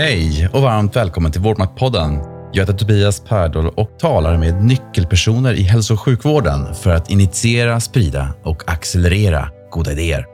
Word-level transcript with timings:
Hej 0.00 0.48
och 0.52 0.62
varmt 0.62 0.96
välkommen 0.96 1.32
till 1.32 1.40
Vårdmaktpodden. 1.40 2.18
Jag 2.52 2.62
heter 2.62 2.72
Tobias 2.72 3.20
Pärdol 3.20 3.68
och 3.68 3.98
talar 3.98 4.36
med 4.36 4.64
nyckelpersoner 4.64 5.54
i 5.54 5.62
hälso 5.62 5.94
och 5.94 6.00
sjukvården 6.00 6.74
för 6.74 6.90
att 6.90 7.10
initiera, 7.10 7.80
sprida 7.80 8.28
och 8.44 8.62
accelerera 8.66 9.48
goda 9.70 9.92
idéer. 9.92 10.26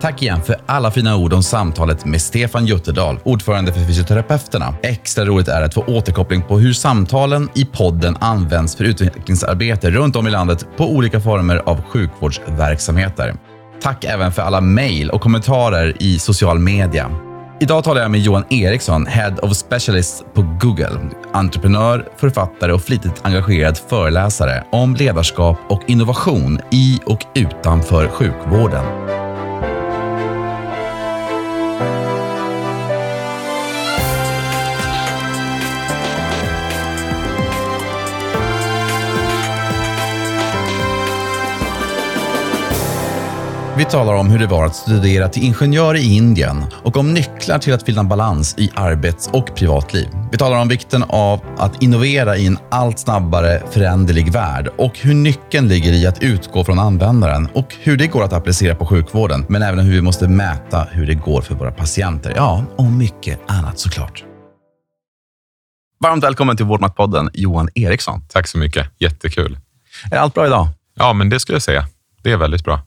Tack 0.00 0.22
igen 0.22 0.42
för 0.42 0.56
alla 0.66 0.90
fina 0.90 1.16
ord 1.16 1.32
om 1.32 1.42
samtalet 1.42 2.04
med 2.04 2.22
Stefan 2.22 2.66
Jutterdal, 2.66 3.18
ordförande 3.24 3.72
för 3.72 3.80
Fysioterapeuterna. 3.80 4.74
Extra 4.82 5.24
roligt 5.24 5.48
är 5.48 5.62
att 5.62 5.74
få 5.74 5.84
återkoppling 5.84 6.42
på 6.42 6.58
hur 6.58 6.72
samtalen 6.72 7.48
i 7.54 7.64
podden 7.64 8.16
används 8.20 8.76
för 8.76 8.84
utvecklingsarbete 8.84 9.90
runt 9.90 10.16
om 10.16 10.26
i 10.26 10.30
landet 10.30 10.66
på 10.76 10.90
olika 10.90 11.20
former 11.20 11.56
av 11.56 11.82
sjukvårdsverksamheter. 11.82 13.34
Tack 13.82 14.04
även 14.04 14.32
för 14.32 14.42
alla 14.42 14.60
mejl 14.60 15.10
och 15.10 15.20
kommentarer 15.20 15.96
i 16.00 16.18
social 16.18 16.58
media. 16.58 17.31
Idag 17.62 17.84
talar 17.84 18.02
jag 18.02 18.10
med 18.10 18.20
Johan 18.20 18.44
Eriksson, 18.50 19.06
Head 19.06 19.34
of 19.42 19.56
Specialists 19.56 20.24
på 20.34 20.42
Google. 20.60 21.10
Entreprenör, 21.32 22.08
författare 22.16 22.72
och 22.72 22.82
flitigt 22.82 23.20
engagerad 23.22 23.78
föreläsare 23.78 24.64
om 24.70 24.94
ledarskap 24.94 25.58
och 25.68 25.82
innovation 25.86 26.60
i 26.70 27.00
och 27.06 27.26
utanför 27.34 28.08
sjukvården. 28.08 29.21
Vi 43.76 43.84
talar 43.84 44.14
om 44.14 44.30
hur 44.30 44.38
det 44.38 44.46
var 44.46 44.64
att 44.64 44.76
studera 44.76 45.28
till 45.28 45.42
ingenjör 45.42 45.94
i 45.94 46.16
Indien 46.16 46.64
och 46.84 46.96
om 46.96 47.14
nycklar 47.14 47.58
till 47.58 47.74
att 47.74 47.82
finna 47.82 48.04
balans 48.04 48.54
i 48.58 48.70
arbets 48.74 49.30
och 49.32 49.56
privatliv. 49.56 50.08
Vi 50.32 50.38
talar 50.38 50.60
om 50.60 50.68
vikten 50.68 51.02
av 51.08 51.40
att 51.58 51.82
innovera 51.82 52.36
i 52.36 52.46
en 52.46 52.58
allt 52.70 52.98
snabbare 52.98 53.62
föränderlig 53.70 54.32
värld 54.32 54.68
och 54.76 54.98
hur 54.98 55.14
nyckeln 55.14 55.68
ligger 55.68 55.92
i 55.92 56.06
att 56.06 56.22
utgå 56.22 56.64
från 56.64 56.78
användaren 56.78 57.48
och 57.54 57.76
hur 57.80 57.96
det 57.96 58.06
går 58.06 58.24
att 58.24 58.32
applicera 58.32 58.74
på 58.74 58.86
sjukvården, 58.86 59.44
men 59.48 59.62
även 59.62 59.78
hur 59.78 59.92
vi 59.92 60.00
måste 60.00 60.28
mäta 60.28 60.86
hur 60.90 61.06
det 61.06 61.14
går 61.14 61.42
för 61.42 61.54
våra 61.54 61.72
patienter. 61.72 62.32
Ja, 62.36 62.64
och 62.76 62.84
mycket 62.84 63.40
annat 63.46 63.78
såklart. 63.78 64.24
Varmt 66.00 66.24
välkommen 66.24 66.56
till 66.56 66.66
Vårdmaktpodden, 66.66 67.30
Johan 67.34 67.68
Eriksson. 67.74 68.24
Tack 68.28 68.48
så 68.48 68.58
mycket. 68.58 68.86
Jättekul. 68.98 69.58
Är 70.10 70.16
allt 70.16 70.34
bra 70.34 70.46
idag? 70.46 70.68
Ja, 70.94 71.12
men 71.12 71.28
det 71.28 71.40
skulle 71.40 71.54
jag 71.56 71.62
säga. 71.62 71.86
Det 72.22 72.32
är 72.32 72.36
väldigt 72.36 72.64
bra. 72.64 72.80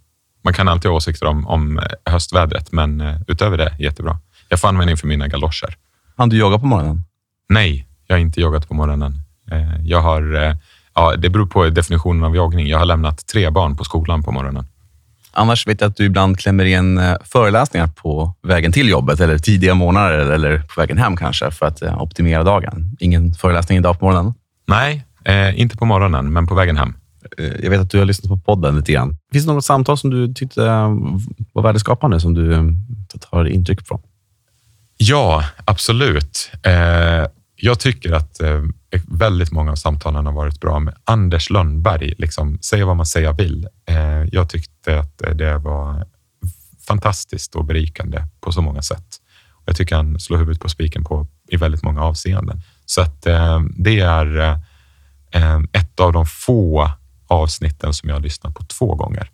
Man 0.45 0.53
kan 0.53 0.67
alltid 0.67 0.91
ha 0.91 0.97
åsikter 0.97 1.25
om, 1.25 1.47
om 1.47 1.79
höstvädret, 2.05 2.71
men 2.71 3.01
eh, 3.01 3.15
utöver 3.27 3.57
det, 3.57 3.75
jättebra. 3.79 4.19
Jag 4.49 4.59
får 4.59 4.67
användning 4.67 4.97
för 4.97 5.07
mina 5.07 5.27
galoscher. 5.27 5.75
Han 6.17 6.29
du 6.29 6.37
jogga 6.37 6.59
på 6.59 6.65
morgonen? 6.65 7.03
Nej, 7.49 7.87
jag 8.07 8.15
har 8.15 8.19
inte 8.19 8.41
joggat 8.41 8.67
på 8.67 8.73
morgonen. 8.73 9.19
Eh, 9.51 9.85
jag 9.85 10.01
har, 10.01 10.43
eh, 10.43 10.55
ja, 10.95 11.15
det 11.15 11.29
beror 11.29 11.45
på 11.45 11.69
definitionen 11.69 12.23
av 12.23 12.35
joggning. 12.35 12.67
Jag 12.67 12.77
har 12.77 12.85
lämnat 12.85 13.27
tre 13.27 13.49
barn 13.49 13.77
på 13.77 13.83
skolan 13.83 14.23
på 14.23 14.31
morgonen. 14.31 14.67
Annars 15.31 15.67
vet 15.67 15.81
jag 15.81 15.89
att 15.89 15.97
du 15.97 16.05
ibland 16.05 16.39
klämmer 16.39 16.65
in 16.65 16.99
föreläsningar 17.23 17.87
på 17.87 18.33
vägen 18.43 18.71
till 18.71 18.89
jobbet 18.89 19.19
eller 19.19 19.37
tidiga 19.37 19.73
morgnar 19.73 20.11
eller 20.11 20.57
på 20.57 20.81
vägen 20.81 20.97
hem 20.97 21.17
kanske 21.17 21.51
för 21.51 21.65
att 21.65 21.81
optimera 21.81 22.43
dagen. 22.43 22.97
Ingen 22.99 23.33
föreläsning 23.33 23.77
idag 23.77 23.99
på 23.99 24.05
morgonen? 24.05 24.33
Nej, 24.67 25.05
eh, 25.25 25.59
inte 25.59 25.77
på 25.77 25.85
morgonen, 25.85 26.33
men 26.33 26.47
på 26.47 26.55
vägen 26.55 26.77
hem. 26.77 26.93
Eh, 27.37 27.63
jag 27.63 27.69
vet 27.69 27.81
att 27.81 27.89
du 27.89 27.97
har 27.97 28.05
lyssnat 28.05 28.29
på 28.29 28.37
podden 28.37 28.75
lite 28.75 28.91
grann. 28.91 29.17
Finns 29.31 29.45
det 29.45 29.53
något 29.53 29.65
samtal 29.65 29.97
som 29.97 30.09
du 30.09 30.33
tyckte 30.33 30.65
eh, 30.65 30.95
var 31.53 31.63
värdeskapande 31.63 32.19
som 32.19 32.33
du 32.33 32.53
eh, 32.53 32.63
tar 33.19 33.45
intryck 33.45 33.87
från? 33.87 34.01
Ja, 34.97 35.45
absolut. 35.65 36.51
Jag 37.55 37.79
tycker 37.79 38.13
att 38.13 38.41
väldigt 39.07 39.51
många 39.51 39.71
av 39.71 39.75
samtalen 39.75 40.25
har 40.25 40.33
varit 40.33 40.59
bra 40.59 40.79
med 40.79 40.95
Anders 41.03 41.49
Lönnberg. 41.49 42.13
Liksom, 42.17 42.59
säga 42.61 42.85
vad 42.85 42.97
man 42.97 43.05
säga 43.05 43.31
vill. 43.31 43.67
Jag 44.31 44.49
tyckte 44.49 44.99
att 44.99 45.17
det 45.17 45.57
var 45.57 46.05
fantastiskt 46.87 47.55
och 47.55 47.65
berikande 47.65 48.23
på 48.41 48.51
så 48.51 48.61
många 48.61 48.81
sätt. 48.81 49.05
Jag 49.65 49.75
tycker 49.75 49.95
han 49.95 50.19
slår 50.19 50.37
huvudet 50.37 50.61
på 50.61 50.69
spiken 50.69 51.03
på 51.03 51.27
i 51.47 51.57
väldigt 51.57 51.83
många 51.83 52.01
avseenden. 52.01 52.61
Så 52.85 53.01
att 53.01 53.21
det 53.77 53.99
är 53.99 54.59
ett 55.71 55.99
av 55.99 56.13
de 56.13 56.25
få 56.25 56.91
avsnitten 57.27 57.93
som 57.93 58.09
jag 58.09 58.15
har 58.15 58.21
lyssnat 58.21 58.55
på 58.55 58.63
två 58.63 58.95
gånger. 58.95 59.29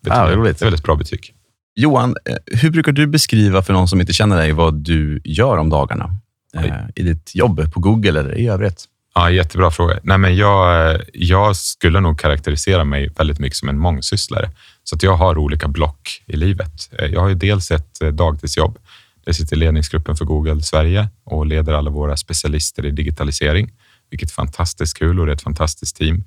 Det, 0.00 0.10
ah, 0.10 0.30
roligt. 0.30 0.58
det 0.58 0.62
är 0.62 0.66
väldigt 0.66 0.84
bra 0.84 0.94
betyg. 0.96 1.34
Johan, 1.74 2.16
eh, 2.24 2.36
hur 2.46 2.70
brukar 2.70 2.92
du 2.92 3.06
beskriva 3.06 3.62
för 3.62 3.72
någon 3.72 3.88
som 3.88 4.00
inte 4.00 4.12
känner 4.12 4.36
dig 4.36 4.52
vad 4.52 4.74
du 4.74 5.20
gör 5.24 5.56
om 5.56 5.70
dagarna? 5.70 6.16
Eh, 6.54 6.74
I 6.94 7.02
ditt 7.02 7.34
jobb 7.34 7.72
på 7.72 7.80
Google 7.80 8.20
eller 8.20 8.38
i 8.38 8.48
övrigt? 8.48 8.84
Ja, 9.14 9.30
jättebra 9.30 9.70
fråga. 9.70 9.98
Nej, 10.02 10.18
men 10.18 10.36
jag, 10.36 11.00
jag 11.12 11.56
skulle 11.56 12.00
nog 12.00 12.20
karaktärisera 12.20 12.84
mig 12.84 13.08
väldigt 13.16 13.38
mycket 13.38 13.56
som 13.56 13.68
en 13.68 13.78
mångsysslare. 13.78 14.50
Så 14.84 14.96
att 14.96 15.02
jag 15.02 15.16
har 15.16 15.38
olika 15.38 15.68
block 15.68 16.22
i 16.26 16.36
livet. 16.36 16.90
Eh, 16.98 17.06
jag 17.06 17.20
har 17.20 17.28
ju 17.28 17.34
dels 17.34 17.70
ett 17.70 18.00
dagtidsjobb. 18.12 18.78
Jag 19.24 19.34
sitter 19.34 19.56
i 19.56 19.58
ledningsgruppen 19.58 20.16
för 20.16 20.24
Google 20.24 20.62
Sverige 20.62 21.08
och 21.24 21.46
leder 21.46 21.72
alla 21.72 21.90
våra 21.90 22.16
specialister 22.16 22.86
i 22.86 22.90
digitalisering, 22.90 23.72
vilket 24.10 24.30
är 24.30 24.34
fantastiskt 24.34 24.98
kul 24.98 25.20
och 25.20 25.26
det 25.26 25.32
är 25.32 25.36
ett 25.36 25.42
fantastiskt 25.42 25.96
team. 25.96 26.24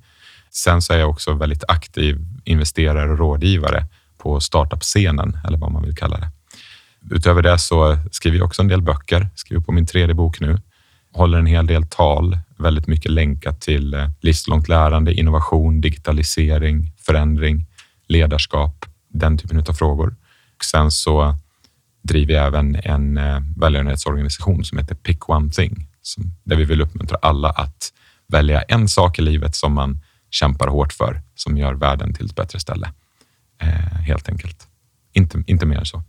Sen 0.56 0.82
så 0.82 0.94
är 0.94 0.98
jag 0.98 1.10
också 1.10 1.34
väldigt 1.34 1.64
aktiv 1.68 2.26
investerare 2.44 3.12
och 3.12 3.18
rådgivare 3.18 3.86
på 4.18 4.40
startup-scenen, 4.40 5.38
eller 5.48 5.58
vad 5.58 5.72
man 5.72 5.84
vill 5.84 5.96
kalla 5.96 6.18
det. 6.18 6.30
Utöver 7.12 7.42
det 7.42 7.58
så 7.58 7.98
skriver 8.12 8.38
jag 8.38 8.46
också 8.46 8.62
en 8.62 8.68
del 8.68 8.82
böcker, 8.82 9.30
skriver 9.36 9.64
på 9.64 9.72
min 9.72 9.88
tredje 9.88 10.16
bok 10.16 10.40
nu, 10.40 10.62
håller 11.14 11.38
en 11.38 11.46
hel 11.46 11.68
del 11.68 11.88
tal, 11.88 12.38
väldigt 12.58 12.88
mycket 12.88 13.12
länkat 13.12 13.62
till 13.62 13.94
eh, 13.94 14.10
livslångt 14.22 14.68
lärande, 14.68 15.14
innovation, 15.14 15.82
digitalisering, 15.82 16.94
förändring, 17.06 17.66
ledarskap, 18.08 18.86
den 19.10 19.38
typen 19.38 19.64
av 19.70 19.74
frågor. 19.74 20.16
Och 20.58 20.66
sen 20.66 20.92
så 20.92 21.36
driver 22.04 22.34
jag 22.34 22.48
även 22.48 22.76
en 22.76 23.18
eh, 23.18 23.40
välgörenhetsorganisation 23.58 24.64
som 24.64 24.78
heter 24.78 24.96
Pick 24.96 25.30
One 25.30 25.50
Thing, 25.50 25.88
där 26.44 26.56
vi 26.56 26.64
vill 26.64 26.82
uppmuntra 26.82 27.18
alla 27.22 27.50
att 27.50 27.94
välja 28.28 28.62
en 28.62 28.88
sak 28.88 29.20
i 29.20 29.22
livet 29.22 29.56
som 29.56 29.74
man 29.74 30.00
kämpar 30.34 30.68
hårt 30.68 30.94
för, 30.94 31.22
som 31.36 31.58
gör 31.58 31.74
världen 31.74 32.14
till 32.14 32.26
ett 32.26 32.36
bättre 32.36 32.60
ställe. 32.60 32.92
Eh, 33.62 33.68
helt 34.08 34.30
enkelt. 34.30 34.68
Inte, 35.14 35.44
inte 35.48 35.66
mer 35.66 35.78
än 35.78 35.86
så. 35.86 36.04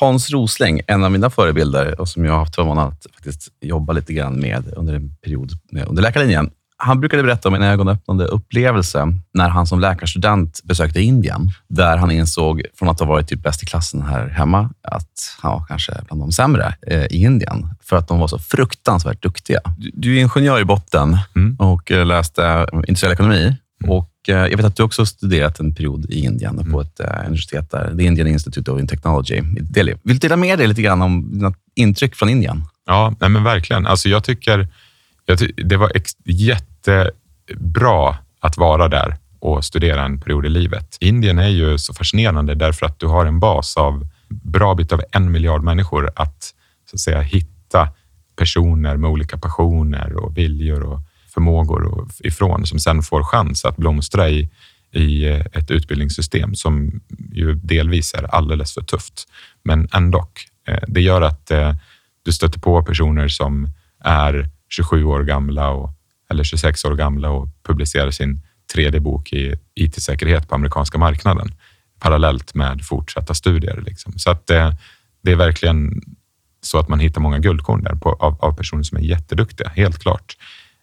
Hans 0.00 0.30
Rosling, 0.30 0.80
en 0.86 1.04
av 1.04 1.12
mina 1.12 1.30
förebilder 1.30 2.00
och 2.00 2.08
som 2.08 2.24
jag 2.24 2.32
har 2.32 2.38
haft 2.38 2.54
förmånen 2.54 2.84
att 2.84 3.06
faktiskt 3.14 3.48
jobba 3.60 3.92
lite 3.92 4.12
grann 4.12 4.40
med 4.40 4.72
under 4.76 4.94
en 4.94 5.16
period 5.16 5.52
under 5.86 6.02
läkarlinjen. 6.02 6.50
Han 6.80 7.00
brukade 7.00 7.22
berätta 7.22 7.48
om 7.48 7.54
en 7.54 7.62
ögonöppnande 7.62 8.24
upplevelse 8.24 9.12
när 9.34 9.48
han 9.48 9.66
som 9.66 9.80
läkarstudent 9.80 10.60
besökte 10.64 11.00
Indien, 11.00 11.50
där 11.68 11.96
han 11.96 12.10
insåg, 12.10 12.62
från 12.74 12.88
att 12.88 13.00
ha 13.00 13.06
varit 13.06 13.28
typ 13.28 13.42
bäst 13.42 13.62
i 13.62 13.66
klassen 13.66 14.02
här 14.02 14.28
hemma, 14.28 14.70
att 14.82 15.36
han 15.40 15.52
var 15.52 15.64
kanske 15.68 15.92
bland 16.06 16.22
de 16.22 16.32
sämre 16.32 16.74
eh, 16.86 17.04
i 17.04 17.22
Indien, 17.22 17.68
för 17.80 17.96
att 17.96 18.08
de 18.08 18.18
var 18.18 18.28
så 18.28 18.38
fruktansvärt 18.38 19.22
duktiga. 19.22 19.60
Du, 19.76 20.16
är 20.16 20.20
ingenjör 20.20 20.60
i 20.60 20.64
botten 20.64 21.18
mm. 21.36 21.56
och 21.56 21.92
eh, 21.92 22.06
läste 22.06 22.66
industriell 22.72 23.12
ekonomi. 23.12 23.56
Mm. 23.82 23.90
Och 23.90 24.28
eh, 24.28 24.36
jag 24.36 24.56
vet 24.56 24.66
att 24.66 24.76
du 24.76 24.82
också 24.82 25.06
studerat 25.06 25.60
en 25.60 25.74
period 25.74 26.10
i 26.10 26.24
Indien 26.24 26.58
mm. 26.58 26.72
på 26.72 26.80
ett 26.80 27.00
universitet 27.26 27.70
där, 27.70 27.96
The 27.96 28.04
Indian 28.04 28.28
Institute 28.28 28.70
of 28.70 28.88
Technology 28.88 29.34
i 29.34 29.60
Delhi. 29.60 29.94
Vill 30.02 30.18
du 30.18 30.28
dela 30.28 30.36
med 30.36 30.58
dig 30.58 30.66
lite 30.66 30.82
grann 30.82 31.02
om 31.02 31.32
dina 31.32 31.54
intryck 31.74 32.14
från 32.14 32.28
Indien? 32.28 32.64
Ja, 32.86 33.14
nej 33.20 33.30
men 33.30 33.44
verkligen. 33.44 33.86
Alltså 33.86 34.08
jag 34.08 34.24
tycker 34.24 34.68
det 35.56 35.76
var 35.76 35.96
jättebra 36.86 38.16
att 38.40 38.56
vara 38.56 38.88
där 38.88 39.16
och 39.40 39.64
studera 39.64 40.04
en 40.04 40.20
period 40.20 40.46
i 40.46 40.48
livet. 40.48 40.96
Indien 41.00 41.38
är 41.38 41.48
ju 41.48 41.78
så 41.78 41.94
fascinerande 41.94 42.54
därför 42.54 42.86
att 42.86 42.98
du 42.98 43.06
har 43.06 43.26
en 43.26 43.40
bas 43.40 43.76
av 43.76 44.06
bra 44.28 44.74
bit 44.74 44.92
av 44.92 45.02
en 45.12 45.30
miljard 45.30 45.62
människor 45.62 46.10
att, 46.16 46.54
så 46.90 46.96
att 46.96 47.00
säga, 47.00 47.20
hitta 47.20 47.88
personer 48.36 48.96
med 48.96 49.10
olika 49.10 49.38
passioner 49.38 50.16
och 50.16 50.38
viljor 50.38 50.82
och 50.82 51.00
förmågor 51.34 52.08
ifrån 52.20 52.66
som 52.66 52.78
sen 52.78 53.02
får 53.02 53.22
chans 53.22 53.64
att 53.64 53.76
blomstra 53.76 54.28
i, 54.28 54.50
i 54.92 55.28
eh, 55.28 55.46
ett 55.52 55.70
utbildningssystem 55.70 56.54
som 56.54 57.00
ju 57.32 57.54
delvis 57.54 58.14
är 58.14 58.34
alldeles 58.34 58.74
för 58.74 58.82
tufft. 58.82 59.28
Men 59.64 59.88
ändå. 59.92 60.28
Eh, 60.68 60.82
det 60.88 61.00
gör 61.00 61.22
att 61.22 61.50
eh, 61.50 61.74
du 62.24 62.32
stöter 62.32 62.60
på 62.60 62.82
personer 62.82 63.28
som 63.28 63.68
är 64.04 64.48
27 64.68 65.04
år 65.04 65.22
gamla 65.24 65.70
och, 65.70 65.97
eller 66.30 66.44
26 66.44 66.84
år 66.84 66.94
gamla 66.94 67.30
och 67.30 67.48
publicerar 67.62 68.10
sin 68.10 68.42
tredje 68.72 69.00
bok 69.00 69.32
i 69.32 69.54
IT-säkerhet 69.74 70.48
på 70.48 70.54
amerikanska 70.54 70.98
marknaden 70.98 71.54
parallellt 71.98 72.54
med 72.54 72.80
fortsatta 72.84 73.34
studier. 73.34 73.82
Liksom. 73.86 74.18
Så 74.18 74.30
att 74.30 74.46
det, 74.46 74.76
det, 75.22 75.32
är 75.32 75.36
verkligen 75.36 76.02
så 76.60 76.78
att 76.78 76.88
man 76.88 77.00
hittar 77.00 77.20
många 77.20 77.38
guldkorn 77.38 77.82
där 77.82 77.94
på, 77.94 78.12
av, 78.12 78.44
av, 78.44 78.52
personer 78.52 78.82
som 78.82 78.98
är 78.98 79.02
jätteduktiga, 79.02 79.68
helt 79.68 79.98
klart. 79.98 80.36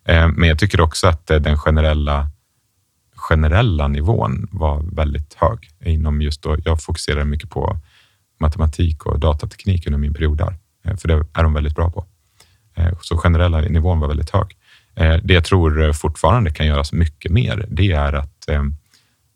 Eh, 0.05 0.27
men 0.27 0.49
jag 0.49 0.59
tycker 0.59 0.81
också 0.81 1.07
att 1.07 1.31
eh, 1.31 1.39
den 1.39 1.57
generella 1.57 2.29
generella 3.15 3.87
nivån 3.87 4.47
var 4.51 4.83
väldigt 4.95 5.33
hög 5.33 5.71
inom 5.85 6.21
just 6.21 6.41
då. 6.41 6.57
Jag 6.65 6.81
fokuserar 6.81 7.23
mycket 7.23 7.49
på 7.49 7.77
matematik 8.39 9.05
och 9.05 9.19
datateknik 9.19 9.87
under 9.87 9.99
min 9.99 10.13
period 10.13 10.37
där. 10.37 10.55
Eh, 10.85 10.97
för 10.97 11.07
det 11.07 11.13
är 11.33 11.43
de 11.43 11.53
väldigt 11.53 11.75
bra 11.75 11.91
på. 11.91 12.05
Eh, 12.75 12.91
så 13.01 13.17
generella 13.17 13.61
nivån 13.61 13.99
var 13.99 14.07
väldigt 14.07 14.29
hög. 14.29 14.57
Det 14.95 15.33
jag 15.33 15.43
tror 15.43 15.93
fortfarande 15.93 16.51
kan 16.51 16.67
göras 16.67 16.93
mycket 16.93 17.31
mer, 17.31 17.65
det 17.69 17.91
är 17.91 18.13
att 18.13 18.49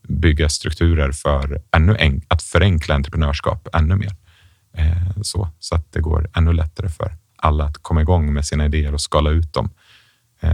bygga 0.08 0.50
strukturer 0.50 1.12
för 1.12 1.62
ännu 1.72 1.96
en, 2.00 2.22
att 2.28 2.44
förenkla 2.44 2.96
entreprenörskap 2.96 3.68
ännu 3.74 3.96
mer. 3.96 4.16
Så, 5.22 5.50
så 5.60 5.76
att 5.76 5.94
det 5.94 6.00
går 6.00 6.30
ännu 6.36 6.54
lättare 6.54 6.90
för 6.90 7.14
alla 7.36 7.64
att 7.64 7.78
komma 7.78 8.02
igång 8.02 8.34
med 8.34 8.46
sina 8.46 8.66
idéer 8.66 8.94
och 8.94 9.02
skala 9.02 9.30
ut 9.30 9.54
dem 9.54 9.70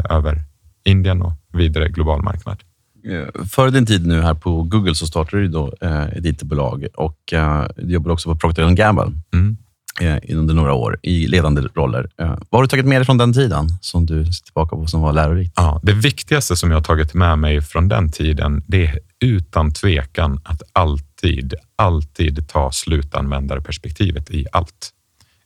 över 0.10 0.42
Indien 0.84 1.22
och 1.22 1.34
vidare 1.54 1.90
global 1.90 2.22
marknad. 2.22 2.64
Eh, 3.06 3.46
före 3.46 3.72
din 3.72 3.86
tid 3.86 4.08
nu 4.08 4.22
här 4.22 4.34
på 4.34 4.64
Google 4.64 4.96
så 4.96 5.08
startade 5.08 5.42
du 5.42 5.48
då, 5.48 5.74
eh, 5.82 6.04
ett 6.04 6.26
IT-bolag 6.26 6.88
och 6.94 7.34
eh, 7.34 7.66
du 7.78 7.94
jobbar 7.94 8.12
också 8.12 8.30
på 8.30 8.40
Procter 8.40 8.70
Gamble 8.70 9.12
mm 9.34 9.58
eh, 10.02 10.38
under 10.38 10.54
några 10.54 10.74
år 10.74 10.98
i 11.02 11.28
ledande 11.28 11.62
roller. 11.62 12.10
Eh, 12.22 12.28
vad 12.28 12.60
har 12.60 12.62
du 12.62 12.68
tagit 12.68 12.86
med 12.86 12.98
dig 12.98 13.06
från 13.06 13.18
den 13.18 13.34
tiden 13.34 13.70
som 13.82 14.06
du 14.06 14.26
ser 14.26 14.44
tillbaka 14.44 14.76
på 14.76 14.88
som 14.88 15.02
var 15.02 15.14
lärorikt? 15.14 15.54
Ja, 15.56 15.80
det 15.84 15.94
viktigaste 15.94 16.56
som 16.56 16.72
jag 16.72 16.78
har 16.78 16.84
tagit 16.84 17.14
med 17.14 17.40
mig 17.40 17.62
från 17.62 17.88
den 17.88 18.12
tiden, 18.12 18.64
det 18.68 18.86
är 18.86 19.00
utan 19.20 19.74
tvekan 19.74 20.40
att 20.44 20.62
alltid, 20.74 21.54
alltid 21.76 22.48
ta 22.50 22.72
slutanvändarperspektivet 22.72 24.32
i 24.32 24.46
allt. 24.52 24.92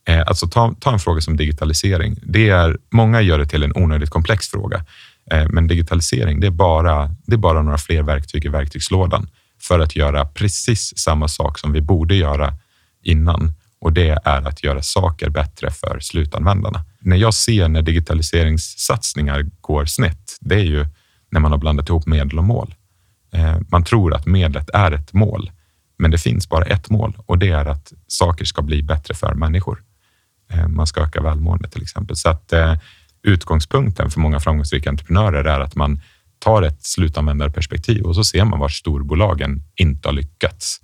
Eh, 0.08 0.24
alltså 0.28 0.48
ta, 0.48 0.76
ta 0.80 0.94
en 0.94 1.00
fråga 1.00 1.22
som 1.22 1.38
digitalisering. 1.38 2.16
Det 2.24 2.50
är, 2.50 2.78
många 2.92 3.22
gör 3.22 3.40
det 3.40 3.46
till 3.46 3.64
en 3.64 3.76
onödigt 3.76 4.10
komplex 4.10 4.48
fråga. 4.48 4.86
Eh, 5.32 5.50
men 5.50 5.68
digitalisering, 5.68 6.40
det 6.40 6.48
är, 6.48 6.52
bara, 6.52 7.16
det 7.26 7.34
är 7.34 7.38
bara 7.38 7.62
några 7.62 7.78
fler 7.78 8.04
verktyg 8.04 8.46
i 8.46 8.48
verktygslådan 8.48 9.28
för 9.62 9.80
att 9.80 9.96
göra 9.96 10.26
precis 10.26 10.98
samma 10.98 11.28
sak 11.28 11.60
som 11.60 11.74
vi 11.74 11.82
borde 11.82 12.16
göra 12.16 12.54
innan 13.04 13.54
och 13.82 13.94
det 13.94 14.10
är 14.10 14.48
att 14.48 14.64
göra 14.64 14.82
saker 14.82 15.30
bättre 15.30 15.72
för 15.72 16.00
slutanvändarna. 16.00 16.86
När 17.00 17.18
jag 17.18 17.34
ser 17.34 17.68
när 17.68 17.82
digitaliseringssatsningar 17.82 19.46
går 19.62 19.86
snett, 19.86 20.38
det 20.40 20.56
är 20.56 20.66
ju 20.66 20.86
när 21.32 21.40
man 21.40 21.52
har 21.52 21.60
blandat 21.60 21.90
ihop 21.90 22.08
medel 22.08 22.38
och 22.38 22.44
mål. 22.44 22.76
Eh, 23.34 23.58
man 23.72 23.84
tror 23.84 24.14
att 24.16 24.26
medlet 24.26 24.70
är 24.74 24.92
ett 24.92 25.14
mål, 25.14 25.52
men 25.98 26.12
det 26.12 26.18
finns 26.18 26.50
bara 26.50 26.66
ett 26.66 26.90
mål 26.90 27.18
och 27.26 27.38
det 27.38 27.50
är 27.50 27.66
att 27.66 27.94
saker 28.08 28.46
ska 28.46 28.62
bli 28.62 28.84
bättre 28.84 29.14
för 29.14 29.34
människor. 29.34 29.84
Eh, 30.52 30.68
man 30.68 30.88
ska 30.88 31.02
öka 31.02 31.22
välmående 31.22 31.70
till 31.70 31.82
exempel. 31.82 32.16
Så 32.16 32.30
att 32.30 32.54
eh, 32.54 32.76
utgångspunkten 33.24 34.12
för 34.12 34.20
många 34.20 34.40
framgångsrika 34.40 34.90
entreprenörer 34.90 35.44
är 35.44 35.60
att 35.60 35.76
man 35.76 36.02
tar 36.40 36.62
ett 36.62 36.84
slutanvändarperspektiv 36.84 38.04
och 38.04 38.16
så 38.16 38.24
ser 38.24 38.46
man 38.46 38.60
var 38.60 38.70
storbolagen 38.70 39.64
inte 39.76 40.08
har 40.08 40.14
lyckats. 40.14 40.82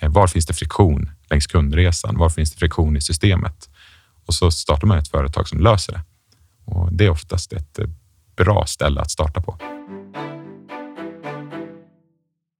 Var 0.00 0.26
finns 0.26 0.46
det 0.46 0.54
friktion 0.54 1.10
längs 1.30 1.46
kundresan? 1.46 2.18
Var 2.18 2.28
finns 2.28 2.52
det 2.52 2.58
friktion 2.58 2.96
i 2.96 3.00
systemet? 3.00 3.68
Och 4.26 4.34
så 4.34 4.50
startar 4.50 4.86
man 4.86 4.98
ett 4.98 5.08
företag 5.08 5.48
som 5.48 5.60
löser 5.60 5.92
det. 5.92 6.00
Och 6.64 6.92
det 6.92 7.04
är 7.04 7.10
oftast 7.10 7.52
ett 7.52 7.78
eh, 7.78 7.86
bra 8.36 8.66
ställe 8.66 9.00
att 9.00 9.10
starta 9.10 9.40
på. 9.40 9.58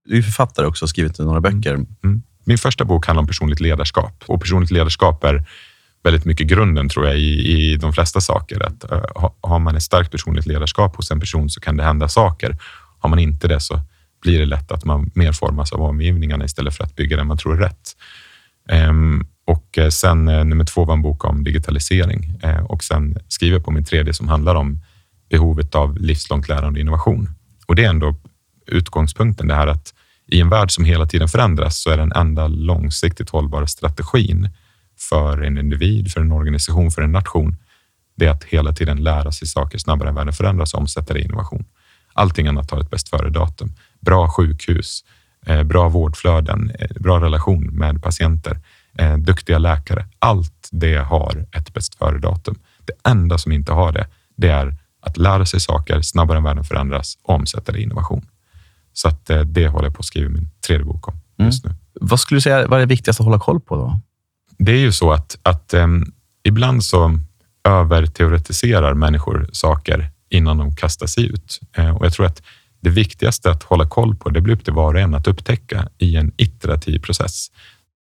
Du 0.04 0.18
är 0.18 0.22
författare 0.22 0.66
också 0.66 0.84
och 0.84 0.88
skrivit 0.88 1.18
några 1.18 1.40
böcker. 1.40 1.74
Mm. 1.74 1.86
Mm. 2.04 2.22
Min 2.44 2.58
första 2.58 2.84
bok 2.84 3.06
handlar 3.06 3.20
om 3.20 3.26
personligt 3.26 3.60
ledarskap 3.60 4.24
och 4.26 4.40
personligt 4.40 4.70
ledarskap 4.70 5.24
är 5.24 5.46
väldigt 6.02 6.24
mycket 6.24 6.46
grunden 6.46 6.88
tror 6.88 7.06
jag 7.06 7.18
i, 7.18 7.52
i 7.52 7.76
de 7.76 7.92
flesta 7.92 8.20
saker. 8.20 8.66
Att, 8.66 8.92
uh, 8.92 9.30
har 9.40 9.58
man 9.58 9.76
ett 9.76 9.82
starkt 9.82 10.10
personligt 10.10 10.46
ledarskap 10.46 10.96
hos 10.96 11.10
en 11.10 11.20
person 11.20 11.50
så 11.50 11.60
kan 11.60 11.76
det 11.76 11.84
hända 11.84 12.08
saker. 12.08 12.56
Har 12.98 13.08
man 13.08 13.18
inte 13.18 13.48
det 13.48 13.60
så 13.60 13.80
blir 14.22 14.38
det 14.38 14.46
lätt 14.46 14.72
att 14.72 14.84
man 14.84 15.10
mer 15.14 15.32
formas 15.32 15.72
av 15.72 15.82
omgivningarna 15.82 16.44
istället 16.44 16.76
för 16.76 16.84
att 16.84 16.96
bygga 16.96 17.16
det 17.16 17.24
man 17.24 17.38
tror 17.38 17.54
är 17.54 17.60
rätt. 17.60 17.96
Ehm, 18.68 19.26
och 19.46 19.78
eh, 19.78 19.88
sen 19.88 20.28
eh, 20.28 20.44
nummer 20.44 20.64
två 20.64 20.84
var 20.84 20.94
en 20.94 21.02
bok 21.02 21.24
om 21.24 21.44
digitalisering 21.44 22.40
eh, 22.42 22.64
och 22.64 22.84
sen 22.84 23.18
skriver 23.28 23.60
på 23.60 23.70
min 23.70 23.84
tredje 23.84 24.14
som 24.14 24.28
handlar 24.28 24.54
om 24.54 24.80
behovet 25.30 25.74
av 25.74 25.96
livslångt 25.96 26.48
lärande 26.48 26.78
och 26.78 26.80
innovation. 26.80 27.28
Och 27.66 27.76
det 27.76 27.84
är 27.84 27.88
ändå 27.88 28.16
utgångspunkten 28.66 29.48
det 29.48 29.54
här 29.54 29.66
att 29.66 29.94
i 30.26 30.40
en 30.40 30.48
värld 30.48 30.70
som 30.70 30.84
hela 30.84 31.06
tiden 31.06 31.28
förändras 31.28 31.82
så 31.82 31.90
är 31.90 31.96
den 31.96 32.12
enda 32.12 32.48
långsiktigt 32.48 33.30
hållbara 33.30 33.66
strategin 33.66 34.50
för 35.10 35.42
en 35.42 35.58
individ, 35.58 36.12
för 36.12 36.20
en 36.20 36.32
organisation, 36.32 36.90
för 36.90 37.02
en 37.02 37.12
nation, 37.12 37.56
det 38.16 38.26
är 38.26 38.30
att 38.30 38.44
hela 38.44 38.72
tiden 38.72 39.02
lära 39.02 39.32
sig 39.32 39.48
saker 39.48 39.78
snabbare 39.78 40.08
än 40.08 40.14
världen 40.14 40.32
förändras 40.32 40.74
och 40.74 40.80
omsätta 40.80 41.14
det 41.14 41.20
i 41.20 41.24
innovation. 41.24 41.64
Allting 42.12 42.46
annat 42.46 42.70
har 42.70 42.80
ett 42.80 42.90
bäst 42.90 43.08
före-datum. 43.08 43.74
Bra 44.00 44.28
sjukhus, 44.28 45.04
eh, 45.04 45.17
bra 45.64 45.88
vårdflöden, 45.88 46.70
eh, 46.79 46.88
bra 47.00 47.20
relation 47.20 47.64
med 47.64 48.02
patienter, 48.02 48.58
eh, 48.99 49.17
duktiga 49.17 49.58
läkare. 49.58 50.06
Allt 50.19 50.69
det 50.70 50.96
har 50.96 51.46
ett 51.52 51.75
bäst 51.75 51.94
före-datum. 51.94 52.58
Det 52.85 53.11
enda 53.11 53.38
som 53.38 53.52
inte 53.52 53.73
har 53.73 53.93
det, 53.93 54.06
det 54.37 54.49
är 54.49 54.76
att 55.00 55.17
lära 55.17 55.46
sig 55.46 55.61
saker 55.61 56.02
snabbare 56.02 56.38
än 56.38 56.44
världen 56.44 56.64
förändras 56.64 57.19
och 57.23 57.35
omsätta 57.35 57.73
det 57.73 57.79
i 57.79 57.82
innovation. 57.82 58.26
Så 58.93 59.08
att 59.08 59.31
det 59.44 59.69
håller 59.69 59.87
jag 59.87 59.94
på 59.94 60.00
att 60.00 60.05
skriva 60.05 60.31
min 60.31 60.50
tredje 60.67 60.85
bok 60.85 61.08
om 61.08 61.14
just 61.38 61.64
mm. 61.64 61.76
nu. 61.76 62.06
Vad 62.06 62.20
skulle 62.20 62.37
du 62.37 62.40
säga 62.40 62.67
var 62.67 62.79
det 62.79 62.87
viktigaste 62.87 63.23
att 63.23 63.25
hålla 63.25 63.38
koll 63.38 63.61
på 63.61 63.76
då? 63.76 64.00
det 64.58 64.73
är 64.73 64.79
ju 64.79 64.93
så 64.93 65.12
att, 65.12 65.38
att 65.43 65.75
um, 65.75 66.12
ibland 66.43 66.85
så 66.85 67.20
överteoretiserar 67.64 68.94
människor 68.94 69.49
saker 69.52 70.11
innan 70.29 70.58
de 70.58 70.76
kastar 70.76 71.06
sig 71.06 71.26
ut. 71.26 71.61
Och 71.99 72.06
jag 72.06 72.12
tror 72.12 72.26
att 72.26 72.43
det 72.80 72.90
viktigaste 72.90 73.50
att 73.50 73.62
hålla 73.62 73.88
koll 73.88 74.16
på, 74.16 74.30
det 74.30 74.40
blir 74.40 74.54
upp 74.54 74.64
till 74.64 74.72
var 74.72 74.94
och 74.94 75.00
en 75.00 75.14
att 75.14 75.26
upptäcka 75.26 75.88
i 75.98 76.16
en 76.16 76.32
iterativ 76.36 76.98
process. 76.98 77.50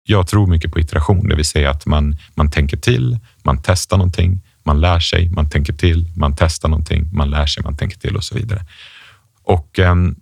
Jag 0.03 0.27
tror 0.27 0.47
mycket 0.47 0.71
på 0.71 0.79
iteration, 0.79 1.29
det 1.29 1.35
vill 1.35 1.45
säga 1.45 1.69
att 1.69 1.85
man, 1.85 2.17
man 2.35 2.51
tänker 2.51 2.77
till, 2.77 3.19
man 3.43 3.61
testar 3.63 3.97
någonting, 3.97 4.41
man 4.63 4.79
lär 4.79 4.99
sig, 4.99 5.29
man 5.29 5.49
tänker 5.49 5.73
till, 5.73 6.07
man 6.15 6.35
testar 6.35 6.69
någonting, 6.69 7.09
man 7.13 7.29
lär 7.29 7.45
sig, 7.45 7.63
man 7.63 7.77
tänker 7.77 7.99
till 7.99 8.15
och 8.15 8.23
så 8.23 8.35
vidare. 8.35 8.65
Och 9.43 9.79
um, 9.79 10.15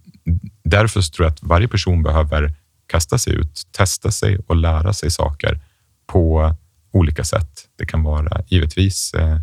därför 0.64 1.02
tror 1.02 1.26
jag 1.26 1.32
att 1.32 1.44
varje 1.44 1.68
person 1.68 2.04
behöver 2.04 2.54
kasta 2.88 3.18
sig 3.18 3.34
ut, 3.34 3.62
testa 3.72 4.12
sig 4.12 4.38
och 4.48 4.56
lära 4.56 4.94
sig 4.94 5.12
saker 5.12 5.60
på 6.08 6.56
olika 6.92 7.24
sätt. 7.24 7.68
Det 7.78 7.86
kan 7.86 8.04
vara 8.04 8.42
givetvis 8.48 9.14
eh, 9.14 9.40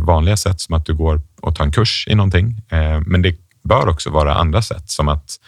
vanliga 0.00 0.36
sätt 0.36 0.60
som 0.60 0.74
att 0.74 0.86
du 0.86 0.94
går 0.94 1.22
och 1.40 1.56
tar 1.56 1.64
en 1.64 1.72
kurs 1.72 2.06
i 2.10 2.14
någonting, 2.14 2.62
eh, 2.68 3.00
men 3.06 3.22
det 3.22 3.36
bör 3.62 3.88
också 3.88 4.10
vara 4.10 4.34
andra 4.34 4.62
sätt 4.62 4.90
som 4.90 5.08
att 5.08 5.40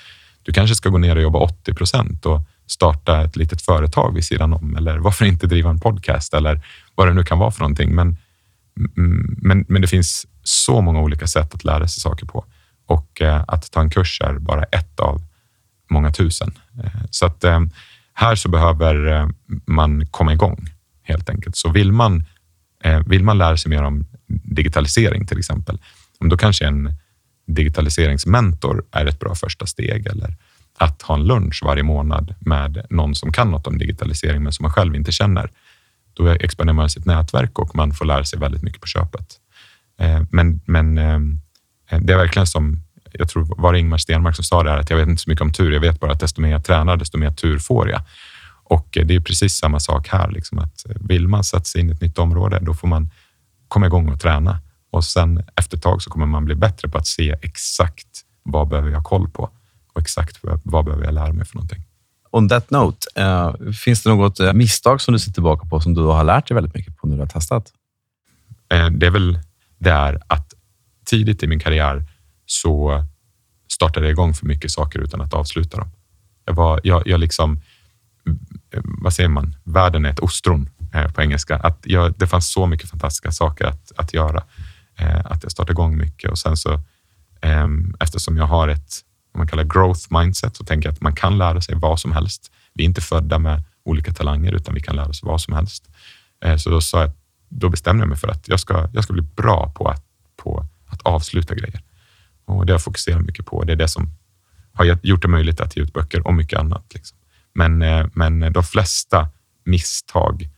du 0.43 0.53
kanske 0.53 0.75
ska 0.75 0.89
gå 0.89 0.99
ner 0.99 1.17
och 1.17 1.23
jobba 1.23 1.39
80 1.39 1.75
procent 1.75 2.27
och 2.27 2.41
starta 2.67 3.23
ett 3.25 3.37
litet 3.37 3.63
företag 3.63 4.15
vid 4.15 4.25
sidan 4.25 4.53
om 4.53 4.77
eller 4.77 4.99
varför 4.99 5.25
inte 5.25 5.47
driva 5.47 5.71
en 5.71 5.81
podcast 5.81 6.35
eller 6.35 6.67
vad 6.95 7.07
det 7.07 7.15
nu 7.15 7.23
kan 7.23 7.39
vara 7.39 7.51
för 7.51 7.61
någonting. 7.61 7.95
Men, 7.95 8.17
mm, 8.97 9.39
men, 9.43 9.65
men 9.69 9.83
det 9.83 9.89
finns 9.89 10.27
så 10.43 10.81
många 10.81 11.01
olika 11.01 11.27
sätt 11.27 11.55
att 11.55 11.65
lära 11.65 11.89
sig 11.89 12.01
saker 12.01 12.27
på 12.27 12.45
och 12.87 13.23
eh, 13.23 13.45
att 13.49 13.71
ta 13.71 13.81
en 13.81 13.91
kurs 13.91 14.21
är 14.21 14.39
bara 14.39 14.63
ett 14.63 15.01
av 15.01 15.23
många 15.91 16.13
tusen. 16.13 16.59
Eh, 16.85 17.01
så 17.11 17.27
att 17.27 17.45
eh, 17.45 17.61
här 18.15 18.35
så 18.35 18.49
behöver 18.49 19.13
eh, 19.13 19.29
man 19.67 20.07
komma 20.07 20.33
igång 20.33 20.69
helt 21.03 21.31
enkelt. 21.31 21.57
Så 21.57 21.71
vill 21.71 21.93
man, 21.93 22.25
eh, 22.85 22.99
vill 23.07 23.25
man 23.25 23.39
lära 23.39 23.57
sig 23.57 23.71
mer 23.71 23.83
om 23.83 24.07
digitalisering 24.27 25.27
till 25.27 25.39
exempel, 25.39 25.79
då 26.21 26.37
kanske 26.37 26.67
en 26.67 26.95
digitaliseringsmentor 27.47 28.85
är 28.91 29.07
ett 29.07 29.21
bra 29.21 29.35
första 29.35 29.67
steg 29.67 30.07
eller 30.07 30.37
att 30.79 31.03
ha 31.03 31.15
en 31.15 31.25
lunch 31.25 31.63
varje 31.65 31.83
månad 31.83 32.35
med 32.39 32.87
någon 32.91 33.15
som 33.15 33.33
kan 33.33 33.51
något 33.51 33.67
om 33.67 33.79
digitalisering 33.79 34.43
men 34.43 34.53
som 34.53 34.63
man 34.63 34.73
själv 34.73 34.95
inte 34.95 35.13
känner. 35.13 35.51
Då 36.15 36.29
expanderar 36.29 36.75
man 36.75 36.91
sitt 36.91 37.07
nätverk 37.07 37.59
och 37.59 37.77
man 37.77 37.93
får 37.93 38.05
lära 38.05 38.25
sig 38.25 38.39
väldigt 38.39 38.63
mycket 38.63 38.81
på 38.81 38.87
köpet. 38.87 39.27
Eh, 39.99 40.23
men, 40.31 40.61
men 40.65 40.99
eh, 40.99 41.21
det 42.01 42.13
är 42.13 42.17
verkligen 42.17 42.47
som 42.47 42.83
jag 43.19 43.29
tror 43.29 43.55
var 43.63 43.73
det 43.73 43.79
Ingmar 43.79 43.99
Stenmark 43.99 44.37
som 44.37 44.45
sa 44.45 44.63
det 44.63 44.71
här, 44.71 44.79
att 44.79 44.91
jag 44.91 44.97
vet 44.97 45.09
inte 45.09 45.23
så 45.23 45.31
mycket 45.31 45.43
om 45.43 45.53
tur. 45.53 45.73
Jag 45.73 45.81
vet 45.81 46.01
bara 46.01 46.13
att 46.13 46.21
desto 46.21 46.41
mer 46.41 46.51
jag 46.51 46.65
tränar, 46.65 46.97
desto 46.97 47.19
mer 47.19 47.31
tur 47.31 47.59
får 47.59 47.91
jag. 47.91 48.03
Och 48.65 48.99
eh, 48.99 49.07
det 49.07 49.15
är 49.15 49.21
precis 49.21 49.57
samma 49.57 49.81
sak 49.81 50.09
här. 50.09 50.31
Liksom 50.31 50.59
att 50.59 50.87
vill 51.01 51.29
man 51.29 51.45
sätta 51.45 51.65
sig 51.65 51.81
in 51.81 51.89
i 51.89 51.93
ett 51.93 52.01
nytt 52.01 52.19
område, 52.19 52.59
då 52.63 52.75
får 52.75 52.89
man 52.89 53.11
komma 53.69 53.87
igång 53.87 54.09
och 54.09 54.21
träna. 54.21 54.59
Och 54.95 55.05
sen 55.05 55.45
efter 55.57 55.77
ett 55.77 55.83
tag 55.83 56.03
så 56.03 56.11
kommer 56.11 56.27
man 56.27 56.45
bli 56.45 56.55
bättre 56.55 56.89
på 56.89 56.99
att 56.99 57.07
se 57.07 57.37
exakt 57.43 58.09
vad 58.43 58.69
behöver 58.69 58.91
jag 58.91 59.05
koll 59.05 59.29
på 59.29 59.51
och 59.93 60.01
exakt 60.01 60.39
vad 60.63 60.85
behöver 60.85 61.05
jag 61.05 61.15
lära 61.15 61.33
mig 61.33 61.47
för 61.47 61.55
någonting. 61.55 61.83
On 62.31 62.49
that 62.49 62.71
note, 62.71 63.07
uh, 63.21 63.73
finns 63.73 64.03
det 64.03 64.11
något 64.11 64.41
uh, 64.41 64.53
misstag 64.53 65.01
som 65.01 65.13
du 65.13 65.19
ser 65.19 65.33
tillbaka 65.33 65.69
på 65.69 65.81
som 65.81 65.95
du 65.95 66.03
har 66.03 66.25
lärt 66.25 66.49
dig 66.49 66.55
väldigt 66.55 66.75
mycket 66.75 66.97
på 66.97 67.07
när 67.07 67.17
du 67.17 67.23
har 67.23 67.29
testat? 67.29 67.73
Uh, 68.75 68.87
det 68.87 69.07
är 69.07 69.11
väl 69.11 69.39
det 69.79 69.91
är 69.91 70.23
att 70.27 70.55
tidigt 71.05 71.43
i 71.43 71.47
min 71.47 71.61
karriär 71.61 72.05
så 72.47 73.05
startade 73.73 74.07
jag 74.07 74.13
igång 74.13 74.35
för 74.35 74.47
mycket 74.47 74.71
saker 74.71 74.99
utan 74.99 75.21
att 75.21 75.35
avsluta 75.35 75.77
dem. 75.77 75.91
Jag, 76.45 76.55
var, 76.55 76.81
jag, 76.85 77.03
jag 77.07 77.21
liksom, 77.21 77.61
vad 79.03 79.13
säger 79.15 79.29
man, 79.29 79.57
världen 79.65 80.05
är 80.05 80.11
ett 80.11 80.21
ostron 80.21 80.71
eh, 80.95 81.13
på 81.13 81.23
engelska. 81.23 81.57
Att 81.57 81.79
jag, 81.83 82.15
det 82.17 82.27
fanns 82.27 82.53
så 82.53 82.67
mycket 82.67 82.91
fantastiska 82.91 83.33
saker 83.33 83.65
att, 83.65 83.93
att 83.97 84.15
göra. 84.15 84.43
Eh, 84.97 85.21
att 85.25 85.43
jag 85.43 85.53
startar 85.53 85.73
igång 85.73 85.97
mycket 85.97 86.31
och 86.31 86.39
sen 86.39 86.57
så 86.57 86.73
eh, 87.41 87.69
eftersom 88.01 88.37
jag 88.37 88.47
har 88.47 88.69
ett 88.69 89.01
vad 89.33 89.39
man 89.39 89.49
kallar 89.49 89.65
growth 89.65 90.01
mindset 90.11 90.57
så 90.57 90.65
tänker 90.65 90.89
jag 90.89 90.93
att 90.93 91.01
man 91.01 91.15
kan 91.15 91.39
lära 91.39 91.61
sig 91.61 91.75
vad 91.75 92.01
som 92.01 92.13
helst. 92.13 92.53
Vi 92.75 92.85
är 92.85 92.87
inte 92.87 93.01
födda 93.01 93.39
med 93.39 93.63
olika 93.85 94.13
talanger 94.13 94.53
utan 94.53 94.75
vi 94.75 94.81
kan 94.81 94.97
lära 94.97 95.09
oss 95.09 95.23
vad 95.23 95.41
som 95.41 95.55
helst. 95.55 95.91
Eh, 96.45 96.57
så 96.57 96.71
då 96.71 96.81
sa 96.81 97.01
jag 97.01 97.13
då 97.49 97.69
bestämde 97.69 98.03
jag 98.03 98.09
mig 98.09 98.19
för 98.19 98.29
att 98.29 98.49
jag 98.49 98.61
ska, 98.61 98.89
jag 98.93 99.05
ska 99.05 99.13
bli 99.13 99.23
bra 99.23 99.73
på 99.77 99.89
att, 99.89 100.05
på 100.37 100.67
att 100.87 101.03
avsluta 101.03 101.55
grejer. 101.55 101.83
Och 102.45 102.67
det 102.67 102.73
har 102.73 102.75
jag 102.75 102.83
fokuserat 102.83 103.27
mycket 103.27 103.47
på. 103.47 103.65
Det 103.65 103.73
är 103.73 103.77
det 103.77 103.89
som 103.89 104.11
har 104.73 104.99
gjort 105.03 105.23
det 105.23 105.29
möjligt 105.29 105.61
att 105.61 105.77
ge 105.77 105.83
ut 105.83 105.93
böcker 105.93 106.27
och 106.27 106.35
mycket 106.35 106.59
annat. 106.59 106.95
Liksom. 106.95 107.19
Men, 107.53 107.83
eh, 107.83 108.07
men 108.13 108.53
de 108.53 108.63
flesta 108.63 109.29
misstag 109.65 110.49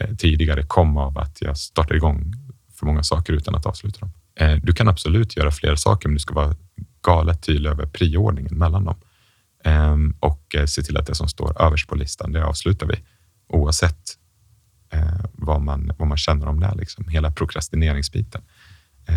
eh, 0.00 0.14
tidigare 0.14 0.62
kom 0.62 0.96
av 0.96 1.18
att 1.18 1.42
jag 1.42 1.58
startade 1.58 1.96
igång 1.96 2.32
för 2.78 2.86
många 2.86 3.02
saker 3.02 3.32
utan 3.32 3.54
att 3.54 3.66
avsluta 3.66 4.00
dem. 4.00 4.12
Eh, 4.40 4.56
du 4.62 4.72
kan 4.72 4.88
absolut 4.88 5.36
göra 5.36 5.50
fler 5.50 5.76
saker, 5.76 6.08
men 6.08 6.14
du 6.14 6.20
ska 6.20 6.34
vara 6.34 6.56
galet 7.02 7.42
tydlig 7.42 7.70
över 7.70 7.86
prioordningen 7.86 8.58
mellan 8.58 8.84
dem 8.84 8.96
ehm, 9.64 10.16
och 10.20 10.54
eh, 10.54 10.66
se 10.66 10.82
till 10.82 10.96
att 10.96 11.06
det 11.06 11.14
som 11.14 11.28
står 11.28 11.62
överst 11.62 11.88
på 11.88 11.94
listan, 11.94 12.32
det 12.32 12.44
avslutar 12.44 12.86
vi 12.86 12.94
oavsett 13.48 14.00
eh, 14.92 15.24
vad 15.32 15.60
man, 15.60 15.92
vad 15.98 16.08
man 16.08 16.18
känner 16.18 16.46
om 16.46 16.60
det. 16.60 16.74
Liksom. 16.76 17.08
Hela 17.08 17.30
prokrastineringsbiten. 17.30 18.42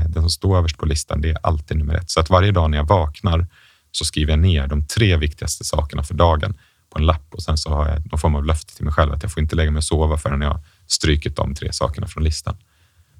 Den 0.09 0.23
som 0.23 0.29
står 0.29 0.57
överst 0.57 0.77
på 0.77 0.85
listan, 0.85 1.21
det 1.21 1.29
är 1.29 1.37
alltid 1.43 1.77
nummer 1.77 1.93
ett. 1.93 2.09
Så 2.09 2.19
att 2.19 2.29
varje 2.29 2.51
dag 2.51 2.71
när 2.71 2.77
jag 2.77 2.87
vaknar 2.87 3.47
så 3.91 4.05
skriver 4.05 4.31
jag 4.31 4.39
ner 4.39 4.67
de 4.67 4.85
tre 4.85 5.17
viktigaste 5.17 5.63
sakerna 5.63 6.03
för 6.03 6.13
dagen 6.13 6.57
på 6.89 6.99
en 6.99 7.05
lapp 7.05 7.33
och 7.33 7.43
sen 7.43 7.57
så 7.57 7.69
har 7.69 7.87
jag 7.87 8.11
någon 8.11 8.19
form 8.19 8.35
av 8.35 8.45
löfte 8.45 8.75
till 8.75 8.85
mig 8.85 8.93
själv 8.93 9.13
att 9.13 9.23
jag 9.23 9.31
får 9.31 9.43
inte 9.43 9.55
lägga 9.55 9.71
mig 9.71 9.77
och 9.77 9.83
sova 9.83 10.17
förrän 10.17 10.41
jag 10.41 10.51
strukit 10.51 10.69
strykit 10.87 11.35
de 11.35 11.55
tre 11.55 11.73
sakerna 11.73 12.07
från 12.07 12.23
listan. 12.23 12.57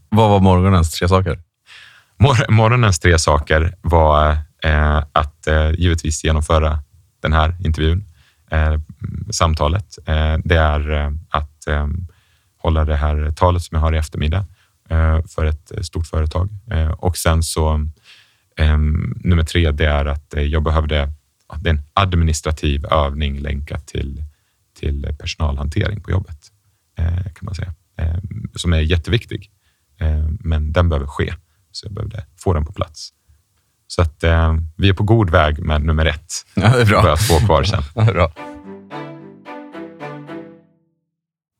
Vad 0.09 0.29
var 0.29 0.39
morgonens 0.39 0.91
tre 0.91 1.07
saker? 1.07 1.39
Mor 2.19 2.51
morgonens 2.51 2.99
tre 2.99 3.19
saker 3.19 3.75
var 3.81 4.37
eh, 4.63 5.03
att 5.13 5.47
eh, 5.47 5.71
givetvis 5.71 6.23
genomföra 6.23 6.79
den 7.21 7.33
här 7.33 7.55
intervjun, 7.65 8.05
eh, 8.51 8.79
samtalet. 9.31 9.97
Eh, 10.05 10.37
det 10.43 10.55
är 10.57 10.91
eh, 10.91 11.11
att 11.29 11.67
eh, 11.67 11.87
hålla 12.57 12.85
det 12.85 12.95
här 12.95 13.31
talet 13.31 13.63
som 13.63 13.75
jag 13.75 13.81
har 13.81 13.93
i 13.93 13.97
eftermiddag 13.97 14.45
eh, 14.89 15.25
för 15.25 15.45
ett 15.45 15.71
stort 15.81 16.07
företag 16.07 16.49
eh, 16.71 16.89
och 16.91 17.17
sen 17.17 17.43
så 17.43 17.87
eh, 18.57 18.77
nummer 19.15 19.43
tre, 19.43 19.71
det 19.71 19.85
är 19.85 20.05
att 20.05 20.33
jag 20.37 20.63
behövde 20.63 21.13
det 21.61 21.69
är 21.69 21.73
en 21.73 21.81
administrativ 21.93 22.85
övning 22.85 23.39
länkat 23.39 23.87
till, 23.87 24.23
till 24.79 25.15
personalhantering 25.19 26.01
på 26.01 26.11
jobbet, 26.11 26.39
kan 27.35 27.45
man 27.45 27.55
säga, 27.55 27.73
som 28.55 28.73
är 28.73 28.79
jätteviktig. 28.79 29.51
Eh, 29.99 30.25
men 30.39 30.71
den 30.71 30.89
behöver 30.89 31.07
ske, 31.07 31.33
så 31.71 31.85
jag 31.85 31.93
behövde 31.93 32.25
få 32.37 32.53
den 32.53 32.65
på 32.65 32.73
plats. 32.73 33.09
Så 33.87 34.01
att 34.01 34.23
vi 34.77 34.89
är 34.89 34.93
på 34.93 35.03
god 35.03 35.29
väg 35.29 35.59
med 35.59 35.81
nummer 35.81 36.05
ett. 36.05 36.33
Ja, 36.53 36.69
det 36.69 36.81
är 36.81 36.85
bra. 36.85 37.01
Bara 37.01 37.17
två 37.17 37.35
kvar 37.45 37.63
sen. 37.63 37.83
Ja, 37.95 38.05
bra. 38.05 38.31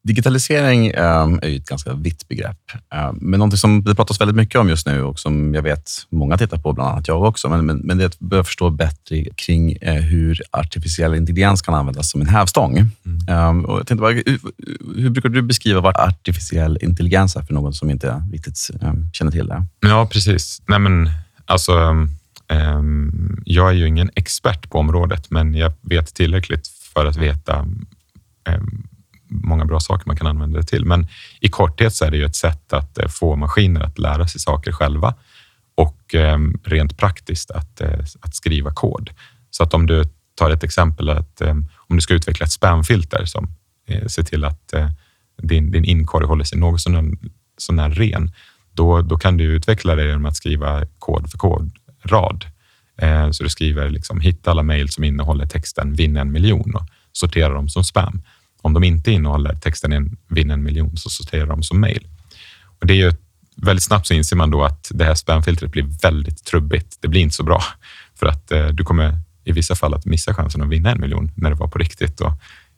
Digitalisering 0.09 0.93
um, 0.97 1.39
är 1.41 1.47
ju 1.47 1.57
ett 1.57 1.65
ganska 1.65 1.93
vitt 1.93 2.27
begrepp, 2.27 2.57
uh, 2.95 3.11
men 3.13 3.39
något 3.39 3.59
som 3.59 3.83
det 3.83 3.95
pratas 3.95 4.21
väldigt 4.21 4.35
mycket 4.35 4.55
om 4.55 4.69
just 4.69 4.87
nu 4.87 5.03
och 5.03 5.19
som 5.19 5.53
jag 5.53 5.61
vet 5.61 5.91
många 6.09 6.37
tittar 6.37 6.57
på, 6.57 6.73
bland 6.73 6.89
annat 6.89 7.07
jag 7.07 7.23
också, 7.23 7.49
men, 7.49 7.65
men, 7.65 7.77
men 7.77 7.97
det 7.97 8.03
är 8.03 8.07
att 8.07 8.19
börja 8.19 8.43
förstå 8.43 8.69
bättre 8.69 9.23
kring 9.35 9.77
uh, 9.87 9.93
hur 9.93 10.41
artificiell 10.51 11.15
intelligens 11.15 11.61
kan 11.61 11.73
användas 11.73 12.11
som 12.11 12.21
en 12.21 12.27
hävstång. 12.27 12.77
Mm. 12.77 13.49
Um, 13.49 13.65
och 13.65 13.79
jag 13.79 13.87
tänkte 13.87 14.01
bara, 14.01 14.11
hur, 14.11 14.39
hur, 14.95 15.09
brukar 15.09 15.29
du 15.29 15.41
beskriva 15.41 15.81
vad 15.81 15.97
artificiell 15.97 16.77
intelligens 16.81 17.35
är 17.35 17.41
för 17.41 17.53
någon 17.53 17.73
som 17.73 17.89
inte 17.89 18.23
riktigt 18.31 18.69
känner 19.13 19.31
till 19.31 19.47
det? 19.47 19.65
Ja, 19.79 20.09
precis. 20.11 20.61
Nej, 20.67 20.79
men, 20.79 21.09
alltså, 21.45 21.73
jag 23.45 23.69
är 23.69 23.73
ju 23.73 23.87
ingen 23.87 24.09
expert 24.15 24.69
på 24.69 24.79
området, 24.79 25.31
men 25.31 25.53
jag 25.53 25.73
vet 25.81 26.13
tillräckligt 26.13 26.67
för 26.93 27.05
att 27.05 27.17
veta 27.17 27.65
många 29.29 29.65
bra 29.65 29.79
saker 29.79 30.07
man 30.07 30.17
kan 30.17 30.27
använda 30.27 30.59
det 30.59 30.65
till. 30.65 30.85
Men 30.85 31.07
i 31.39 31.49
korthet 31.49 31.95
så 31.95 32.05
är 32.05 32.11
det 32.11 32.17
ju 32.17 32.25
ett 32.25 32.35
sätt 32.35 32.73
att 32.73 32.97
eh, 32.97 33.07
få 33.07 33.35
maskiner 33.35 33.81
att 33.81 33.99
lära 33.99 34.27
sig 34.27 34.41
saker 34.41 34.71
själva 34.71 35.15
och 35.75 36.15
ehm, 36.15 36.59
rent 36.63 36.97
praktiskt 36.97 37.51
att, 37.51 37.81
eh, 37.81 37.99
att 38.21 38.35
skriva 38.35 38.73
kod. 38.73 39.09
Så 39.49 39.63
att 39.63 39.73
om 39.73 39.87
du 39.87 40.03
tar 40.35 40.51
ett 40.51 40.63
exempel 40.63 41.09
att 41.09 41.41
ehm, 41.41 41.67
om 41.77 41.95
du 41.95 42.01
ska 42.01 42.13
utveckla 42.13 42.45
ett 42.45 42.51
spamfilter 42.51 43.25
som 43.25 43.47
eh, 43.87 44.05
ser 44.05 44.23
till 44.23 44.45
att 44.45 44.73
din, 45.41 45.71
din 45.71 45.85
inkorg 45.85 46.25
håller 46.25 46.43
sig 46.43 46.59
något 46.59 46.81
sånär 47.57 47.89
ren, 47.89 48.31
då, 48.71 49.01
då 49.01 49.17
kan 49.17 49.37
du 49.37 49.43
utveckla 49.43 49.95
det 49.95 50.07
genom 50.07 50.25
att 50.25 50.35
skriva 50.35 50.85
kod 50.99 51.31
för 51.31 51.37
kod-rad. 51.37 52.45
Så 53.31 53.43
du 53.43 53.49
skriver 53.49 53.89
liksom, 53.89 54.19
hitta 54.19 54.51
alla 54.51 54.63
mejl 54.63 54.89
som 54.89 55.03
innehåller 55.03 55.45
texten 55.45 55.93
vinn 55.93 56.17
en 56.17 56.31
miljon 56.31 56.75
och 56.75 56.87
sortera 57.11 57.53
dem 57.53 57.69
som 57.69 57.83
spam. 57.83 58.21
Om 58.61 58.73
de 58.73 58.83
inte 58.83 59.11
innehåller 59.11 59.55
texten 59.55 59.93
en, 59.93 60.17
en 60.35 60.63
miljon 60.63 60.97
så 60.97 61.09
sorterar 61.09 61.45
de 61.45 61.63
som 61.63 61.79
mejl. 61.79 62.07
det 62.79 62.93
är 62.93 62.97
ju 62.97 63.11
väldigt 63.55 63.83
snabbt 63.83 64.07
så 64.07 64.13
inser 64.13 64.35
man 64.35 64.51
då 64.51 64.63
att 64.63 64.91
det 64.93 65.03
här 65.03 65.15
spamfiltret 65.15 65.71
blir 65.71 65.83
väldigt 66.01 66.45
trubbigt. 66.45 66.97
Det 67.01 67.07
blir 67.07 67.21
inte 67.21 67.35
så 67.35 67.43
bra 67.43 67.63
för 68.15 68.25
att 68.25 68.51
eh, 68.51 68.67
du 68.67 68.83
kommer 68.83 69.19
i 69.43 69.51
vissa 69.51 69.75
fall 69.75 69.93
att 69.93 70.05
missa 70.05 70.33
chansen 70.33 70.61
att 70.61 70.69
vinna 70.69 70.91
en 70.91 71.01
miljon 71.01 71.31
när 71.35 71.49
det 71.49 71.55
var 71.55 71.67
på 71.67 71.77
riktigt 71.77 72.21
och 72.21 72.31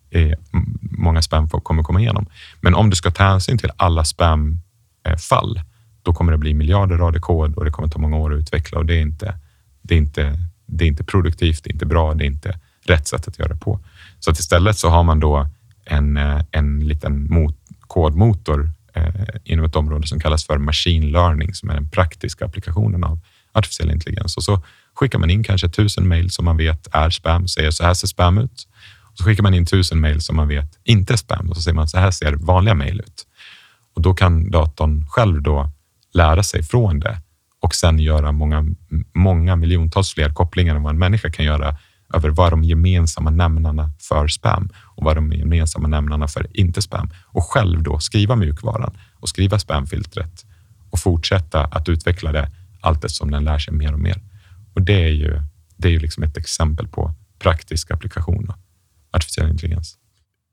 eh, 0.10 0.38
många 0.82 1.22
spam 1.22 1.50
kommer 1.50 1.84
komma 1.84 2.00
igenom. 2.00 2.26
Men 2.62 2.76
om 2.76 2.90
du 2.90 2.96
ska 2.96 3.12
ta 3.12 3.24
hänsyn 3.24 3.58
till 3.58 3.72
alla 3.78 4.06
spamfall, 4.06 5.58
eh, 5.58 5.64
då 6.02 6.14
kommer 6.14 6.32
det 6.32 6.38
bli 6.38 6.54
miljarder 6.54 6.98
rader 6.98 7.20
kod 7.20 7.56
och 7.56 7.66
det 7.66 7.72
kommer 7.72 7.90
ta 7.90 8.00
många 8.00 8.18
år 8.18 8.34
att 8.34 8.40
utveckla 8.40 8.80
och 8.80 8.86
det 8.86 8.96
är 8.96 9.02
inte, 9.02 9.36
det 9.82 9.94
är 9.94 9.98
inte, 9.98 10.40
det 10.66 10.84
är 10.84 10.88
inte 10.88 11.04
produktivt, 11.04 11.64
det 11.64 11.70
är 11.70 11.74
inte 11.74 11.86
bra, 11.86 12.14
det 12.14 12.24
är 12.24 12.28
inte 12.28 12.60
rätt 12.84 13.08
sätt 13.08 13.28
att 13.28 13.40
göra 13.40 13.54
det 13.54 13.60
på. 13.60 13.80
Så 14.20 14.32
att 14.32 14.40
istället 14.40 14.78
så 14.78 14.90
har 14.90 15.04
man 15.04 15.20
då 15.20 15.50
en, 15.92 16.18
eh, 16.18 16.42
en 16.52 16.88
liten 16.88 17.34
mot, 17.34 17.56
kodmotor 17.80 18.72
eh, 18.94 19.06
inom 19.44 19.66
ett 19.66 19.76
område 19.76 20.08
som 20.08 20.20
kallas 20.20 20.46
för 20.46 20.58
machine 20.58 21.12
learning, 21.12 21.54
som 21.54 21.70
är 21.70 21.74
den 21.74 21.90
praktiska 21.90 22.46
applikationen 22.46 23.04
av 23.04 23.20
artificiell 23.54 23.92
intelligens. 23.92 24.38
Och 24.38 24.44
så 24.44 24.64
skickar 24.94 25.20
man 25.20 25.30
in 25.30 25.44
kanske 25.44 25.70
tusen 25.70 26.08
mejl 26.08 26.32
som 26.32 26.46
man 26.46 26.58
vet 26.58 26.88
är 26.92 27.10
spam, 27.10 27.48
säger 27.48 27.72
så 27.72 27.84
här 27.84 27.94
ser 27.94 28.08
spam 28.08 28.38
ut. 28.38 28.68
Och 29.12 29.18
så 29.18 29.24
skickar 29.24 29.44
man 29.44 29.54
in 29.54 29.66
tusen 29.66 30.00
mejl 30.00 30.22
som 30.22 30.36
man 30.36 30.48
vet 30.48 30.80
inte 30.84 31.14
är 31.14 31.18
spam 31.18 31.50
och 31.50 31.56
så 31.56 31.62
säger 31.62 31.76
man 31.76 31.88
så 31.88 31.98
här 31.98 32.12
ser 32.12 32.34
vanliga 32.34 32.74
mejl 32.74 33.00
ut. 33.00 33.28
Och 33.96 34.02
då 34.02 34.14
kan 34.14 34.52
datorn 34.52 35.06
själv 35.08 35.42
då 35.42 35.70
lära 36.14 36.44
sig 36.44 36.64
från 36.64 37.00
det 37.00 37.22
och 37.62 37.76
sen 37.76 38.00
göra 38.00 38.32
många, 38.32 38.66
många 39.14 39.56
miljontals 39.56 40.14
fler 40.14 40.34
kopplingar 40.34 40.76
än 40.76 40.84
vad 40.84 40.94
en 40.94 41.00
människa 41.00 41.32
kan 41.32 41.46
göra 41.46 41.78
över 42.14 42.30
vad 42.30 42.52
de 42.52 42.64
gemensamma 42.64 43.30
nämnarna 43.30 43.92
för 44.00 44.28
spam 44.28 44.70
och 45.02 45.06
vad 45.06 45.18
de 45.18 45.32
gemensamma 45.32 45.88
nämnarna 45.88 46.28
för 46.28 46.48
inte 46.58 46.82
spam 46.82 47.10
och 47.26 47.44
själv 47.44 47.84
då 47.84 48.00
skriva 48.00 48.36
mjukvaran 48.36 48.98
och 49.14 49.30
skriva 49.30 49.60
spamfiltret 49.60 50.46
och 50.90 51.00
fortsätta 51.00 51.64
att 51.64 51.90
utveckla 51.90 52.32
det 52.32 52.52
allt 52.82 53.06
eftersom 53.06 53.32
den 53.32 53.44
lär 53.44 53.60
sig 53.60 53.74
mer 53.74 53.94
och 53.94 54.00
mer. 54.00 54.22
Och 54.74 54.82
det 54.82 55.04
är 55.04 55.14
ju, 55.14 55.42
det 55.78 55.88
är 55.88 55.92
ju 55.92 56.00
liksom 56.00 56.24
ett 56.24 56.38
exempel 56.38 56.88
på 56.88 57.14
praktisk 57.40 57.92
applikation 57.92 58.50
av 58.50 58.56
artificiell 59.12 59.50
intelligens. 59.50 59.98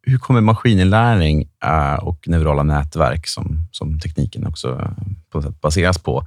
Hur 0.02 0.18
kommer 0.18 0.40
maskininlärning 0.40 1.48
eh, 1.64 1.94
och 1.94 2.28
neurala 2.28 2.62
nätverk, 2.62 3.26
som, 3.26 3.68
som 3.72 4.00
tekniken 4.00 4.46
också 4.46 4.68
eh, 4.82 5.06
på 5.30 5.42
sätt 5.42 5.60
baseras 5.60 5.98
på, 5.98 6.26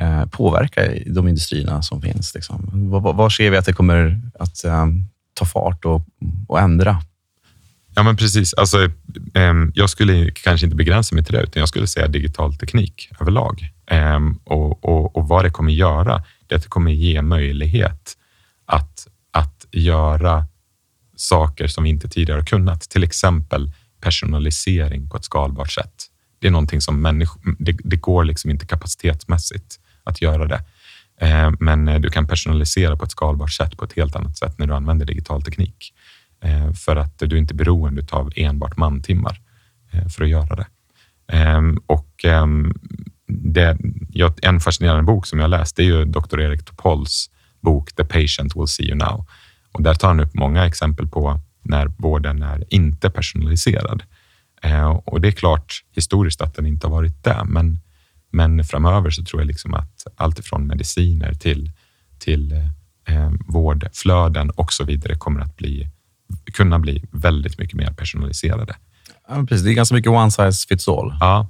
eh, 0.00 0.26
påverka 0.26 0.82
de 1.06 1.28
industrierna 1.28 1.82
som 1.82 2.02
finns? 2.02 2.34
Liksom? 2.34 2.70
Var, 2.90 3.12
var 3.12 3.30
ser 3.30 3.50
vi 3.50 3.56
att 3.56 3.66
det 3.66 3.72
kommer 3.72 4.20
att 4.38 4.64
ta 5.34 5.44
fart 5.44 5.84
och, 5.84 6.02
och 6.48 6.60
ändra 6.60 7.02
Ja, 8.00 8.04
men 8.04 8.16
precis. 8.16 8.54
Alltså, 8.54 8.90
ehm, 9.34 9.72
jag 9.74 9.90
skulle 9.90 10.30
kanske 10.30 10.66
inte 10.66 10.76
begränsa 10.76 11.14
mig 11.14 11.24
till 11.24 11.34
det, 11.34 11.42
utan 11.42 11.60
jag 11.60 11.68
skulle 11.68 11.86
säga 11.86 12.08
digital 12.08 12.56
teknik 12.56 13.10
överlag. 13.20 13.68
Ehm, 13.86 14.38
och, 14.44 14.84
och, 14.84 15.16
och 15.16 15.28
vad 15.28 15.44
det 15.44 15.50
kommer 15.50 15.72
göra, 15.72 16.24
det 16.46 16.54
är 16.54 16.56
att 16.56 16.62
det 16.62 16.68
kommer 16.68 16.90
ge 16.90 17.22
möjlighet 17.22 18.16
att, 18.66 19.06
att 19.32 19.66
göra 19.70 20.46
saker 21.16 21.66
som 21.66 21.84
vi 21.84 21.90
inte 21.90 22.08
tidigare 22.08 22.40
har 22.40 22.46
kunnat. 22.46 22.80
Till 22.80 23.04
exempel 23.04 23.72
personalisering 24.00 25.08
på 25.08 25.16
ett 25.16 25.24
skalbart 25.24 25.72
sätt. 25.72 25.94
Det 26.38 26.46
är 26.46 26.50
någonting 26.50 26.80
som 26.80 27.02
människor, 27.02 27.56
det, 27.58 27.76
det 27.84 27.96
går 27.96 28.24
liksom 28.24 28.50
inte 28.50 28.66
kapacitetsmässigt 28.66 29.80
att 30.04 30.22
göra 30.22 30.46
det. 30.46 30.64
Ehm, 31.20 31.56
men 31.60 32.02
du 32.02 32.10
kan 32.10 32.26
personalisera 32.26 32.96
på 32.96 33.04
ett 33.04 33.12
skalbart 33.12 33.52
sätt 33.52 33.76
på 33.76 33.84
ett 33.84 33.92
helt 33.92 34.16
annat 34.16 34.38
sätt 34.38 34.58
när 34.58 34.66
du 34.66 34.74
använder 34.74 35.06
digital 35.06 35.42
teknik. 35.42 35.92
Eh, 36.42 36.72
för 36.72 36.96
att 36.96 37.18
du 37.18 37.38
inte 37.38 37.54
är 37.54 37.56
beroende 37.56 38.06
av 38.10 38.32
enbart 38.36 38.76
mantimmar 38.76 39.40
eh, 39.92 40.08
för 40.08 40.24
att 40.24 40.30
göra 40.30 40.56
det. 40.56 40.66
Ehm, 41.32 41.78
och 41.86 42.24
ehm, 42.24 42.74
det, 43.26 43.78
en 44.42 44.60
fascinerande 44.60 45.02
bok 45.02 45.26
som 45.26 45.38
jag 45.38 45.50
läst 45.50 45.78
är 45.78 45.82
ju 45.82 46.04
Dr. 46.04 46.40
Erik 46.40 46.64
Topols 46.64 47.30
bok 47.60 47.92
The 47.92 48.04
patient 48.04 48.56
will 48.56 48.66
see 48.66 48.84
you 48.84 48.96
now. 48.96 49.26
Och 49.72 49.82
där 49.82 49.94
tar 49.94 50.08
han 50.08 50.20
upp 50.20 50.34
många 50.34 50.66
exempel 50.66 51.08
på 51.08 51.40
när 51.62 51.86
vården 51.86 52.42
är 52.42 52.64
inte 52.74 53.10
personaliserad. 53.10 54.02
Ehm, 54.62 54.96
och 54.96 55.20
det 55.20 55.28
är 55.28 55.32
klart 55.32 55.84
historiskt 55.94 56.40
att 56.40 56.54
den 56.54 56.66
inte 56.66 56.86
har 56.86 56.94
varit 56.94 57.24
det, 57.24 57.44
men, 57.44 57.80
men 58.32 58.64
framöver 58.64 59.10
så 59.10 59.24
tror 59.24 59.42
jag 59.42 59.46
liksom 59.46 59.74
att 59.74 60.06
allt 60.16 60.38
ifrån 60.38 60.66
mediciner 60.66 61.34
till, 61.34 61.70
till 62.18 62.52
eh, 63.08 63.30
vårdflöden 63.48 64.50
och 64.50 64.72
så 64.72 64.84
vidare 64.84 65.14
kommer 65.14 65.40
att 65.40 65.56
bli 65.56 65.88
kunna 66.52 66.78
bli 66.78 67.04
väldigt 67.10 67.58
mycket 67.58 67.76
mer 67.76 67.92
personaliserade. 67.92 68.76
Ja, 69.28 69.44
precis. 69.48 69.64
Det 69.64 69.70
är 69.70 69.74
ganska 69.74 69.94
mycket 69.94 70.10
one 70.10 70.30
size 70.30 70.66
fits 70.68 70.88
all. 70.88 71.16
Ja, 71.20 71.48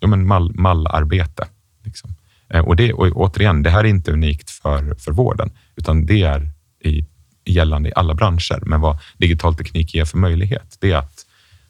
ja, 0.00 0.08
men 0.08 0.26
mall, 0.26 0.52
mallarbete. 0.54 1.48
Liksom. 1.84 2.14
Eh, 2.48 2.60
och, 2.60 2.76
det, 2.76 2.92
och 2.92 3.06
återigen, 3.16 3.62
det 3.62 3.70
här 3.70 3.84
är 3.84 3.88
inte 3.88 4.12
unikt 4.12 4.50
för, 4.50 4.94
för 4.94 5.12
vården, 5.12 5.50
utan 5.76 6.06
det 6.06 6.22
är 6.22 6.50
i, 6.84 7.06
gällande 7.44 7.88
i 7.88 7.92
alla 7.96 8.14
branscher. 8.14 8.62
Men 8.66 8.80
vad 8.80 8.98
digital 9.18 9.54
teknik 9.54 9.94
ger 9.94 10.04
för 10.04 10.18
möjlighet, 10.18 10.76
det 10.80 10.92
är 10.92 10.96
att, 10.96 11.26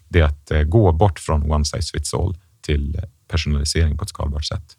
det 0.09 0.21
är 0.21 0.25
att 0.25 0.51
eh, 0.51 0.63
gå 0.63 0.93
bort 0.93 1.19
från 1.19 1.53
one 1.53 1.65
size 1.65 1.91
fits 1.93 2.15
all 2.15 2.37
till 2.61 3.01
personalisering 3.29 3.99
på 3.99 4.05
ett 4.05 4.09
skalbart 4.09 4.45
sätt. 4.45 4.77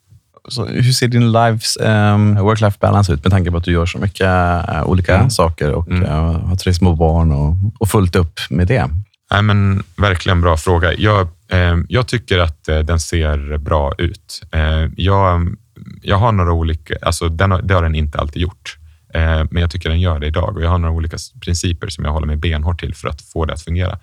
Så 0.50 0.66
hur 0.66 0.92
ser 0.92 1.08
din 1.08 1.32
lives 1.32 1.78
um, 1.78 2.38
work-life 2.38 2.78
balance 2.80 3.14
ut 3.14 3.24
med 3.24 3.32
tanke 3.32 3.52
på 3.52 3.58
att 3.58 3.64
du 3.64 3.72
gör 3.72 3.86
så 3.86 3.98
mycket 3.98 4.28
uh, 4.28 4.84
olika 4.84 5.16
mm. 5.16 5.30
saker 5.30 5.72
och 5.72 5.88
mm. 5.88 6.04
uh, 6.04 6.48
har 6.48 6.56
tre 6.56 6.74
små 6.74 6.96
barn 6.96 7.32
och, 7.32 7.56
och 7.80 7.90
fullt 7.90 8.16
upp 8.16 8.40
med 8.50 8.68
det? 8.68 8.90
Nej, 9.32 9.42
men 9.42 9.84
verkligen 9.98 10.42
bra 10.42 10.58
fråga. 10.58 10.94
Jag, 10.94 11.28
eh, 11.52 11.78
jag 11.90 12.08
tycker 12.08 12.40
att 12.40 12.68
eh, 12.68 12.80
den 12.80 13.00
ser 13.00 13.58
bra 13.58 13.94
ut. 13.98 14.42
Eh, 14.52 14.90
jag, 14.98 15.56
jag 16.02 16.18
har 16.18 16.32
några 16.32 16.54
olika, 16.54 16.96
alltså 17.02 17.30
den 17.30 17.52
har, 17.52 17.62
det 17.62 17.74
har 17.74 17.84
den 17.84 17.96
inte 17.96 18.18
alltid 18.18 18.42
gjort, 18.42 18.78
eh, 19.14 19.44
men 19.52 19.62
jag 19.62 19.72
tycker 19.72 19.90
den 19.90 20.02
gör 20.02 20.20
det 20.20 20.28
idag 20.28 20.56
och 20.56 20.64
jag 20.64 20.70
har 20.70 20.78
några 20.78 20.94
olika 20.94 21.18
principer 21.42 21.88
som 21.88 22.06
jag 22.06 22.12
håller 22.12 22.28
mig 22.28 22.36
benhårt 22.36 22.80
till 22.80 22.96
för 22.96 23.08
att 23.08 23.22
få 23.22 23.46
det 23.46 23.54
att 23.54 23.62
fungera. 23.62 24.00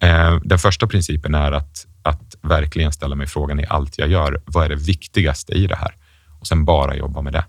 Eh, 0.00 0.38
den 0.44 0.58
första 0.58 0.86
principen 0.86 1.34
är 1.34 1.52
att, 1.52 1.86
att 2.04 2.34
verkligen 2.42 2.92
ställa 2.92 3.14
mig 3.14 3.26
frågan 3.26 3.60
i 3.60 3.66
allt 3.68 3.98
jag 3.98 4.08
gör. 4.08 4.42
Vad 4.44 4.64
är 4.64 4.68
det 4.68 4.74
viktigaste 4.74 5.52
i 5.52 5.66
det 5.66 5.76
här? 5.76 5.94
Och 6.40 6.46
sen 6.46 6.64
bara 6.64 6.96
jobba 6.96 7.20
med 7.20 7.32
det. 7.32 7.44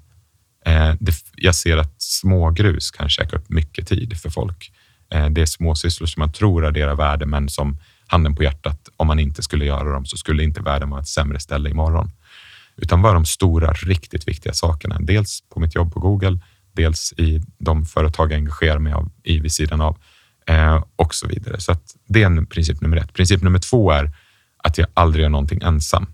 Eh, 0.66 0.94
det 1.00 1.14
jag 1.36 1.56
ser 1.56 1.78
att 1.78 2.02
smågrus 2.02 2.92
kan 2.92 3.10
käka 3.10 3.36
upp 3.36 3.50
mycket 3.50 3.88
tid 3.88 4.18
för 4.22 4.30
folk. 4.30 4.72
Eh, 5.14 5.30
det 5.30 5.42
är 5.42 5.46
småsysslor 5.46 6.08
som 6.08 6.20
man 6.20 6.32
tror 6.32 6.66
adderar 6.66 6.96
värde, 6.96 7.26
men 7.26 7.50
som 7.50 7.78
handen 8.08 8.36
på 8.36 8.44
hjärtat, 8.44 8.90
om 8.98 9.08
man 9.08 9.20
inte 9.20 9.42
skulle 9.42 9.66
göra 9.66 9.92
dem 9.92 10.06
så 10.06 10.18
skulle 10.18 10.44
inte 10.44 10.62
världen 10.62 10.90
vara 10.90 11.02
ett 11.02 11.08
sämre 11.08 11.40
ställe 11.40 11.70
imorgon. 11.70 12.12
Utan 12.78 13.02
vad 13.02 13.12
är 13.12 13.14
de 13.14 13.26
stora, 13.26 13.74
riktigt 13.74 14.28
viktiga 14.28 14.54
sakerna? 14.54 14.98
Dels 15.00 15.44
på 15.54 15.60
mitt 15.60 15.76
jobb 15.76 15.94
på 15.94 16.00
Google, 16.00 16.40
dels 16.74 17.14
i 17.18 17.42
de 17.58 17.86
företag 17.86 18.32
jag 18.32 18.38
engagerar 18.38 18.80
mig 18.80 18.94
i 19.24 19.40
vid 19.40 19.52
sidan 19.52 19.82
av 19.82 19.98
eh, 20.48 20.84
och 20.96 21.16
så 21.16 21.28
vidare. 21.28 21.60
Så 21.60 21.76
det 22.08 22.22
är 22.22 22.26
en 22.26 22.46
princip 22.46 22.82
nummer 22.82 22.98
ett. 22.98 23.14
Princip 23.14 23.42
nummer 23.42 23.60
två 23.60 23.92
är 23.92 24.12
att 24.66 24.78
jag 24.78 24.88
aldrig 24.94 25.24
gör 25.24 25.30
någonting 25.30 25.60
ensam. 25.64 26.08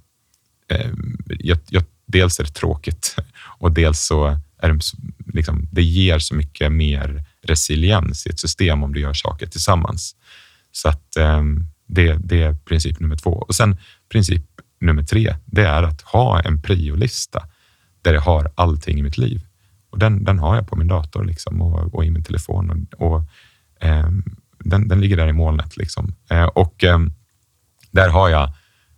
Eh, 0.72 0.92
jag, 1.40 1.60
jag, 1.70 1.84
dels 2.06 2.40
är 2.40 2.44
det 2.44 2.50
tråkigt 2.50 3.16
och 3.60 3.72
dels 3.72 4.00
så 4.00 4.40
är 4.58 4.74
det, 4.74 4.80
liksom, 5.34 5.68
det 5.72 5.84
ger 5.84 6.20
så 6.20 6.36
mycket 6.36 6.72
mer 6.72 7.26
resiliens 7.44 8.28
i 8.28 8.30
ett 8.30 8.40
system 8.40 8.84
om 8.84 8.94
du 8.94 9.00
gör 9.00 9.14
saker 9.14 9.48
tillsammans. 9.48 10.16
Så 10.72 10.90
att 10.90 11.16
ehm, 11.16 11.66
det, 11.88 12.18
det 12.24 12.44
är 12.44 12.54
princip 12.54 13.00
nummer 13.00 13.16
två. 13.16 13.32
Och 13.32 13.56
sen 13.56 13.78
princip 14.12 14.44
nummer 14.80 15.04
tre, 15.04 15.36
det 15.46 15.64
är 15.64 15.84
att 15.84 16.02
ha 16.02 16.42
en 16.42 16.62
priolista 16.62 17.48
där 18.02 18.14
jag 18.14 18.22
har 18.22 18.52
allting 18.56 19.00
i 19.00 19.04
mitt 19.04 19.18
liv. 19.18 19.42
Och 19.90 20.00
den, 20.00 20.24
den 20.24 20.40
har 20.40 20.56
jag 20.56 20.68
på 20.68 20.76
min 20.76 20.88
dator 20.88 21.24
liksom 21.24 21.62
och, 21.62 21.96
och 21.96 22.06
i 22.06 22.12
min 22.12 22.24
telefon. 22.24 22.88
Och, 22.98 23.12
och 23.12 23.24
eh, 23.88 24.10
den, 24.60 24.88
den 24.88 25.02
ligger 25.02 25.18
där 25.18 25.28
i 25.28 25.34
molnet. 25.34 25.78
Liksom. 25.78 26.16
Eh, 26.30 26.46
och 26.46 26.84
eh, 26.84 27.00
där 27.92 28.10
har 28.10 28.30
jag 28.30 28.54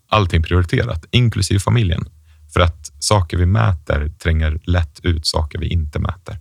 allting 0.07 0.43
prioriterat, 0.43 1.05
inklusive 1.12 1.59
familjen. 1.59 2.05
För 2.53 2.59
att 2.59 2.91
saker 3.00 3.38
vi 3.38 3.45
mäter 3.45 4.09
tränger 4.09 4.59
lätt 4.63 5.00
ut 5.03 5.25
saker 5.25 5.59
vi 5.59 5.67
inte 5.67 6.00
mäter. 6.00 6.39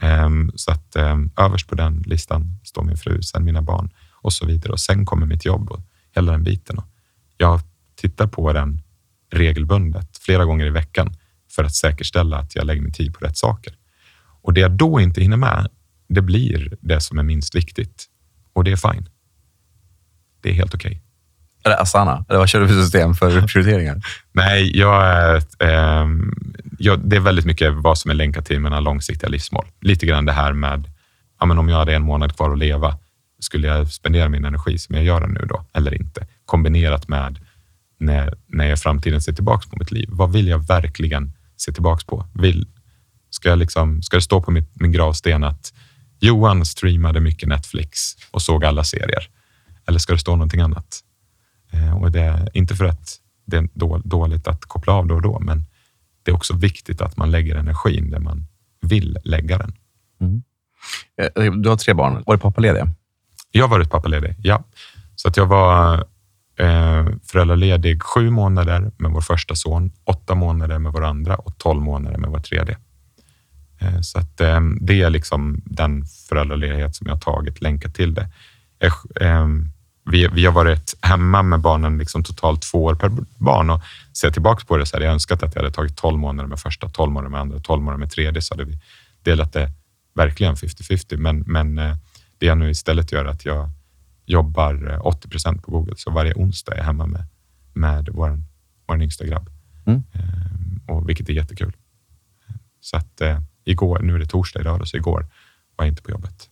Ehm, 0.00 0.52
så 0.54 0.70
att 0.70 0.96
ehm, 0.96 1.30
överst 1.36 1.68
på 1.68 1.74
den 1.74 2.02
listan 2.06 2.58
står 2.64 2.84
min 2.84 2.96
fru, 2.96 3.22
sen 3.22 3.44
mina 3.44 3.62
barn 3.62 3.90
och 4.12 4.32
så 4.32 4.46
vidare. 4.46 4.72
Och 4.72 4.80
sen 4.80 5.06
kommer 5.06 5.26
mitt 5.26 5.44
jobb 5.44 5.70
och 5.70 5.80
hela 6.14 6.32
den 6.32 6.44
biten. 6.44 6.80
Jag 7.36 7.60
tittar 7.96 8.26
på 8.26 8.52
den 8.52 8.82
regelbundet 9.32 10.18
flera 10.18 10.44
gånger 10.44 10.66
i 10.66 10.70
veckan 10.70 11.14
för 11.50 11.64
att 11.64 11.74
säkerställa 11.74 12.38
att 12.38 12.54
jag 12.54 12.66
lägger 12.66 12.82
min 12.82 12.92
tid 12.92 13.14
på 13.14 13.20
rätt 13.20 13.36
saker. 13.36 13.74
Och 14.42 14.52
det 14.54 14.60
jag 14.60 14.72
då 14.72 15.00
inte 15.00 15.20
hinner 15.20 15.36
med, 15.36 15.68
det 16.08 16.22
blir 16.22 16.76
det 16.80 17.00
som 17.00 17.18
är 17.18 17.22
minst 17.22 17.54
viktigt. 17.54 18.06
Och 18.52 18.64
det 18.64 18.72
är 18.72 18.92
fine. 18.92 19.08
Det 20.40 20.50
är 20.50 20.54
helt 20.54 20.74
okej. 20.74 20.90
Okay. 20.90 21.07
Det 21.62 21.76
Asana? 21.76 22.24
Eller 22.28 22.38
vad 22.38 22.48
kör 22.48 22.60
du 22.60 22.68
för 22.68 22.82
system 22.82 23.14
för 23.14 23.40
prioriteringar? 23.46 24.02
Nej, 24.32 24.78
jag 24.78 25.06
är, 25.06 25.36
eh, 25.58 26.08
jag, 26.78 27.00
det 27.08 27.16
är 27.16 27.20
väldigt 27.20 27.44
mycket 27.44 27.74
vad 27.74 27.98
som 27.98 28.10
är 28.10 28.14
länkat 28.14 28.46
till 28.46 28.60
mina 28.60 28.80
långsiktiga 28.80 29.28
livsmål. 29.28 29.66
Lite 29.80 30.06
grann 30.06 30.24
det 30.24 30.32
här 30.32 30.52
med, 30.52 30.84
ja, 31.40 31.46
men 31.46 31.58
om 31.58 31.68
jag 31.68 31.76
hade 31.76 31.94
en 31.94 32.02
månad 32.02 32.36
kvar 32.36 32.52
att 32.52 32.58
leva, 32.58 32.98
skulle 33.40 33.66
jag 33.66 33.88
spendera 33.88 34.28
min 34.28 34.44
energi 34.44 34.78
som 34.78 34.94
jag 34.94 35.04
gör 35.04 35.26
nu 35.26 35.46
då, 35.48 35.64
eller 35.72 35.94
inte? 35.94 36.26
Kombinerat 36.44 37.08
med 37.08 37.38
när, 38.00 38.34
när 38.46 38.64
jag 38.64 38.72
i 38.72 38.80
framtiden 38.80 39.22
ser 39.22 39.32
tillbaka 39.32 39.68
på 39.70 39.76
mitt 39.78 39.90
liv. 39.90 40.08
Vad 40.12 40.32
vill 40.32 40.48
jag 40.48 40.66
verkligen 40.66 41.32
se 41.56 41.72
tillbaka 41.72 42.04
på? 42.06 42.26
Vill, 42.34 42.66
ska, 43.30 43.48
jag 43.48 43.58
liksom, 43.58 44.02
ska 44.02 44.16
det 44.16 44.22
stå 44.22 44.42
på 44.42 44.50
mitt, 44.50 44.80
min 44.80 44.92
gravsten 44.92 45.44
att 45.44 45.72
Johan 46.20 46.64
streamade 46.64 47.20
mycket 47.20 47.48
Netflix 47.48 48.00
och 48.30 48.42
såg 48.42 48.64
alla 48.64 48.84
serier? 48.84 49.28
Eller 49.88 49.98
ska 49.98 50.12
det 50.12 50.18
stå 50.18 50.30
någonting 50.30 50.60
annat? 50.60 51.00
Eh, 51.70 51.96
och 51.96 52.10
det 52.10 52.20
är 52.20 52.48
inte 52.56 52.76
för 52.76 52.84
att 52.84 53.16
det 53.44 53.56
är 53.56 54.08
dåligt 54.08 54.48
att 54.48 54.64
koppla 54.64 54.92
av 54.92 55.06
då 55.06 55.14
och 55.14 55.22
då, 55.22 55.38
men 55.40 55.64
det 56.22 56.30
är 56.30 56.34
också 56.34 56.56
viktigt 56.56 57.00
att 57.00 57.16
man 57.16 57.30
lägger 57.30 57.56
energin 57.56 58.10
där 58.10 58.18
man 58.20 58.46
vill 58.80 59.18
lägga 59.24 59.58
den. 59.58 59.72
Mm. 60.20 60.42
Eh, 61.16 61.52
du 61.52 61.68
har 61.68 61.76
tre 61.76 61.94
barn. 61.94 62.22
Var 62.26 62.34
du 62.34 62.40
pappaledig? 62.40 62.82
Jag 63.50 63.64
har 63.64 63.68
varit 63.68 63.90
pappaledig, 63.90 64.34
ja. 64.42 64.64
Så 65.16 65.28
att 65.28 65.36
jag 65.36 65.46
var 65.46 65.94
eh, 66.56 67.06
föräldraledig 67.22 68.02
sju 68.02 68.30
månader 68.30 68.90
med 68.96 69.10
vår 69.10 69.20
första 69.20 69.54
son, 69.54 69.92
åtta 70.04 70.34
månader 70.34 70.78
med 70.78 70.92
vår 70.92 71.04
andra 71.04 71.36
och 71.36 71.58
tolv 71.58 71.82
månader 71.82 72.18
med 72.18 72.30
vår 72.30 72.38
tredje. 72.38 72.78
Eh, 73.78 74.00
så 74.00 74.18
att 74.18 74.40
eh, 74.40 74.60
det 74.80 75.02
är 75.02 75.10
liksom 75.10 75.62
den 75.64 76.04
föräldraledighet 76.04 76.96
som 76.96 77.06
jag 77.06 77.14
har 77.14 77.20
tagit, 77.20 77.62
länkat 77.62 77.94
till 77.94 78.14
det. 78.14 78.28
Jag, 78.78 78.92
eh, 79.20 79.46
vi, 80.10 80.28
vi 80.32 80.44
har 80.46 80.52
varit 80.52 80.94
hemma 81.02 81.42
med 81.42 81.60
barnen 81.60 81.98
liksom 81.98 82.24
totalt 82.24 82.62
två 82.62 82.84
år 82.84 82.94
per 82.94 83.10
barn 83.38 83.70
och 83.70 83.82
ser 84.12 84.30
tillbaka 84.30 84.64
på 84.66 84.76
det 84.76 84.86
så 84.86 84.96
hade 84.96 85.04
jag 85.04 85.12
önskat 85.12 85.42
att 85.42 85.54
jag 85.54 85.62
hade 85.62 85.74
tagit 85.74 85.96
12 85.96 86.18
månader 86.18 86.48
med 86.48 86.60
första, 86.60 86.88
12 86.88 87.12
månader 87.12 87.30
med 87.30 87.40
andra, 87.40 87.58
12 87.58 87.82
månader 87.82 87.98
med 87.98 88.10
tredje 88.10 88.42
så 88.42 88.54
hade 88.54 88.64
vi 88.64 88.78
delat 89.22 89.52
det 89.52 89.70
verkligen 90.14 90.54
50-50. 90.54 91.16
Men, 91.16 91.44
men 91.46 91.78
eh, 91.78 91.96
det 92.38 92.46
jag 92.46 92.58
nu 92.58 92.70
istället 92.70 93.12
gör 93.12 93.24
är 93.24 93.28
att 93.28 93.44
jag 93.44 93.70
jobbar 94.26 95.06
80 95.06 95.26
eh, 95.26 95.30
procent 95.30 95.62
på 95.62 95.70
Google, 95.70 95.94
så 95.96 96.10
varje 96.10 96.34
onsdag 96.34 96.72
är 96.72 96.76
jag 96.76 96.84
hemma 96.84 97.06
med, 97.06 97.24
med 97.72 98.08
vår, 98.12 98.42
vår 98.86 99.02
yngsta 99.02 99.24
grabb, 99.24 99.50
mm. 99.86 100.02
Ehm, 100.12 100.80
och 100.88 101.08
vilket 101.08 101.28
är 101.28 101.32
jättekul. 101.32 101.72
Så 102.80 102.96
att 102.96 103.20
eh, 103.20 103.40
igår, 103.64 103.98
nu 103.98 104.14
är 104.14 104.18
det 104.18 104.26
torsdag 104.26 104.60
idag, 104.60 104.88
så 104.88 104.96
igår 104.96 105.26
var 105.76 105.84
jag 105.84 105.92
inte 105.92 106.02
på 106.02 106.10
jobbet. 106.10 106.48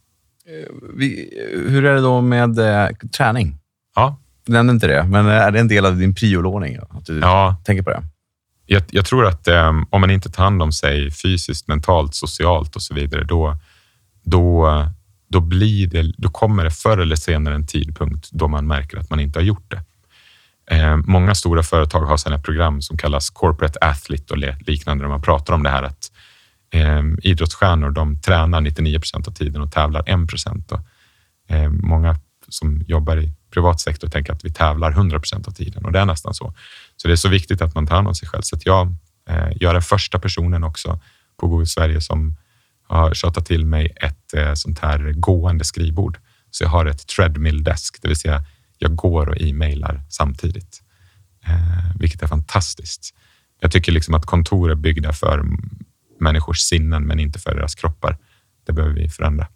Eh, 0.49 0.73
vi, 0.95 1.31
hur 1.69 1.85
är 1.85 1.95
det 1.95 2.01
då 2.01 2.21
med 2.21 2.59
eh, 2.59 2.89
träning? 3.17 3.59
Ja. 3.95 4.21
Du 4.47 4.53
nämnde 4.53 4.73
inte 4.73 4.87
det, 4.87 5.05
men 5.05 5.27
är 5.27 5.51
det 5.51 5.61
en 5.61 5.69
del 5.69 5.87
av 5.87 5.97
din 5.97 6.15
priolåning? 6.15 6.79
Att 6.91 7.07
du 7.07 7.19
ja. 7.19 7.57
tänker 7.65 7.83
på 7.83 7.91
det? 7.91 8.03
Jag, 8.67 8.83
jag 8.91 9.07
tror 9.07 9.27
att 9.27 9.49
eh, 9.49 9.73
om 9.91 10.01
man 10.01 10.11
inte 10.11 10.31
tar 10.31 10.45
hand 10.45 10.63
om 10.63 10.73
sig 10.73 11.11
fysiskt, 11.11 11.69
mentalt, 11.69 12.15
socialt 12.15 12.77
och 12.77 12.83
så 12.83 12.95
vidare, 12.95 13.25
då, 13.25 13.57
då, 14.23 14.69
då, 15.29 15.41
blir 15.41 15.87
det, 15.87 16.13
då 16.17 16.29
kommer 16.29 16.65
det 16.65 16.71
förr 16.71 16.99
eller 16.99 17.17
senare 17.17 17.55
en 17.55 17.67
tidpunkt 17.67 18.31
då 18.33 18.49
man 18.49 18.67
märker 18.67 18.99
att 18.99 19.11
man 19.11 19.21
inte 19.21 19.39
har 19.39 19.45
gjort 19.45 19.71
det. 19.71 19.83
Eh, 20.77 20.97
många 20.97 21.35
stora 21.35 21.63
företag 21.63 22.01
har 22.01 22.17
sådana 22.17 22.43
program 22.43 22.83
som 22.83 22.99
kallas 22.99 23.31
corporate 23.31 23.79
athlete 23.81 24.35
och 24.35 24.39
liknande, 24.67 25.05
där 25.05 25.09
man 25.09 25.23
pratar 25.23 25.55
om 25.55 25.63
det 25.63 25.71
här 25.71 25.83
att 25.83 26.11
eh, 26.77 27.03
idrottsstjärnor 27.23 27.91
de 27.91 28.21
tränar 28.21 28.61
99 28.61 28.99
procent 28.99 29.29
av 29.29 29.33
tiden 29.33 29.63
och 29.63 29.73
tävlar 29.73 30.03
1 30.07 30.29
procent. 30.29 30.73
Eh, 31.49 31.69
många 31.69 32.17
som 32.49 32.83
jobbar 32.87 33.17
i 33.17 33.33
privat 33.51 33.81
sektor 33.81 34.09
tänker 34.09 34.33
att 34.33 34.45
vi 34.45 34.53
tävlar 34.53 34.91
100 34.91 35.19
procent 35.19 35.49
av 35.49 35.53
tiden 35.53 35.85
och 35.85 35.93
det 35.93 35.99
är 35.99 36.05
nästan 36.05 36.35
så. 36.35 36.55
Så 36.97 37.09
det 37.09 37.15
är 37.15 37.17
så 37.17 37.29
viktigt 37.29 37.63
att 37.63 37.75
man 37.75 37.87
tar 37.87 37.95
hand 37.95 38.09
om 38.09 38.15
sig 38.15 38.29
själv. 38.29 38.43
Så 38.43 38.57
att 38.57 38.67
jag, 38.67 38.95
eh, 39.29 39.49
jag 39.61 39.71
är 39.71 39.73
den 39.73 39.83
första 39.83 40.19
personen 40.19 40.65
också 40.65 41.01
på 41.37 41.47
Google 41.49 41.67
Sverige 41.67 42.01
som 42.01 42.37
har 42.89 43.15
tjatat 43.15 43.47
till 43.47 43.67
mig 43.67 43.93
ett 43.97 44.35
eh, 44.35 44.55
sånt 44.55 44.79
här 44.79 45.13
gående 45.13 45.65
skrivbord. 45.65 46.19
Så 46.51 46.65
jag 46.65 46.69
har 46.69 46.87
ett 46.87 47.07
treadmill 47.07 47.65
desk, 47.65 47.99
det 48.03 48.09
vill 48.09 48.17
säga 48.17 48.45
jag 48.79 48.97
går 48.97 49.29
och 49.29 49.41
e-mailar 49.41 50.03
samtidigt, 50.09 50.83
eh, 51.47 51.99
vilket 51.99 52.23
är 52.23 52.27
fantastiskt. 52.27 53.15
Jag 53.61 53.73
tycker 53.73 53.93
liksom 53.93 54.15
att 54.15 54.27
kontor 54.27 54.71
är 54.71 54.75
byggda 54.75 55.13
för 55.13 55.43
människors 56.21 56.59
sinnen, 56.59 57.07
men 57.07 57.21
inte 57.21 57.39
för 57.39 57.55
deras 57.55 57.75
kroppar. 57.75 58.17
Det 58.67 58.73
behöver 58.73 58.95
vi 58.95 59.09
förändra. 59.09 59.47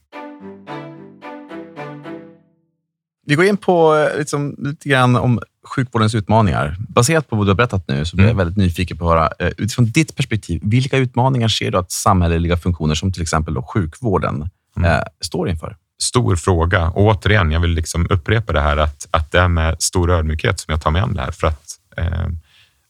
Vi 3.27 3.35
går 3.35 3.44
in 3.44 3.57
på 3.57 3.96
eh, 3.96 4.18
liksom, 4.18 4.55
lite 4.59 4.88
grann 4.88 5.16
om 5.16 5.40
sjukvårdens 5.68 6.14
utmaningar. 6.14 6.77
Baserat 6.88 7.31
på 7.31 7.37
vad 7.37 7.46
du 7.46 7.51
har 7.51 7.57
berättat 7.57 7.88
nu 7.88 8.05
så 8.05 8.16
blir 8.16 8.27
jag 8.27 8.33
mm. 8.33 8.38
väldigt 8.38 8.57
nyfiken 8.57 8.99
på 8.99 9.11
att 9.11 9.18
höra, 9.18 9.33
eh, 9.38 9.53
utifrån 9.57 9.87
ditt 9.87 10.16
perspektiv, 10.16 10.61
vilka 10.64 10.96
utmaningar 10.96 11.49
ser 11.49 11.70
du 11.70 11.79
att 11.79 11.92
samhälleliga 11.92 12.57
funktioner 12.57 12.94
som 12.94 13.12
till 13.12 13.23
exempel 13.23 13.55
då 13.55 13.62
sjukvården 13.62 14.49
mm. 14.77 14.90
eh, 14.90 15.03
står 15.20 15.49
inför? 15.49 15.77
Stor 16.03 16.37
fråga. 16.37 16.88
Och 16.88 17.05
återigen, 17.05 17.51
jag 17.51 17.61
vill 17.61 17.70
liksom 17.70 18.07
upprepa 18.11 18.53
det 18.53 18.61
här 18.61 18.77
att, 18.77 19.09
att 19.11 19.33
det 19.33 19.38
är 19.38 19.49
med 19.49 19.83
stor 19.83 20.11
ödmjukhet 20.11 20.61
som 20.61 20.73
jag 20.73 20.83
tar 20.83 20.90
mig 20.90 21.03
an 21.03 21.14
det 21.14 21.20
här. 21.20 21.31
För 21.31 21.46
att 21.46 21.64
eh, 21.96 22.27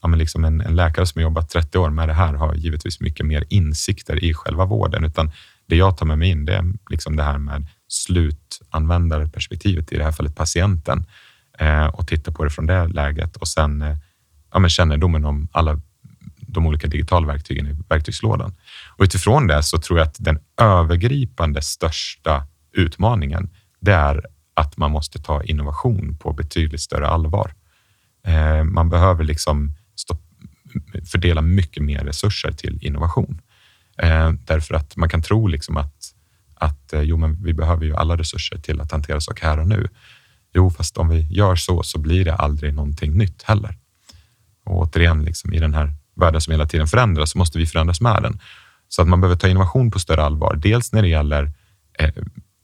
ja, 0.02 0.08
men 0.08 0.18
liksom 0.18 0.44
en, 0.44 0.60
en 0.60 0.76
läkare 0.76 1.06
som 1.06 1.22
jobbat 1.22 1.50
30 1.50 1.78
år 1.78 1.90
med 1.90 2.08
det 2.08 2.14
här 2.14 2.34
har 2.34 2.54
givetvis 2.54 3.00
mycket 3.00 3.26
mer 3.26 3.44
insikter 3.48 4.24
i 4.24 4.34
själva 4.34 4.64
vården, 4.64 5.04
utan 5.04 5.32
det 5.66 5.76
jag 5.76 5.96
tar 5.96 6.06
med 6.06 6.18
mig 6.18 6.30
in 6.30 6.44
det 6.44 6.54
är 6.54 6.64
liksom 6.90 7.16
det 7.16 7.22
här 7.22 7.38
med 7.38 7.66
slutanvändarperspektivet, 7.88 9.92
i 9.92 9.96
det 9.96 10.04
här 10.04 10.12
fallet 10.12 10.36
patienten, 10.36 11.06
eh, 11.58 11.86
och 11.86 12.06
titta 12.06 12.32
på 12.32 12.44
det 12.44 12.50
från 12.50 12.66
det 12.66 12.88
läget 12.88 13.36
och 13.36 13.48
sen 13.48 13.82
eh, 13.82 13.96
ja, 14.52 14.58
men 14.58 14.70
kännedomen 14.70 15.24
om 15.24 15.48
alla 15.52 15.80
de 16.36 16.66
olika 16.66 16.86
digitala 16.86 17.26
verktygen 17.26 17.66
i 17.66 17.76
verktygslådan. 17.88 18.54
Och 18.96 19.04
utifrån 19.04 19.46
det 19.46 19.62
så 19.62 19.78
tror 19.78 19.98
jag 19.98 20.08
att 20.08 20.16
den 20.18 20.38
övergripande 20.60 21.62
största 21.62 22.46
utmaningen, 22.72 23.50
det 23.80 23.92
är 23.92 24.26
att 24.54 24.76
man 24.76 24.90
måste 24.90 25.22
ta 25.22 25.42
innovation 25.42 26.16
på 26.16 26.32
betydligt 26.32 26.80
större 26.80 27.08
allvar. 27.08 27.54
Eh, 28.26 28.64
man 28.64 28.88
behöver 28.88 29.24
liksom 29.24 29.74
fördela 31.12 31.42
mycket 31.42 31.82
mer 31.82 32.04
resurser 32.04 32.52
till 32.52 32.78
innovation. 32.86 33.40
Eh, 34.02 34.32
därför 34.32 34.74
att 34.74 34.96
man 34.96 35.08
kan 35.08 35.22
tro 35.22 35.46
liksom 35.46 35.76
att, 35.76 36.14
att 36.54 36.92
eh, 36.92 37.02
jo, 37.02 37.16
men 37.16 37.42
vi 37.44 37.54
behöver 37.54 37.84
ju 37.84 37.96
alla 37.96 38.16
resurser 38.16 38.58
till 38.58 38.80
att 38.80 38.92
hantera 38.92 39.20
saker 39.20 39.46
här 39.46 39.58
och 39.58 39.68
nu. 39.68 39.88
Jo, 40.54 40.70
fast 40.70 40.98
om 40.98 41.08
vi 41.08 41.20
gör 41.30 41.56
så 41.56 41.82
så 41.82 41.98
blir 41.98 42.24
det 42.24 42.34
aldrig 42.34 42.74
någonting 42.74 43.18
nytt 43.18 43.42
heller. 43.42 43.78
Och 44.64 44.78
återigen, 44.78 45.24
liksom, 45.24 45.52
i 45.52 45.58
den 45.58 45.74
här 45.74 45.94
världen 46.16 46.40
som 46.40 46.50
hela 46.50 46.66
tiden 46.66 46.86
förändras 46.86 47.30
så 47.30 47.38
måste 47.38 47.58
vi 47.58 47.66
förändras 47.66 48.00
med 48.00 48.22
den. 48.22 48.40
Så 48.88 49.02
att 49.02 49.08
man 49.08 49.20
behöver 49.20 49.38
ta 49.38 49.48
innovation 49.48 49.90
på 49.90 49.98
större 49.98 50.22
allvar. 50.22 50.56
Dels 50.56 50.92
när 50.92 51.02
det 51.02 51.08
gäller 51.08 51.52
eh, 51.98 52.10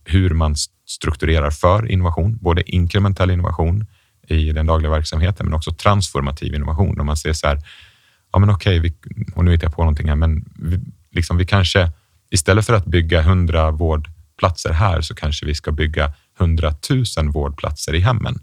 hur 0.05 0.31
man 0.31 0.57
strukturerar 0.87 1.51
för 1.51 1.91
innovation, 1.91 2.39
både 2.41 2.71
inkrementell 2.71 3.31
innovation 3.31 3.87
i 4.27 4.53
den 4.53 4.67
dagliga 4.67 4.91
verksamheten, 4.91 5.47
men 5.47 5.55
också 5.55 5.75
transformativ 5.75 6.55
innovation. 6.55 7.01
Om 7.01 7.07
man 7.07 7.17
ser 7.17 7.33
så 7.33 7.47
här, 7.47 7.59
ja 8.33 8.39
men 8.39 8.51
okej, 8.51 8.79
vi, 8.79 8.95
och 9.35 9.45
nu 9.45 9.51
hittar 9.51 9.67
jag 9.67 9.75
på 9.75 9.83
någonting 9.83 10.09
här, 10.09 10.17
men 10.17 10.45
vi, 10.59 10.81
liksom 11.11 11.37
vi 11.37 11.47
kanske 11.47 11.93
istället 12.31 12.67
för 12.67 12.75
att 12.75 12.87
bygga 12.87 13.23
hundra 13.23 13.71
vårdplatser 13.71 14.73
här 14.73 15.01
så 15.01 15.15
kanske 15.15 15.47
vi 15.47 15.55
ska 15.55 15.73
bygga 15.73 16.13
hundratusen 16.39 17.31
vårdplatser 17.31 17.95
i 17.95 18.01
hemmen. 18.01 18.39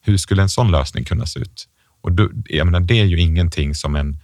Hur 0.00 0.16
skulle 0.16 0.42
en 0.42 0.48
sån 0.48 0.70
lösning 0.70 1.04
kunna 1.04 1.26
se 1.26 1.40
ut? 1.40 1.68
Och 2.00 2.12
då, 2.12 2.30
jag 2.44 2.64
menar, 2.64 2.80
det 2.80 3.00
är 3.00 3.04
ju 3.04 3.20
ingenting 3.20 3.74
som 3.74 3.96
en 3.96 4.20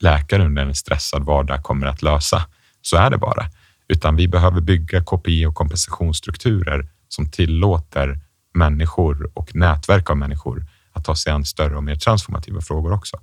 läkare 0.00 0.44
under 0.44 0.62
en 0.62 0.74
stressad 0.74 1.24
vardag 1.24 1.62
kommer 1.62 1.86
att 1.86 2.02
lösa. 2.02 2.46
Så 2.82 2.96
är 2.96 3.10
det 3.10 3.18
bara. 3.18 3.46
Utan 3.88 4.16
vi 4.16 4.28
behöver 4.28 4.60
bygga 4.60 5.04
KPI 5.04 5.46
och 5.46 5.54
kompensationsstrukturer 5.54 6.88
som 7.08 7.30
tillåter 7.30 8.20
människor 8.58 9.30
och 9.34 9.54
nätverk 9.54 10.10
av 10.10 10.16
människor 10.16 10.66
att 10.92 11.04
ta 11.04 11.16
sig 11.16 11.32
an 11.32 11.44
större 11.44 11.76
och 11.76 11.84
mer 11.84 11.96
transformativa 11.96 12.60
frågor 12.60 12.92
också. 12.92 13.16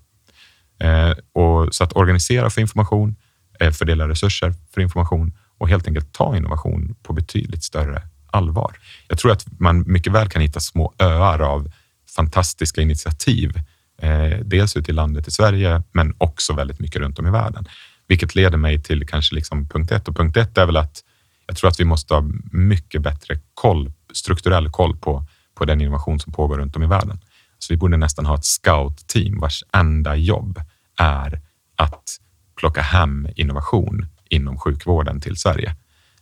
Eh, 0.80 1.12
och 1.34 1.76
så 1.76 1.84
att 1.84 1.96
organisera 1.96 2.50
för 2.50 2.62
information, 2.62 3.16
eh, 3.60 3.72
fördela 3.72 4.08
resurser 4.08 4.54
för 4.74 4.82
information 4.82 5.38
och 5.58 5.70
helt 5.70 5.88
enkelt 5.88 6.14
ta 6.14 6.38
innovation 6.38 6.96
på 7.04 7.14
betydligt 7.14 7.64
större 7.64 8.02
allvar. 8.32 8.78
Jag 9.08 9.18
tror 9.18 9.32
att 9.32 9.46
man 9.60 9.84
mycket 9.88 10.14
väl 10.14 10.30
kan 10.30 10.42
hitta 10.42 10.60
små 10.60 10.94
öar 11.00 11.40
av 11.40 11.72
fantastiska 12.16 12.82
initiativ 12.82 13.60
Eh, 14.02 14.40
dels 14.46 14.78
ute 14.78 14.92
i 14.92 14.94
landet 14.94 15.28
i 15.28 15.32
Sverige, 15.32 15.84
men 15.92 16.16
också 16.18 16.54
väldigt 16.54 16.80
mycket 16.80 17.02
runt 17.02 17.20
om 17.20 17.28
i 17.28 17.32
världen. 17.32 17.66
Vilket 18.08 18.36
leder 18.36 18.58
mig 18.58 18.84
till 18.84 19.08
kanske 19.08 19.36
liksom 19.36 19.68
punkt 19.68 19.92
ett. 19.92 20.08
Och 20.08 20.18
punkt 20.18 20.38
ett 20.38 20.58
är 20.58 20.66
väl 20.66 20.78
att 20.78 21.04
jag 21.48 21.58
tror 21.58 21.70
att 21.70 21.80
vi 21.80 21.86
måste 21.86 22.14
ha 22.14 22.24
mycket 22.52 23.02
bättre 23.02 23.40
koll, 23.54 23.92
strukturell 24.16 24.70
koll 24.70 24.98
på, 24.98 25.26
på 25.56 25.66
den 25.66 25.82
innovation 25.82 26.20
som 26.20 26.34
pågår 26.34 26.58
runt 26.58 26.76
om 26.76 26.84
i 26.84 26.88
världen. 26.88 27.20
Så 27.60 27.74
vi 27.74 27.78
borde 27.78 27.98
nästan 27.98 28.26
ha 28.26 28.36
ett 28.36 28.46
scout-team 28.46 29.40
vars 29.40 29.64
enda 29.74 30.16
jobb 30.16 30.62
är 30.98 31.42
att 31.76 32.20
plocka 32.60 32.82
hem 32.82 33.28
innovation 33.36 34.08
inom 34.30 34.58
sjukvården 34.58 35.22
till 35.22 35.38
Sverige. 35.38 35.76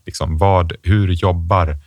Liksom 0.06 0.38
vad, 0.38 0.73
hur 0.84 1.08
jobbar 1.08 1.77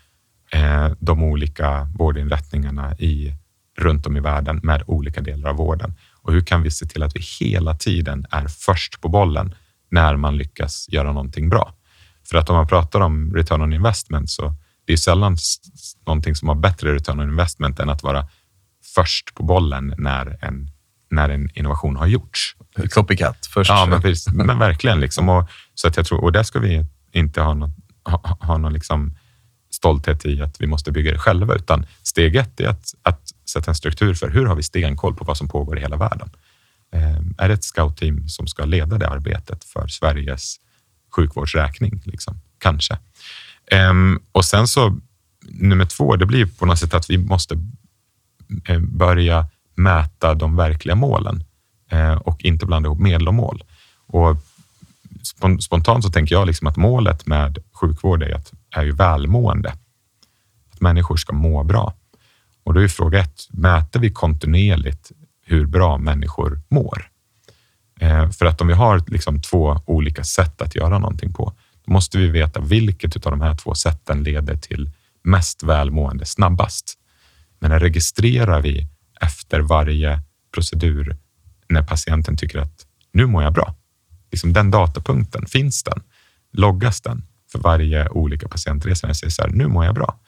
eh, 0.52 0.90
de 0.98 1.22
olika 1.22 1.88
vårdinrättningarna 1.98 2.96
i 2.96 3.34
runt 3.78 4.06
om 4.06 4.16
i 4.16 4.20
världen 4.20 4.60
med 4.62 4.82
olika 4.86 5.20
delar 5.20 5.50
av 5.50 5.56
vården. 5.56 5.94
Och 6.22 6.32
hur 6.32 6.40
kan 6.40 6.62
vi 6.62 6.70
se 6.70 6.86
till 6.86 7.02
att 7.02 7.16
vi 7.16 7.20
hela 7.40 7.74
tiden 7.74 8.26
är 8.30 8.46
först 8.48 9.00
på 9.00 9.08
bollen 9.08 9.54
när 9.90 10.16
man 10.16 10.36
lyckas 10.36 10.86
göra 10.88 11.12
någonting 11.12 11.48
bra? 11.48 11.72
För 12.30 12.38
att 12.38 12.50
om 12.50 12.56
man 12.56 12.66
pratar 12.66 13.00
om 13.00 13.34
return 13.34 13.62
on 13.62 13.72
investment 13.72 14.30
så 14.30 14.54
det 14.87 14.92
är 14.92 14.96
sällan 14.96 15.37
någonting 16.07 16.35
som 16.35 16.49
har 16.49 16.55
bättre 16.55 16.94
return 16.94 17.20
on 17.20 17.29
investment 17.29 17.81
än 17.81 17.90
att 17.90 18.03
vara 18.03 18.29
först 18.94 19.35
på 19.35 19.42
bollen 19.42 19.94
när 19.99 20.44
en, 20.44 20.70
när 21.11 21.29
en 21.29 21.51
innovation 21.55 21.96
har 21.96 22.07
gjorts. 22.07 22.57
Copycat 22.90 23.46
först. 23.46 23.70
Ja, 23.70 23.87
men, 23.87 24.46
men 24.46 24.59
verkligen. 24.59 25.01
Liksom. 25.01 25.29
Och, 25.29 25.51
så 25.75 25.88
att 25.88 25.96
jag 25.96 26.07
tror, 26.07 26.25
och 26.25 26.33
där 26.33 26.42
ska 26.42 26.59
vi 26.59 26.87
inte 27.12 27.40
ha 27.40 27.55
någon, 27.55 27.75
ha, 28.05 28.38
ha 28.40 28.59
någon 28.59 28.72
liksom 28.72 29.16
stolthet 29.70 30.27
i 30.27 30.42
att 30.42 30.61
vi 30.61 30.66
måste 30.66 30.92
bygga 30.92 31.12
det 31.12 31.18
själva, 31.18 31.55
utan 31.55 31.87
steg 32.03 32.37
ett 32.37 32.61
är 32.61 32.68
att, 32.68 32.94
att 33.03 33.20
sätta 33.51 33.70
en 33.70 33.75
struktur 33.75 34.14
för 34.14 34.31
hur 34.31 34.46
har 34.46 34.57
vi 34.57 34.62
stenkoll 34.62 35.14
på 35.14 35.25
vad 35.25 35.37
som 35.37 35.49
pågår 35.49 35.79
i 35.79 35.81
hela 35.81 35.96
världen? 35.96 36.31
Eh, 36.92 37.20
är 37.38 37.49
det 37.49 37.55
ett 37.55 37.64
scoutteam 37.64 38.29
som 38.29 38.46
ska 38.46 38.64
leda 38.64 38.99
det 38.99 39.09
arbetet 39.09 39.64
för 39.64 39.88
Sveriges 39.88 40.57
sjukvårdsräkning? 41.16 42.03
Liksom? 42.05 42.40
Kanske. 42.59 42.99
Um, 43.72 44.22
och 44.33 44.44
sen 44.44 44.68
så 44.68 44.98
nummer 45.48 45.85
två, 45.85 46.16
det 46.16 46.26
blir 46.26 46.46
på 46.46 46.66
något 46.66 46.79
sätt 46.79 46.94
att 46.94 47.11
vi 47.11 47.18
måste 47.18 47.55
eh, 48.68 48.79
börja 48.79 49.46
mäta 49.74 50.35
de 50.35 50.57
verkliga 50.57 50.94
målen 50.94 51.44
eh, 51.90 52.14
och 52.14 52.44
inte 52.44 52.66
blanda 52.66 52.87
ihop 52.87 52.98
medel 52.98 53.29
och 53.29 53.35
mål. 53.35 53.64
Och 54.07 54.37
spontant 55.61 56.05
så 56.05 56.11
tänker 56.11 56.35
jag 56.35 56.46
liksom 56.46 56.66
att 56.66 56.76
målet 56.76 57.26
med 57.26 57.59
sjukvård 57.72 58.22
är, 58.22 58.35
att, 58.35 58.52
är 58.70 58.85
ju 58.85 58.92
välmående. 58.92 59.74
Att 60.72 60.81
människor 60.81 61.16
ska 61.16 61.33
må 61.33 61.64
bra. 61.64 61.94
Och 62.64 62.74
då 62.74 62.81
är 62.81 62.88
fråga 62.88 63.18
ett, 63.18 63.46
mäter 63.50 64.00
vi 64.00 64.11
kontinuerligt 64.11 65.12
hur 65.46 65.66
bra 65.66 65.98
människor 65.98 66.61
mår? 66.68 67.11
Eh, 68.00 68.31
för 68.31 68.46
att 68.46 68.61
om 68.61 68.66
vi 68.66 68.74
har 68.74 69.02
liksom 69.07 69.42
två 69.42 69.81
olika 69.87 70.24
sätt 70.24 70.62
att 70.62 70.74
göra 70.74 70.98
någonting 70.98 71.33
på, 71.33 71.52
måste 71.87 72.18
vi 72.18 72.29
veta 72.29 72.61
vilket 72.61 73.27
av 73.27 73.31
de 73.31 73.40
här 73.40 73.55
två 73.55 73.75
sätten 73.75 74.22
leder 74.22 74.57
till 74.57 74.90
mest 75.25 75.62
välmående 75.62 76.27
snabbast. 76.27 76.94
Men 77.59 77.81
registrerar 77.81 78.62
vi 78.62 78.87
efter 79.20 79.61
varje 79.61 80.20
procedur 80.55 81.16
när 81.68 81.83
patienten 81.83 82.37
tycker 82.37 82.59
att 82.59 82.87
nu 83.12 83.27
mår 83.27 83.42
jag 83.42 83.53
bra? 83.53 83.75
Liksom 84.31 84.53
den 84.53 84.70
datapunkten, 84.70 85.46
finns 85.46 85.83
den? 85.83 86.03
Loggas 86.53 87.01
den 87.01 87.27
för 87.53 87.59
varje 87.59 88.09
olika 88.09 88.49
patientresa? 88.49 89.07
Jag 89.07 89.16
säger 89.16 89.31
så 89.31 89.42
här, 89.42 89.51
nu 89.51 89.66
mår 89.66 89.85
jag 89.85 89.94
bra. 89.94 90.18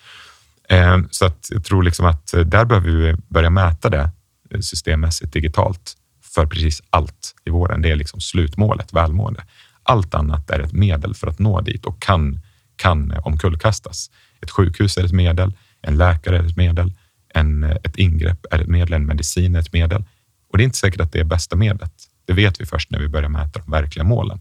Eh, 0.68 0.98
så 1.10 1.26
att 1.26 1.48
jag 1.50 1.64
tror 1.64 1.82
liksom 1.82 2.06
att 2.06 2.34
eh, 2.34 2.40
där 2.40 2.64
behöver 2.64 2.90
vi 2.90 3.16
börja 3.28 3.50
mäta 3.50 3.90
det 3.90 4.10
eh, 4.50 4.60
systemmässigt 4.60 5.32
digitalt 5.32 5.94
för 6.34 6.46
precis 6.46 6.82
allt 6.90 7.34
i 7.44 7.50
vården. 7.50 7.82
Det 7.82 7.90
är 7.90 7.96
liksom 7.96 8.20
slutmålet, 8.20 8.92
välmående. 8.92 9.44
Allt 9.88 10.14
annat 10.14 10.50
är 10.50 10.60
ett 10.60 10.72
medel 10.72 11.14
för 11.14 11.26
att 11.26 11.38
nå 11.38 11.60
dit 11.60 11.86
och 11.86 12.02
kan, 12.02 12.40
kan 12.76 13.12
omkullkastas. 13.22 14.10
Ett 14.40 14.50
sjukhus 14.50 14.96
är 14.96 15.04
ett 15.04 15.12
medel, 15.12 15.52
en 15.82 15.96
läkare 15.96 16.38
är 16.38 16.44
ett 16.44 16.56
medel, 16.56 16.92
en, 17.34 17.64
ett 17.64 17.96
ingrepp 17.96 18.46
är 18.50 18.58
ett 18.58 18.68
medel, 18.68 18.92
en 18.92 19.06
medicin 19.06 19.54
är 19.54 19.60
ett 19.60 19.72
medel. 19.72 20.04
Och 20.50 20.58
det 20.58 20.62
är 20.62 20.64
inte 20.64 20.78
säkert 20.78 21.00
att 21.00 21.12
det 21.12 21.20
är 21.20 21.24
bästa 21.24 21.56
medlet. 21.56 21.92
Det 22.26 22.32
vet 22.32 22.60
vi 22.60 22.66
först 22.66 22.90
när 22.90 22.98
vi 22.98 23.08
börjar 23.08 23.28
mäta 23.28 23.60
de 23.60 23.70
verkliga 23.70 24.04
målen. 24.04 24.40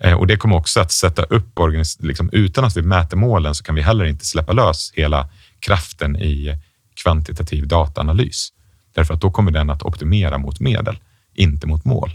Eh, 0.00 0.12
och 0.12 0.26
det 0.26 0.36
kommer 0.36 0.56
också 0.56 0.80
att 0.80 0.92
sätta 0.92 1.22
upp, 1.22 1.58
liksom, 1.98 2.30
utan 2.32 2.64
att 2.64 2.76
vi 2.76 2.82
mäter 2.82 3.16
målen 3.16 3.54
så 3.54 3.64
kan 3.64 3.74
vi 3.74 3.82
heller 3.82 4.04
inte 4.04 4.26
släppa 4.26 4.52
lös 4.52 4.92
hela 4.94 5.28
kraften 5.60 6.16
i 6.16 6.58
kvantitativ 7.02 7.68
dataanalys. 7.68 8.48
Därför 8.94 9.14
att 9.14 9.20
då 9.20 9.30
kommer 9.30 9.50
den 9.50 9.70
att 9.70 9.82
optimera 9.82 10.38
mot 10.38 10.60
medel, 10.60 10.98
inte 11.34 11.66
mot 11.66 11.84
mål. 11.84 12.10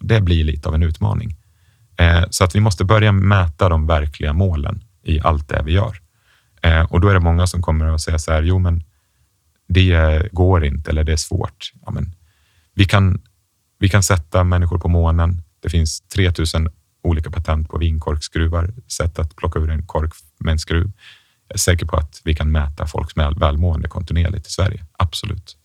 Det 0.00 0.20
blir 0.20 0.44
lite 0.44 0.68
av 0.68 0.74
en 0.74 0.82
utmaning. 0.82 1.36
Eh, 1.96 2.24
så 2.30 2.44
att 2.44 2.54
vi 2.54 2.60
måste 2.60 2.84
börja 2.84 3.12
mäta 3.12 3.68
de 3.68 3.86
verkliga 3.86 4.32
målen 4.32 4.84
i 5.02 5.20
allt 5.20 5.48
det 5.48 5.62
vi 5.64 5.72
gör. 5.72 6.00
Eh, 6.62 6.82
och 6.82 7.00
då 7.00 7.08
är 7.08 7.14
det 7.14 7.20
många 7.20 7.46
som 7.46 7.62
kommer 7.62 7.86
att 7.86 8.00
säga 8.00 8.18
så 8.18 8.32
här, 8.32 8.42
jo 8.42 8.58
men 8.58 8.84
det 9.68 10.28
går 10.32 10.64
inte 10.64 10.90
eller 10.90 11.04
det 11.04 11.12
är 11.12 11.16
svårt. 11.16 11.72
Ja, 11.86 11.90
men 11.90 12.14
vi, 12.74 12.84
kan, 12.84 13.20
vi 13.78 13.88
kan 13.88 14.02
sätta 14.02 14.44
människor 14.44 14.78
på 14.78 14.88
månen. 14.88 15.42
Det 15.62 15.68
finns 15.68 16.00
3000 16.00 16.68
olika 17.02 17.30
patent 17.30 17.68
på 17.68 17.78
vinkorkskruvar, 17.78 18.70
sätt 18.88 19.18
att 19.18 19.36
plocka 19.36 19.58
ur 19.58 19.70
en 19.70 19.86
kork 19.86 20.12
med 20.38 20.52
en 20.52 20.58
skruv. 20.58 20.92
Jag 21.48 21.54
är 21.54 21.58
säker 21.58 21.86
på 21.86 21.96
att 21.96 22.20
vi 22.24 22.34
kan 22.34 22.52
mäta 22.52 22.86
folks 22.86 23.16
välmående 23.16 23.88
kontinuerligt 23.88 24.46
i 24.46 24.50
Sverige. 24.50 24.84
Absolut. 24.98 25.56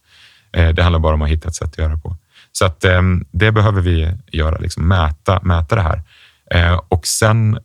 Eh, 0.51 0.69
det 0.69 0.83
handlar 0.83 0.99
bara 0.99 1.13
om 1.13 1.21
att 1.21 1.29
hitta 1.29 1.47
ett 1.47 1.55
sätt 1.55 1.67
att 1.67 1.77
göra 1.77 1.97
på. 1.97 2.17
Så 2.51 2.65
att 2.65 2.85
ehm, 2.85 3.25
det 3.31 3.51
behöver 3.51 3.81
vi 3.81 4.17
göra, 4.31 4.57
liksom 4.57 4.87
mäta, 4.87 5.39
mäta 5.43 5.75
det 5.75 5.81
här. 5.81 6.01
Eh, 6.51 6.81
och 6.89 7.07
sen 7.07 7.59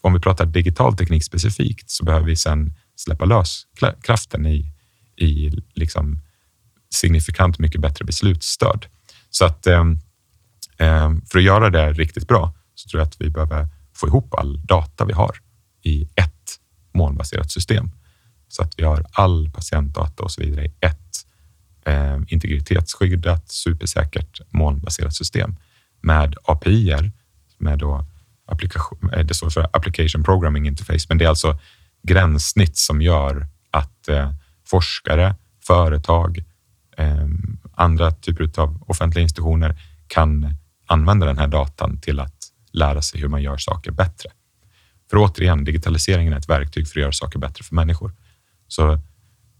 om 0.00 0.14
vi 0.14 0.20
pratar 0.20 0.46
digital 0.46 0.96
teknik 0.96 1.24
specifikt 1.24 1.90
så 1.90 2.04
behöver 2.04 2.26
vi 2.26 2.36
sen 2.36 2.72
släppa 2.96 3.24
lös 3.24 3.66
kraften 4.02 4.46
i, 4.46 4.72
i 5.16 5.50
liksom 5.74 6.22
signifikant 6.94 7.58
mycket 7.58 7.80
bättre 7.80 8.04
beslutsstöd. 8.04 8.86
Så 9.30 9.44
att 9.44 9.66
eh, 9.66 9.84
eh, 10.78 11.12
för 11.30 11.38
att 11.38 11.44
göra 11.44 11.70
det 11.70 11.92
riktigt 11.92 12.28
bra 12.28 12.54
så 12.74 12.88
tror 12.88 13.00
jag 13.00 13.06
att 13.06 13.20
vi 13.20 13.30
behöver 13.30 13.68
få 13.94 14.06
ihop 14.06 14.34
all 14.34 14.66
data 14.66 15.04
vi 15.04 15.12
har 15.12 15.36
i 15.82 16.02
ett 16.02 16.58
molnbaserat 16.94 17.50
system. 17.50 17.90
Så 18.48 18.62
att 18.62 18.74
vi 18.76 18.84
har 18.84 19.06
all 19.12 19.50
patientdata 19.50 20.22
och 20.22 20.30
så 20.32 20.40
vidare 20.40 20.64
i 20.64 20.72
ett 20.80 21.26
eh, 21.84 22.18
integritetsskyddat, 22.28 23.50
supersäkert 23.50 24.40
molnbaserat 24.50 25.14
system 25.14 25.56
med 26.00 26.36
API, 26.44 27.12
med 27.58 27.78
då 27.78 28.04
applikation, 28.48 29.10
eh, 29.12 29.24
det 29.24 29.34
står 29.34 29.50
för 29.50 29.68
Application 29.72 30.22
Programming 30.22 30.66
Interface, 30.66 31.06
men 31.08 31.18
det 31.18 31.24
är 31.24 31.28
alltså 31.28 31.58
gränssnitt 32.02 32.76
som 32.76 33.02
gör 33.02 33.46
att 33.70 34.08
eh, 34.08 34.32
forskare, 34.66 35.34
företag, 35.66 36.44
eh, 36.96 37.26
andra 37.74 38.10
typer 38.10 38.60
av 38.60 38.84
offentliga 38.86 39.22
institutioner 39.22 39.80
kan 40.06 40.54
använda 40.86 41.26
den 41.26 41.38
här 41.38 41.48
datan 41.48 42.00
till 42.00 42.20
att 42.20 42.34
lära 42.72 43.02
sig 43.02 43.20
hur 43.20 43.28
man 43.28 43.42
gör 43.42 43.56
saker 43.56 43.90
bättre. 43.90 44.30
För 45.10 45.16
återigen, 45.16 45.64
digitaliseringen 45.64 46.32
är 46.32 46.36
ett 46.36 46.48
verktyg 46.48 46.88
för 46.88 47.00
att 47.00 47.02
göra 47.02 47.12
saker 47.12 47.38
bättre 47.38 47.64
för 47.64 47.74
människor. 47.74 48.12
Så 48.68 49.00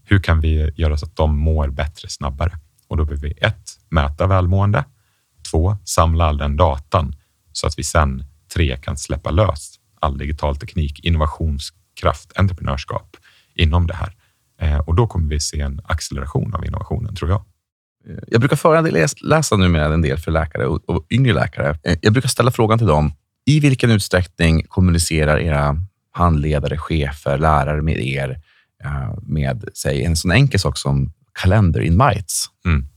hur 0.04 0.18
kan 0.18 0.40
vi 0.40 0.72
göra 0.76 0.96
så 0.96 1.06
att 1.06 1.16
de 1.16 1.38
mår 1.38 1.68
bättre 1.68 2.08
snabbare? 2.08 2.58
Och 2.88 2.96
då 2.96 3.04
behöver 3.04 3.28
vi 3.28 3.34
ett, 3.40 3.70
mäta 3.88 4.26
välmående. 4.26 4.84
Två, 5.50 5.76
samla 5.84 6.24
all 6.24 6.36
den 6.36 6.56
datan 6.56 7.14
så 7.52 7.66
att 7.66 7.78
vi 7.78 7.84
sen 7.84 8.24
tre 8.48 8.76
kan 8.76 8.96
släppa 8.96 9.30
lös 9.30 9.78
all 10.00 10.18
digital 10.18 10.56
teknik, 10.56 11.04
innovationskraft, 11.04 12.32
entreprenörskap 12.36 13.16
inom 13.54 13.86
det 13.86 13.94
här. 13.94 14.14
Eh, 14.60 14.78
och 14.78 14.94
då 14.94 15.06
kommer 15.06 15.28
vi 15.28 15.40
se 15.40 15.60
en 15.60 15.80
acceleration 15.84 16.54
av 16.54 16.66
innovationen, 16.66 17.14
tror 17.14 17.30
jag. 17.30 17.44
Jag 18.28 18.40
brukar 18.40 18.56
föreläsa 18.56 19.56
numera 19.56 19.94
en 19.94 20.02
del 20.02 20.18
för 20.18 20.30
läkare 20.30 20.66
och, 20.66 21.06
yngre 21.10 21.32
läkare. 21.32 21.78
Eh, 21.84 21.98
jag 22.02 22.12
brukar 22.12 22.28
ställa 22.28 22.50
frågan 22.50 22.78
till 22.78 22.86
dem, 22.86 23.12
i 23.46 23.60
vilken 23.60 23.90
utsträckning 23.90 24.64
kommunicerar 24.68 25.38
era 25.38 25.76
handledare, 26.12 26.78
chefer, 26.78 27.38
lärare 27.38 27.82
med 27.82 28.00
er 28.00 28.40
eh, 28.84 29.14
med 29.22 29.64
säg, 29.74 30.04
en 30.04 30.16
sån 30.16 30.30
enkel 30.30 30.60
sak 30.60 30.78
som 30.78 31.12
kalender 31.32 31.80
invites? 31.80 32.46
Mm. 32.66 32.88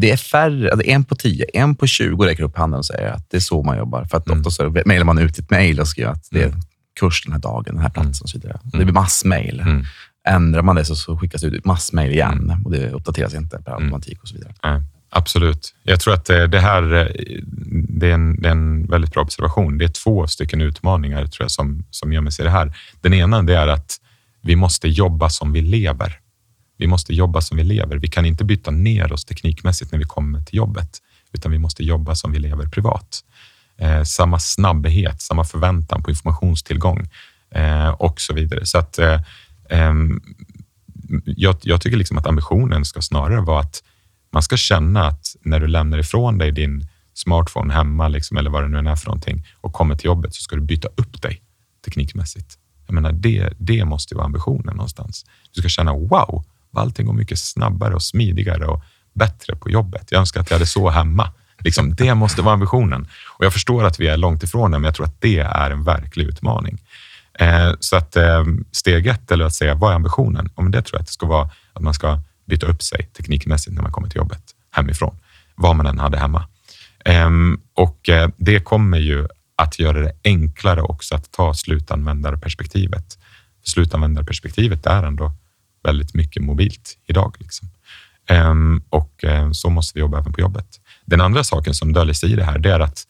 Det 0.00 0.10
är 0.10 0.16
färre, 0.16 0.70
alltså 0.72 0.86
en 0.86 1.04
på 1.04 1.14
tio, 1.14 1.44
en 1.54 1.74
på 1.74 1.86
tjugo 1.86 2.24
räcker 2.24 2.42
upp 2.42 2.56
handen 2.56 2.78
och 2.78 2.86
säger 2.86 3.12
att 3.12 3.30
det 3.30 3.36
är 3.36 3.40
så 3.40 3.62
man 3.62 3.78
jobbar. 3.78 4.04
För 4.04 4.18
att 4.18 4.26
mm. 4.26 4.40
ofta 4.40 4.50
så 4.50 4.82
mejlar 4.84 5.04
man 5.04 5.18
ut 5.18 5.38
ett 5.38 5.50
mejl 5.50 5.80
och 5.80 5.88
skriver 5.88 6.10
att 6.10 6.28
det 6.30 6.42
är 6.42 6.46
mm. 6.46 6.60
kurs 7.00 7.24
den 7.24 7.32
här 7.32 7.40
dagen, 7.40 7.64
den 7.64 7.78
här 7.78 7.90
platsen 7.90 8.24
och 8.24 8.28
så 8.30 8.38
vidare. 8.38 8.60
Mm. 8.62 8.78
Det 8.78 8.84
blir 8.84 8.94
massmejl. 8.94 9.60
Mm. 9.60 9.84
Ändrar 10.28 10.62
man 10.62 10.76
det 10.76 10.84
så, 10.84 10.96
så 10.96 11.18
skickas 11.18 11.40
det 11.40 11.46
ut 11.46 11.64
massmejl 11.64 12.12
igen 12.12 12.32
mm. 12.32 12.62
och 12.62 12.70
det 12.70 12.90
uppdateras 12.90 13.34
inte 13.34 13.58
per 13.58 13.72
mm. 13.72 13.82
automatik 13.82 14.22
och 14.22 14.28
så 14.28 14.34
vidare. 14.34 14.54
Nej, 14.62 14.82
absolut. 15.10 15.74
Jag 15.82 16.00
tror 16.00 16.14
att 16.14 16.30
eh, 16.30 16.42
det 16.42 16.60
här 16.60 16.82
eh, 16.92 17.06
det 17.88 18.10
är, 18.10 18.14
en, 18.14 18.40
det 18.42 18.48
är 18.48 18.52
en 18.52 18.86
väldigt 18.86 19.12
bra 19.12 19.22
observation. 19.22 19.78
Det 19.78 19.84
är 19.84 19.88
två 19.88 20.26
stycken 20.26 20.60
utmaningar 20.60 21.26
tror 21.26 21.44
jag, 21.44 21.50
som, 21.50 21.84
som 21.90 22.12
gör 22.12 22.20
mig 22.20 22.32
se 22.32 22.42
det 22.42 22.50
här. 22.50 22.76
Den 23.00 23.14
ena 23.14 23.42
det 23.42 23.56
är 23.56 23.68
att 23.68 23.96
vi 24.42 24.56
måste 24.56 24.88
jobba 24.88 25.28
som 25.28 25.52
vi 25.52 25.60
lever. 25.60 26.18
Vi 26.80 26.86
måste 26.86 27.14
jobba 27.14 27.40
som 27.40 27.56
vi 27.56 27.64
lever. 27.64 27.96
Vi 27.96 28.08
kan 28.08 28.26
inte 28.26 28.44
byta 28.44 28.70
ner 28.70 29.12
oss 29.12 29.24
teknikmässigt 29.24 29.92
när 29.92 29.98
vi 29.98 30.04
kommer 30.04 30.40
till 30.40 30.56
jobbet, 30.56 30.98
utan 31.32 31.52
vi 31.52 31.58
måste 31.58 31.84
jobba 31.84 32.14
som 32.14 32.32
vi 32.32 32.38
lever 32.38 32.66
privat. 32.66 33.20
Eh, 33.78 34.02
samma 34.02 34.38
snabbhet, 34.38 35.22
samma 35.22 35.44
förväntan 35.44 36.02
på 36.02 36.10
informationstillgång 36.10 37.08
eh, 37.54 37.88
och 37.88 38.20
så 38.20 38.34
vidare. 38.34 38.66
Så 38.66 38.78
att 38.78 38.98
eh, 38.98 39.20
eh, 39.70 39.94
jag, 41.24 41.56
jag, 41.62 41.80
tycker 41.80 41.96
liksom 41.96 42.18
att 42.18 42.26
ambitionen 42.26 42.84
ska 42.84 43.00
snarare 43.00 43.40
vara 43.40 43.60
att 43.60 43.82
man 44.32 44.42
ska 44.42 44.56
känna 44.56 45.06
att 45.06 45.36
när 45.42 45.60
du 45.60 45.66
lämnar 45.66 45.98
ifrån 45.98 46.38
dig 46.38 46.52
din 46.52 46.88
smartphone 47.14 47.74
hemma 47.74 48.08
liksom, 48.08 48.36
eller 48.36 48.50
vad 48.50 48.62
det 48.62 48.68
nu 48.68 48.78
än 48.78 48.86
är 48.86 48.96
för 48.96 49.06
någonting 49.06 49.46
och 49.60 49.72
kommer 49.72 49.96
till 49.96 50.06
jobbet 50.06 50.34
så 50.34 50.42
ska 50.42 50.56
du 50.56 50.62
byta 50.62 50.88
upp 50.88 51.22
dig 51.22 51.42
teknikmässigt. 51.84 52.58
Jag 52.86 52.94
menar, 52.94 53.12
det, 53.12 53.52
det 53.58 53.84
måste 53.84 54.14
vara 54.14 54.24
ambitionen 54.24 54.76
någonstans. 54.76 55.26
Du 55.54 55.60
ska 55.60 55.68
känna 55.68 55.92
wow, 55.92 56.44
allting 56.76 57.06
går 57.06 57.12
mycket 57.12 57.38
snabbare 57.38 57.94
och 57.94 58.02
smidigare 58.02 58.66
och 58.66 58.82
bättre 59.12 59.56
på 59.56 59.70
jobbet. 59.70 60.08
Jag 60.10 60.20
önskar 60.20 60.40
att 60.40 60.50
jag 60.50 60.54
hade 60.54 60.66
så 60.66 60.90
hemma. 60.90 61.32
Liksom, 61.58 61.94
det 61.94 62.14
måste 62.14 62.42
vara 62.42 62.54
ambitionen. 62.54 63.08
Och 63.38 63.44
Jag 63.44 63.52
förstår 63.52 63.84
att 63.84 64.00
vi 64.00 64.06
är 64.06 64.16
långt 64.16 64.42
ifrån 64.42 64.70
det, 64.70 64.78
men 64.78 64.84
jag 64.84 64.94
tror 64.94 65.06
att 65.06 65.20
det 65.20 65.38
är 65.38 65.70
en 65.70 65.84
verklig 65.84 66.26
utmaning. 66.26 66.78
Eh, 67.38 67.72
så 67.80 67.96
att 67.96 68.16
eh, 68.16 68.44
steg 68.72 69.06
ett, 69.06 69.30
eller 69.30 69.44
att 69.44 69.54
säga 69.54 69.74
vad 69.74 69.90
är 69.90 69.96
ambitionen? 69.96 70.50
Ja, 70.56 70.62
det 70.62 70.82
tror 70.82 70.96
jag 70.96 71.00
att 71.00 71.06
det 71.06 71.12
ska 71.12 71.26
vara 71.26 71.50
att 71.72 71.82
man 71.82 71.94
ska 71.94 72.20
byta 72.46 72.66
upp 72.66 72.82
sig 72.82 73.10
teknikmässigt 73.16 73.74
när 73.74 73.82
man 73.82 73.92
kommer 73.92 74.08
till 74.08 74.16
jobbet 74.16 74.42
hemifrån, 74.70 75.18
vad 75.54 75.76
man 75.76 75.86
än 75.86 75.98
hade 75.98 76.18
hemma. 76.18 76.48
Eh, 77.04 77.30
och 77.74 78.08
eh, 78.08 78.28
det 78.36 78.60
kommer 78.60 78.98
ju 78.98 79.28
att 79.56 79.78
göra 79.78 80.00
det 80.00 80.12
enklare 80.24 80.82
också 80.82 81.14
att 81.14 81.32
ta 81.32 81.54
slutanvändarperspektivet. 81.54 83.18
Slutanvändarperspektivet 83.64 84.86
är 84.86 85.02
ändå 85.02 85.32
väldigt 85.82 86.14
mycket 86.14 86.42
mobilt 86.42 86.98
idag. 87.06 87.36
Liksom. 87.38 87.68
Ehm, 88.26 88.82
och 88.88 89.24
eh, 89.24 89.50
så 89.52 89.70
måste 89.70 89.92
vi 89.94 90.00
jobba 90.00 90.18
även 90.18 90.32
på 90.32 90.40
jobbet. 90.40 90.66
Den 91.04 91.20
andra 91.20 91.44
saken 91.44 91.74
som 91.74 91.92
döljer 91.92 92.14
sig 92.14 92.32
i 92.32 92.36
det 92.36 92.44
här, 92.44 92.58
det 92.58 92.70
är 92.70 92.80
att 92.80 93.06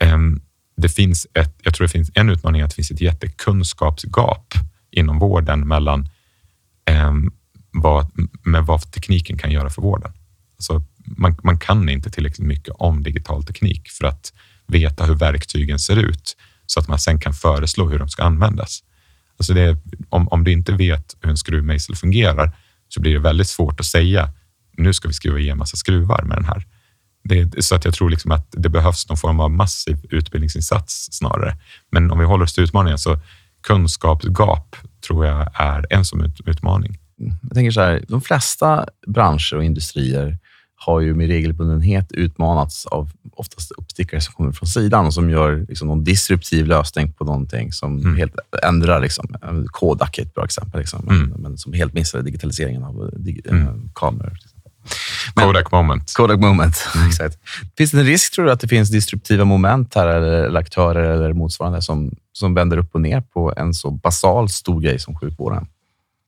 ehm, 0.00 0.40
det 0.76 0.88
finns 0.88 1.26
ett, 1.34 1.54
jag 1.62 1.74
tror 1.74 1.86
det 1.86 1.92
finns 1.92 2.10
en 2.14 2.30
utmaning 2.30 2.62
att 2.62 2.70
det 2.70 2.74
finns 2.74 2.90
ett 2.90 3.00
jättekunskapsgap 3.00 4.54
inom 4.90 5.18
vården 5.18 5.68
mellan 5.68 6.08
ehm, 6.86 7.32
vad, 7.72 8.10
med 8.42 8.66
vad 8.66 8.92
tekniken 8.92 9.38
kan 9.38 9.50
göra 9.50 9.70
för 9.70 9.82
vården. 9.82 10.12
Alltså, 10.56 10.82
man, 11.04 11.36
man 11.42 11.58
kan 11.58 11.88
inte 11.88 12.10
tillräckligt 12.10 12.46
mycket 12.46 12.74
om 12.78 13.02
digital 13.02 13.44
teknik 13.44 13.88
för 13.88 14.06
att 14.06 14.32
veta 14.66 15.04
hur 15.04 15.14
verktygen 15.14 15.78
ser 15.78 15.96
ut 15.96 16.36
så 16.66 16.80
att 16.80 16.88
man 16.88 16.98
sen 16.98 17.18
kan 17.18 17.34
föreslå 17.34 17.88
hur 17.88 17.98
de 17.98 18.08
ska 18.08 18.22
användas. 18.22 18.82
Alltså 19.42 19.54
det, 19.54 19.76
om, 20.08 20.28
om 20.28 20.44
du 20.44 20.52
inte 20.52 20.72
vet 20.72 21.16
hur 21.20 21.30
en 21.30 21.36
skruvmejsel 21.36 21.96
fungerar 21.96 22.52
så 22.88 23.00
blir 23.00 23.12
det 23.12 23.18
väldigt 23.18 23.48
svårt 23.48 23.80
att 23.80 23.86
säga 23.86 24.30
nu 24.76 24.92
ska 24.92 25.08
vi 25.08 25.14
skruva 25.14 25.38
i 25.38 25.48
en 25.48 25.58
massa 25.58 25.76
skruvar 25.76 26.22
med 26.22 26.36
den 26.36 26.44
här. 26.44 26.66
Det, 27.24 27.64
så 27.64 27.74
att 27.74 27.84
jag 27.84 27.94
tror 27.94 28.10
liksom 28.10 28.32
att 28.32 28.46
det 28.50 28.68
behövs 28.68 29.08
någon 29.08 29.16
form 29.16 29.40
av 29.40 29.50
massiv 29.50 29.98
utbildningsinsats 30.10 31.08
snarare. 31.12 31.56
Men 31.90 32.10
om 32.10 32.18
vi 32.18 32.24
håller 32.24 32.44
oss 32.44 32.54
till 32.54 32.64
utmaningen 32.64 32.98
så 32.98 33.18
kunskapsgap 33.62 34.76
tror 35.06 35.26
jag 35.26 35.50
är 35.54 35.86
en 35.90 36.04
som 36.04 36.32
utmaning. 36.46 36.98
Mm. 37.20 37.34
Jag 37.42 37.54
tänker 37.54 37.70
så 37.70 37.80
här, 37.80 38.04
de 38.08 38.20
flesta 38.20 38.86
branscher 39.06 39.54
och 39.54 39.64
industrier 39.64 40.38
har 40.86 41.00
ju 41.00 41.14
med 41.14 41.26
regelbundenhet 41.26 42.12
utmanats 42.12 42.86
av 42.86 43.10
oftast 43.32 43.72
uppstickare 43.72 44.20
som 44.20 44.34
kommer 44.34 44.52
från 44.52 44.66
sidan 44.66 45.06
och 45.06 45.14
som 45.14 45.30
gör 45.30 45.66
liksom 45.68 45.88
någon 45.88 46.04
disruptiv 46.04 46.66
lösning 46.66 47.12
på 47.12 47.24
någonting 47.24 47.72
som 47.72 47.98
mm. 47.98 48.16
helt 48.16 48.34
ändrar. 48.62 49.00
Liksom. 49.00 49.26
Kodak 49.66 50.18
är 50.18 50.22
ett 50.22 50.34
bra 50.34 50.44
exempel, 50.44 50.80
liksom, 50.80 51.08
mm. 51.08 51.28
men, 51.28 51.42
men, 51.42 51.58
som 51.58 51.72
helt 51.72 51.94
missade 51.94 52.24
digitaliseringen 52.24 52.84
av 52.84 53.10
dig, 53.12 53.40
mm. 53.48 53.90
kameror. 53.94 54.38
Men, 55.36 55.46
Kodak 55.46 55.72
moment. 55.72 56.12
Kodak 56.16 56.40
moment, 56.40 56.88
mm. 56.94 57.08
exakt. 57.08 57.38
Finns 57.76 57.90
det 57.90 57.98
en 57.98 58.06
risk, 58.06 58.34
tror 58.34 58.44
du, 58.44 58.52
att 58.52 58.60
det 58.60 58.68
finns 58.68 58.90
disruptiva 58.90 59.44
moment 59.44 59.94
här, 59.94 60.06
eller 60.06 60.60
aktörer 60.60 61.10
eller 61.10 61.32
motsvarande 61.32 61.82
som, 61.82 62.10
som 62.32 62.54
vänder 62.54 62.76
upp 62.76 62.94
och 62.94 63.00
ner 63.00 63.20
på 63.20 63.52
en 63.56 63.74
så 63.74 63.90
basal 63.90 64.48
stor 64.48 64.80
grej 64.80 64.98
som 64.98 65.18
sjukvården? 65.18 65.66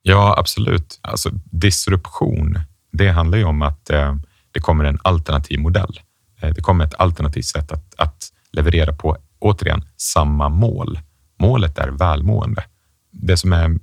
Ja, 0.02 0.34
absolut. 0.38 0.98
Alltså, 1.00 1.30
disruption, 1.44 2.58
det 2.92 3.08
handlar 3.08 3.38
ju 3.38 3.44
om 3.44 3.62
att 3.62 3.90
eh, 3.90 4.16
det 4.54 4.60
kommer 4.60 4.84
en 4.84 4.98
alternativ 5.02 5.60
modell. 5.60 6.00
Eh, 6.40 6.50
det 6.54 6.60
kommer 6.60 6.84
ett 6.84 6.94
alternativt 6.94 7.44
sätt 7.44 7.72
att, 7.72 7.94
att 7.96 8.28
leverera 8.52 8.92
på, 8.92 9.16
återigen, 9.38 9.84
samma 9.96 10.48
mål. 10.48 10.98
Målet 11.40 11.78
är 11.78 11.88
välmående. 11.88 12.64
Det 13.12 13.36
som 13.36 13.52
är 13.52 13.78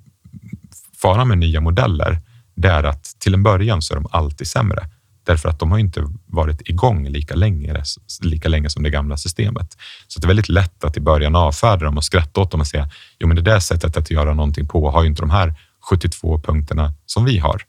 faran 1.02 1.28
med 1.28 1.38
nya 1.38 1.62
modeller, 1.62 2.22
det 2.56 2.68
är 2.68 2.84
att 2.84 3.04
till 3.20 3.34
en 3.34 3.44
början 3.44 3.82
så 3.82 3.94
är 3.94 3.96
de 3.96 4.08
alltid 4.12 4.48
sämre 4.48 4.90
därför 5.24 5.50
att 5.50 5.60
de 5.60 5.72
har 5.72 5.78
inte 5.78 6.08
varit 6.26 6.70
igång 6.70 7.08
lika 7.08 7.36
länge, 7.36 7.84
lika 8.22 8.50
länge 8.50 8.70
som 8.70 8.84
det 8.84 8.90
gamla 8.90 9.18
systemet. 9.18 9.78
Så 10.08 10.20
det 10.20 10.26
är 10.26 10.28
väldigt 10.28 10.50
lätt 10.50 10.84
att 10.84 10.98
i 10.98 11.00
början 11.00 11.36
avfärda 11.36 11.86
dem 11.86 11.98
och 11.98 12.04
skratta 12.04 12.42
åt 12.42 12.52
dem 12.52 12.60
och 12.60 12.68
säga, 12.68 12.90
jo 13.20 13.28
men 13.28 13.36
det 13.36 13.42
där 13.42 13.60
sättet 13.60 13.98
att 13.98 14.12
göra 14.12 14.34
någonting 14.34 14.68
på 14.68 14.92
har 14.92 15.04
ju 15.04 15.10
inte 15.10 15.22
de 15.22 15.30
här 15.30 15.56
72 15.90 16.40
punkterna 16.40 16.94
som 17.06 17.26
vi 17.26 17.38
har. 17.38 17.62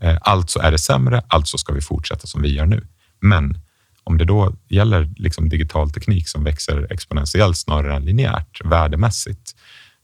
Eh, 0.00 0.18
alltså 0.20 0.58
är 0.58 0.70
det 0.70 0.78
sämre, 0.78 1.22
alltså 1.28 1.58
ska 1.58 1.72
vi 1.72 1.80
fortsätta 1.80 2.26
som 2.26 2.42
vi 2.42 2.54
gör 2.54 2.66
nu. 2.66 2.86
Men 3.20 3.58
om 4.04 4.18
det 4.18 4.24
då 4.24 4.54
gäller 4.68 5.10
liksom 5.16 5.48
digital 5.48 5.90
teknik 5.90 6.28
som 6.28 6.44
växer 6.44 6.92
exponentiellt 6.92 7.56
snarare 7.56 7.96
än 7.96 8.04
linjärt, 8.04 8.60
värdemässigt, 8.64 9.54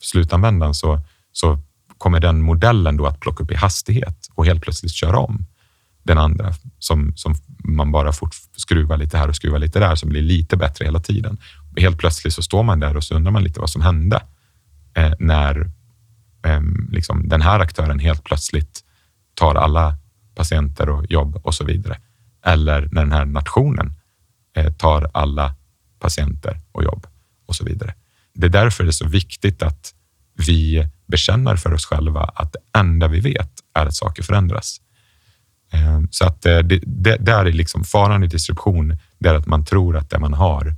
för 0.01 0.07
slutanvändaren 0.07 0.75
så, 0.75 1.01
så 1.33 1.59
kommer 1.99 2.21
den 2.21 2.43
modellen 2.43 2.97
då 2.97 3.07
att 3.07 3.21
plocka 3.21 3.45
upp 3.45 3.51
i 3.51 3.55
hastighet 3.55 4.29
och 4.35 4.47
helt 4.47 4.63
plötsligt 4.63 4.93
köra 4.93 5.19
om 5.19 5.47
den 6.03 6.19
andra 6.19 6.53
som, 6.79 7.13
som 7.17 7.35
man 7.65 7.93
bara 7.93 8.13
fort 8.13 8.35
skruvar 8.57 8.97
lite 8.97 9.19
här 9.19 9.29
och 9.29 9.37
skruvar 9.37 9.59
lite 9.59 9.79
där 9.79 9.95
som 9.95 10.09
blir 10.09 10.23
lite 10.23 10.57
bättre 10.57 10.85
hela 10.85 11.01
tiden. 11.01 11.39
Helt 11.77 11.99
plötsligt 11.99 12.35
så 12.35 12.43
står 12.43 12.63
man 12.63 12.81
där 12.81 12.97
och 12.97 13.05
så 13.05 13.15
undrar 13.15 13.33
man 13.33 13.45
lite 13.45 13.61
vad 13.61 13.71
som 13.71 13.83
hände 13.83 14.23
eh, 14.97 15.13
när 15.19 15.71
eh, 16.47 16.61
liksom 16.91 17.29
den 17.29 17.43
här 17.43 17.61
aktören 17.61 17.99
helt 17.99 18.25
plötsligt 18.25 18.83
tar 19.37 19.55
alla 19.55 19.97
patienter 20.35 20.89
och 20.89 21.11
jobb 21.11 21.41
och 21.43 21.55
så 21.55 21.65
vidare. 21.65 21.99
Eller 22.45 22.89
när 22.93 23.03
den 23.03 23.13
här 23.13 23.25
nationen 23.25 23.93
eh, 24.57 24.73
tar 24.73 25.11
alla 25.15 25.55
patienter 25.99 26.61
och 26.73 26.85
jobb 26.85 27.07
och 27.47 27.57
så 27.57 27.65
vidare. 27.65 27.95
Det 28.35 28.47
är 28.47 28.51
därför 28.51 28.85
det 28.85 28.91
är 28.91 28.93
så 28.93 29.09
viktigt 29.09 29.63
att 29.63 29.95
vi 30.47 30.89
bekänner 31.07 31.57
för 31.57 31.73
oss 31.73 31.87
själva 31.87 32.21
att 32.21 32.53
det 32.53 32.79
enda 32.79 33.09
vi 33.09 33.21
vet 33.21 33.51
är 33.75 33.87
att 33.87 33.95
saker 33.95 34.23
förändras. 34.23 34.81
Ehm, 35.73 36.09
så 36.11 36.27
att 36.27 36.47
eh, 36.47 36.59
det, 36.59 36.81
det, 36.87 37.17
där 37.17 37.45
är 37.45 37.53
liksom 37.53 37.85
faran 37.85 38.25
i 38.25 38.27
disruption, 38.27 38.99
det 39.19 39.29
är 39.29 39.35
att 39.35 39.47
man 39.47 39.65
tror 39.65 39.97
att 39.97 40.11
det 40.11 40.19
man 40.19 40.35
har 40.35 40.75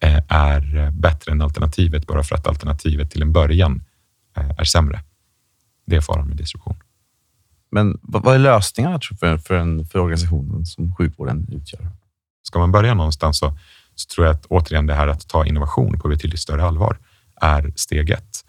eh, 0.00 0.20
är 0.28 0.90
bättre 0.90 1.32
än 1.32 1.42
alternativet 1.42 2.06
bara 2.06 2.22
för 2.22 2.34
att 2.34 2.46
alternativet 2.46 3.10
till 3.10 3.22
en 3.22 3.32
början 3.32 3.84
är 4.34 4.64
sämre. 4.64 5.00
Det 5.86 5.96
är 5.96 6.00
faran 6.00 6.28
med 6.28 6.36
disruption. 6.36 6.81
Men 7.72 7.98
vad 8.02 8.34
är 8.34 8.38
lösningarna 8.38 9.00
för, 9.20 9.38
för, 9.38 9.54
en, 9.54 9.86
för 9.86 9.98
organisationen 9.98 10.66
som 10.66 10.94
sjukvården 10.94 11.48
utgör? 11.52 11.90
Ska 12.42 12.58
man 12.58 12.72
börja 12.72 12.94
någonstans 12.94 13.38
så, 13.38 13.58
så 13.94 14.14
tror 14.14 14.26
jag 14.26 14.36
att 14.36 14.46
återigen 14.46 14.86
det 14.86 14.94
här 14.94 15.08
att 15.08 15.28
ta 15.28 15.46
innovation 15.46 15.98
på 15.98 16.08
betydligt 16.08 16.40
större 16.40 16.64
allvar 16.64 16.98
är 17.40 17.72
steg 17.76 18.10
ett. 18.10 18.44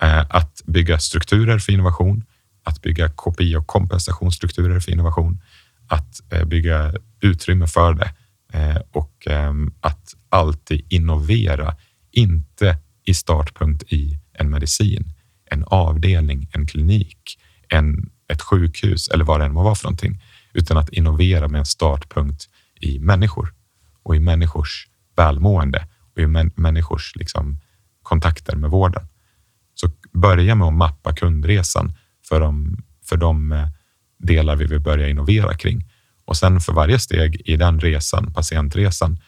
Eh, 0.00 0.26
att 0.28 0.62
bygga 0.64 0.98
strukturer 0.98 1.58
för 1.58 1.72
innovation, 1.72 2.24
att 2.64 2.82
bygga 2.82 3.08
KPI 3.08 3.56
och 3.56 3.66
kompensationsstrukturer 3.66 4.80
för 4.80 4.92
innovation, 4.92 5.40
att 5.86 6.32
eh, 6.32 6.44
bygga 6.44 6.94
utrymme 7.20 7.66
för 7.66 7.94
det 7.94 8.12
eh, 8.52 8.82
och 8.90 9.26
ehm, 9.26 9.74
att 9.80 10.14
alltid 10.28 10.86
innovera, 10.88 11.76
inte 12.12 12.76
i 13.04 13.14
startpunkt 13.14 13.92
i 13.92 14.18
en 14.32 14.50
medicin, 14.50 15.12
en 15.50 15.64
avdelning, 15.64 16.48
en 16.52 16.66
klinik, 16.66 17.38
en, 17.68 18.10
ett 18.32 18.42
sjukhus 18.42 19.08
eller 19.08 19.24
vad 19.24 19.40
det 19.40 19.46
än 19.46 19.52
må 19.52 19.62
vara 19.62 19.74
för 19.74 19.84
någonting, 19.84 20.22
utan 20.52 20.76
att 20.76 20.88
innovera 20.88 21.48
med 21.48 21.58
en 21.58 21.66
startpunkt 21.66 22.48
i 22.80 22.98
människor 22.98 23.54
och 24.02 24.16
i 24.16 24.20
människors 24.20 24.88
välmående 25.16 25.88
och 26.14 26.22
i 26.22 26.26
människors 26.56 27.16
liksom, 27.16 27.60
kontakter 28.02 28.56
med 28.56 28.70
vården. 28.70 29.08
Så 29.74 29.90
börja 30.12 30.54
med 30.54 30.68
att 30.68 30.74
mappa 30.74 31.14
kundresan 31.14 31.92
för 32.28 32.40
de, 32.40 32.82
för 33.04 33.16
de 33.16 33.52
eh, 33.52 33.68
delar 34.18 34.56
vi 34.56 34.66
vill 34.66 34.80
börja 34.80 35.08
innovera 35.08 35.54
kring. 35.54 35.90
Och 36.24 36.36
sen 36.36 36.60
för 36.60 36.72
varje 36.72 36.98
steg 36.98 37.42
i 37.44 37.56
den 37.56 37.80
resan, 37.80 38.32
patientresan, 38.32 39.18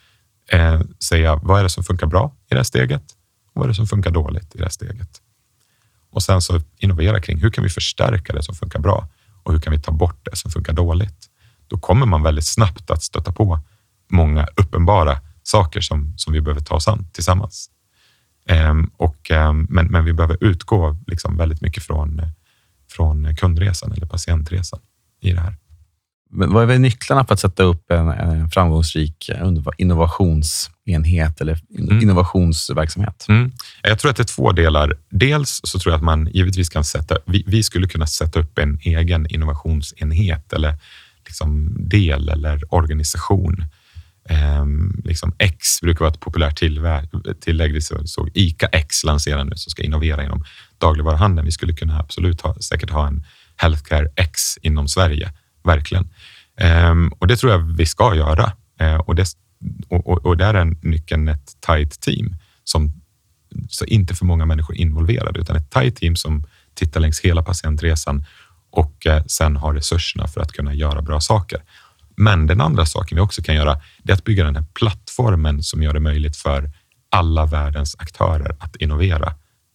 eh, 0.51 0.81
säga 1.09 1.37
vad 1.37 1.59
är 1.59 1.62
det 1.62 1.71
som 1.71 1.85
funkar 1.85 2.07
bra 2.07 2.37
i 2.47 2.55
det 2.55 2.57
här 2.57 2.64
steget 2.64 3.05
och 3.53 3.61
vad 3.61 3.64
är 3.64 3.69
det 3.69 3.75
som 3.75 3.87
funkar 3.87 4.11
dåligt 4.11 4.55
i 4.55 4.59
det 4.59 4.64
här 4.64 4.71
steget. 4.71 5.21
Och 6.14 6.22
sen 6.22 6.42
så 6.42 6.61
innovera 6.79 7.20
kring 7.20 7.40
hur 7.40 7.50
kan 7.50 7.64
vi 7.64 7.70
förstärka 7.70 8.33
det 8.33 8.42
som 8.42 8.55
funkar 8.55 8.79
bra 8.79 9.09
och 9.42 9.53
hur 9.53 9.61
kan 9.61 9.72
vi 9.72 9.81
ta 9.81 9.92
bort 9.92 10.29
det 10.31 10.37
som 10.37 10.50
funkar 10.50 10.72
dåligt? 10.72 11.27
Då 11.68 11.79
kommer 11.79 12.07
man 12.07 12.22
väldigt 12.22 12.46
snabbt 12.46 12.90
att 12.90 13.03
stöta 13.03 13.33
på 13.33 13.61
många 14.11 14.46
uppenbara 14.57 15.20
saker 15.42 15.81
som, 15.81 16.14
som 16.16 16.33
vi 16.33 16.40
behöver 16.40 16.61
ta 16.61 16.74
oss 16.74 16.88
an 16.88 17.09
tillsammans. 17.12 17.70
Ehm, 18.46 18.90
och, 18.96 19.31
ehm, 19.31 19.66
men, 19.70 19.87
men 19.87 20.05
vi 20.05 20.12
behöver 20.12 20.37
utgå 20.40 20.96
liksom 21.07 21.37
väldigt 21.37 21.61
mycket 21.61 21.83
från 21.83 22.22
från 22.90 23.37
kundresan 23.37 23.92
eller 23.92 24.07
patientresan 24.07 24.81
i 25.20 25.33
det 25.33 25.40
här. 25.40 25.57
Men 26.31 26.53
vad 26.53 26.70
är 26.70 26.79
nycklarna 26.79 27.24
för 27.24 27.35
att 27.35 27.40
sätta 27.40 27.62
upp 27.62 27.90
en, 27.90 28.09
en 28.09 28.50
framgångsrik 28.50 29.29
eh, 29.29 29.42
innovationsenhet 30.87 31.40
eller 31.40 31.61
mm. 31.79 32.03
innovationsverksamhet? 32.03 33.27
Mm. 33.29 33.53
Jag 33.83 33.99
tror 33.99 34.11
att 34.11 34.16
det 34.16 34.23
är 34.23 34.35
två 34.35 34.53
delar. 34.53 34.97
Dels 35.11 35.61
så 35.64 35.79
tror 35.79 35.92
jag 35.92 35.99
att 35.99 36.05
man 36.05 36.29
givetvis 36.33 36.68
kan 36.68 36.85
sätta, 36.85 37.18
vi, 37.27 37.44
vi 37.47 37.62
skulle 37.62 37.88
kunna 37.88 38.07
sätta 38.07 38.40
upp 38.40 38.59
en 38.59 38.79
egen 38.83 39.27
innovationsenhet 39.31 40.53
eller 40.53 40.75
liksom 41.27 41.77
del 41.88 42.29
eller 42.29 42.75
organisation. 42.75 43.64
Um, 44.61 45.03
liksom 45.05 45.35
X 45.38 45.81
brukar 45.81 46.01
vara 46.01 46.12
ett 46.12 46.20
populärt 46.20 46.59
tillägg. 47.40 47.73
Vi 47.73 47.81
såg 47.81 48.31
ICA 48.35 48.66
X 48.66 49.05
lansera 49.05 49.44
nu 49.44 49.57
som 49.57 49.70
ska 49.70 49.83
innovera 49.83 50.25
inom 50.25 50.44
dagligvaruhandeln. 50.79 51.47
Vi 51.47 51.53
skulle 51.53 51.73
kunna 51.73 52.01
absolut 52.01 52.40
ha, 52.40 52.55
säkert 52.61 52.90
ha 52.90 53.07
en 53.07 53.25
Healthcare 53.57 54.09
X 54.16 54.59
inom 54.62 54.88
Sverige, 54.88 55.33
verkligen. 55.64 56.09
Um, 56.90 57.12
och 57.18 57.27
det 57.27 57.37
tror 57.37 57.53
jag 57.53 57.59
vi 57.59 57.87
ska 57.87 58.14
göra. 58.14 58.53
Uh, 58.83 58.97
och, 58.97 59.14
det, 59.14 59.27
och, 59.88 60.07
och, 60.07 60.27
och 60.27 60.37
där 60.37 60.55
är 60.55 60.77
nyckeln 60.81 61.29
ett 61.29 61.61
tight 61.61 62.00
team 62.00 62.35
som 62.64 62.92
så 63.68 63.85
inte 63.85 64.14
för 64.14 64.24
många 64.24 64.46
människor 64.46 64.77
involverade, 64.77 65.40
utan 65.40 65.57
ett 65.57 65.70
tight 65.70 65.96
team 65.96 66.16
som 66.16 66.44
tittar 66.74 67.00
längs 67.00 67.20
hela 67.20 67.42
patientresan 67.42 68.24
och 68.70 69.07
eh, 69.07 69.24
sen 69.27 69.57
har 69.57 69.74
resurserna 69.74 70.29
för 70.29 70.40
att 70.40 70.53
kunna 70.53 70.74
göra 70.74 71.03
bra 71.03 71.20
saker. 71.20 71.62
Men 72.16 72.46
den 72.46 72.61
andra 72.61 72.87
saken 72.87 73.16
vi 73.16 73.22
också 73.22 73.42
kan 73.42 73.55
göra, 73.55 73.81
det 74.03 74.12
är 74.12 74.16
att 74.16 74.24
bygga 74.24 74.44
den 74.44 74.57
här 74.57 74.64
plattformen 74.74 75.62
som 75.62 75.83
gör 75.83 75.92
det 75.92 76.00
möjligt 76.00 76.37
för 76.37 76.70
alla 77.11 77.46
världens 77.46 77.96
aktörer 77.98 78.57
att 78.59 78.77
innovera 78.77 79.35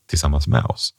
tillsammans 0.09 0.47
med 0.47 0.65
oss. 0.65 0.93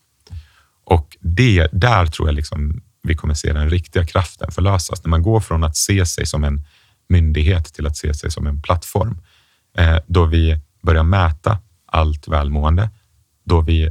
Och 0.84 1.16
det, 1.20 1.68
där 1.72 2.06
tror 2.06 2.28
jag 2.28 2.34
liksom 2.34 2.82
vi 3.02 3.14
kommer 3.14 3.34
se 3.34 3.52
den 3.52 3.70
riktiga 3.70 4.06
kraften 4.06 4.50
förlösas. 4.50 5.04
När 5.04 5.08
man 5.10 5.22
går 5.22 5.40
från 5.40 5.64
att 5.64 5.76
se 5.76 6.06
sig 6.06 6.26
som 6.26 6.44
en 6.44 6.66
myndighet 7.10 7.64
till 7.64 7.86
att 7.86 7.96
se 7.96 8.14
sig 8.14 8.30
som 8.30 8.46
en 8.46 8.62
plattform. 8.62 9.20
Eh, 9.78 9.96
då 10.06 10.24
vi 10.24 10.60
börjar 10.82 11.02
mäta 11.02 11.58
allt 11.86 12.28
välmående, 12.28 12.90
då 13.44 13.60
vi 13.60 13.90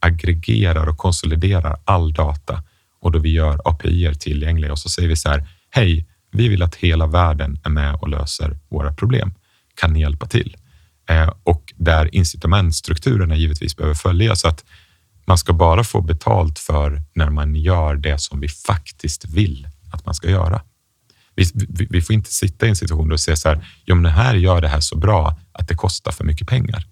aggregerar 0.00 0.86
och 0.86 0.98
konsoliderar 0.98 1.76
all 1.84 2.12
data 2.12 2.62
och 3.00 3.12
då 3.12 3.18
vi 3.18 3.32
gör 3.32 3.60
API 3.64 4.14
tillgängliga 4.14 4.72
och 4.72 4.78
så 4.78 4.88
säger 4.88 5.08
vi 5.08 5.16
så 5.16 5.28
här, 5.28 5.48
hej, 5.70 6.06
vi 6.32 6.48
vill 6.48 6.62
att 6.62 6.74
hela 6.74 7.06
världen 7.06 7.60
är 7.64 7.70
med 7.70 7.94
och 7.94 8.08
löser 8.08 8.58
våra 8.68 8.92
problem. 8.92 9.34
Kan 9.74 9.92
ni 9.92 10.00
hjälpa 10.00 10.26
till? 10.26 10.56
Eh, 11.08 11.32
och 11.42 11.72
där 11.76 12.14
incitamentstrukturerna 12.14 13.36
givetvis 13.36 13.76
behöver 13.76 13.94
följas 13.94 14.40
så 14.40 14.48
att 14.48 14.64
man 15.24 15.38
ska 15.38 15.52
bara 15.52 15.84
få 15.84 16.00
betalt 16.00 16.58
för 16.58 17.02
när 17.14 17.30
man 17.30 17.56
gör 17.56 17.94
det 17.94 18.18
som 18.18 18.40
vi 18.40 18.48
faktiskt 18.48 19.24
vill 19.24 19.68
att 19.92 20.06
man 20.06 20.14
ska 20.14 20.30
göra. 20.30 20.60
Vi, 21.36 21.50
vi, 21.54 21.86
vi 21.90 22.02
får 22.02 22.14
inte 22.14 22.32
sitta 22.32 22.66
i 22.66 22.68
en 22.68 22.76
situation 22.76 23.12
och 23.12 23.20
säga 23.20 23.36
så 23.36 23.48
här, 23.48 23.68
ja 23.84 23.94
men 23.94 24.04
det 24.04 24.10
här 24.10 24.34
gör 24.34 24.60
det 24.60 24.68
här 24.68 24.80
så 24.80 24.96
bra 24.96 25.36
att 25.52 25.68
det 25.68 25.74
kostar 25.74 26.12
för 26.12 26.24
mycket 26.24 26.48
pengar. 26.48 26.86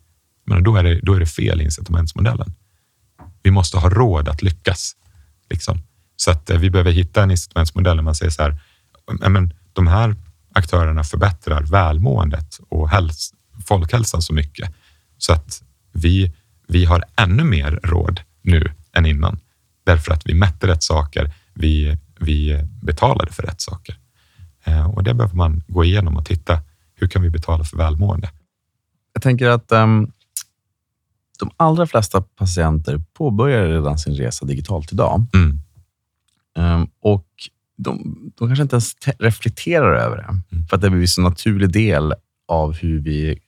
Men 0.46 0.62
då 0.62 0.76
är 0.76 0.82
det, 0.82 1.00
då 1.00 1.14
är 1.14 1.20
det 1.20 1.26
fel 1.26 1.60
incitamentsmodellen. 1.60 2.54
Vi 3.42 3.50
måste 3.50 3.78
ha 3.78 3.90
råd 3.90 4.28
att 4.28 4.42
lyckas. 4.42 4.96
Liksom. 5.50 5.78
Så 6.16 6.30
att 6.30 6.50
eh, 6.50 6.58
vi 6.58 6.70
behöver 6.70 6.92
hitta 6.92 7.22
en 7.22 7.30
incitamentsmodell 7.30 7.96
där 7.96 8.02
man 8.02 8.14
säger 8.14 8.30
så 8.30 8.42
här, 8.42 8.58
men, 9.28 9.54
de 9.72 9.86
här 9.86 10.16
aktörerna 10.54 11.04
förbättrar 11.04 11.62
välmåendet 11.62 12.60
och 12.68 12.90
häls 12.90 13.32
folkhälsan 13.66 14.22
så 14.22 14.32
mycket 14.32 14.74
så 15.18 15.32
att 15.32 15.62
vi, 15.92 16.32
vi 16.68 16.84
har 16.84 17.04
ännu 17.16 17.44
mer 17.44 17.80
råd 17.82 18.20
nu 18.42 18.72
än 18.92 19.06
innan. 19.06 19.40
Därför 19.84 20.12
att 20.12 20.26
vi 20.26 20.34
mätte 20.34 20.66
rätt 20.66 20.82
saker, 20.82 21.34
vi, 21.54 21.98
vi 22.20 22.60
betalade 22.82 23.32
för 23.32 23.42
rätt 23.42 23.60
saker. 23.60 23.98
Eh, 24.64 24.90
och 24.90 25.02
det 25.04 25.14
behöver 25.14 25.36
man 25.36 25.62
gå 25.68 25.84
igenom 25.84 26.16
och 26.16 26.26
titta. 26.26 26.58
Hur 26.94 27.06
kan 27.06 27.22
vi 27.22 27.30
betala 27.30 27.64
för 27.64 27.76
välmående? 27.76 28.30
Jag 29.12 29.22
tänker 29.22 29.48
att 29.48 29.72
um, 29.72 30.12
de 31.38 31.50
allra 31.56 31.86
flesta 31.86 32.20
patienter 32.20 33.02
påbörjar 33.12 33.66
redan 33.66 33.98
sin 33.98 34.14
resa 34.14 34.44
digitalt 34.44 34.92
idag. 34.92 35.26
Mm. 35.34 35.60
Um, 36.58 36.88
och 37.00 37.26
de, 37.76 38.16
de 38.38 38.48
kanske 38.48 38.62
inte 38.62 38.74
ens 38.74 38.92
reflekterar 39.18 39.94
över 39.94 40.16
det, 40.16 40.22
mm. 40.22 40.66
för 40.68 40.76
att 40.76 40.82
det 40.82 40.90
blir 40.90 41.18
en 41.18 41.24
naturlig 41.24 41.72
del 41.72 42.14
av 42.48 42.72
hur 42.72 43.00
vi 43.00 43.38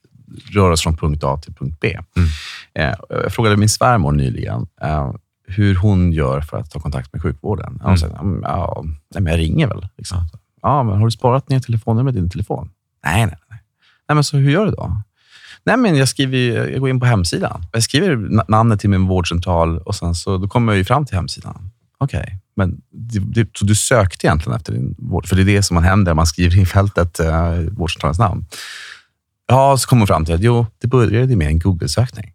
rör 0.53 0.71
oss 0.71 0.81
från 0.83 0.97
punkt 0.97 1.23
A 1.23 1.37
till 1.37 1.53
punkt 1.53 1.77
B. 1.81 1.99
Mm. 2.15 2.29
Eh, 2.73 2.97
jag 3.09 3.33
frågade 3.33 3.57
min 3.57 3.69
svärmor 3.69 4.11
nyligen 4.11 4.67
eh, 4.81 5.13
hur 5.47 5.75
hon 5.75 6.11
gör 6.11 6.41
för 6.41 6.57
att 6.57 6.71
ta 6.71 6.79
kontakt 6.79 7.13
med 7.13 7.21
sjukvården. 7.21 7.67
Mm. 7.67 7.81
Hon 7.81 7.97
sa, 7.97 8.07
ja, 8.43 8.83
nej, 8.85 9.23
men 9.23 9.33
jag 9.33 9.39
ringer 9.39 9.67
väl. 9.67 9.87
Liksom. 9.97 10.17
Ja, 10.17 10.39
men 10.83 10.97
har 10.97 11.05
du 11.05 11.11
sparat 11.11 11.49
ner 11.49 11.59
telefonnumret 11.59 12.15
i 12.15 12.19
din 12.19 12.29
telefon? 12.29 12.69
Nej, 13.05 13.25
nej, 13.25 13.35
nej. 13.49 13.59
nej 14.07 14.15
men 14.15 14.23
så 14.23 14.37
hur 14.37 14.51
gör 14.51 14.65
du 14.65 14.71
då? 14.71 15.01
Nej, 15.63 15.77
men 15.77 15.95
jag, 15.95 16.09
skriver, 16.09 16.67
jag 16.67 16.79
går 16.79 16.89
in 16.89 16.99
på 16.99 17.05
hemsidan. 17.05 17.65
Jag 17.71 17.83
skriver 17.83 18.15
namnet 18.47 18.79
till 18.79 18.89
min 18.89 19.07
vårdcentral 19.07 19.77
och 19.77 19.95
sen 19.95 20.15
så 20.15 20.37
då 20.37 20.47
kommer 20.47 20.71
jag 20.73 20.77
ju 20.77 20.85
fram 20.85 21.05
till 21.05 21.15
hemsidan. 21.15 21.69
Okej, 21.97 22.19
okay. 22.19 22.35
men 22.55 22.81
du, 22.91 23.19
du, 23.19 23.51
så 23.53 23.65
du 23.65 23.75
sökte 23.75 24.27
egentligen 24.27 24.55
efter 24.55 24.73
din 24.73 24.95
vård? 24.97 25.27
För 25.27 25.35
det 25.35 25.41
är 25.41 25.45
det 25.45 25.63
som 25.63 25.75
man 25.75 25.83
händer. 25.83 26.13
Man 26.13 26.27
skriver 26.27 26.57
in 26.57 26.65
fältet 26.65 27.19
eh, 27.19 27.51
vårdcentralens 27.51 28.19
namn. 28.19 28.45
Ja, 29.47 29.77
så 29.77 29.87
kommer 29.87 29.99
man 29.99 30.07
fram 30.07 30.25
till 30.25 30.35
att 30.35 30.41
jo, 30.41 30.65
det 30.81 30.87
började 30.87 31.35
med 31.35 31.47
en 31.47 31.59
Google-sökning. 31.59 32.33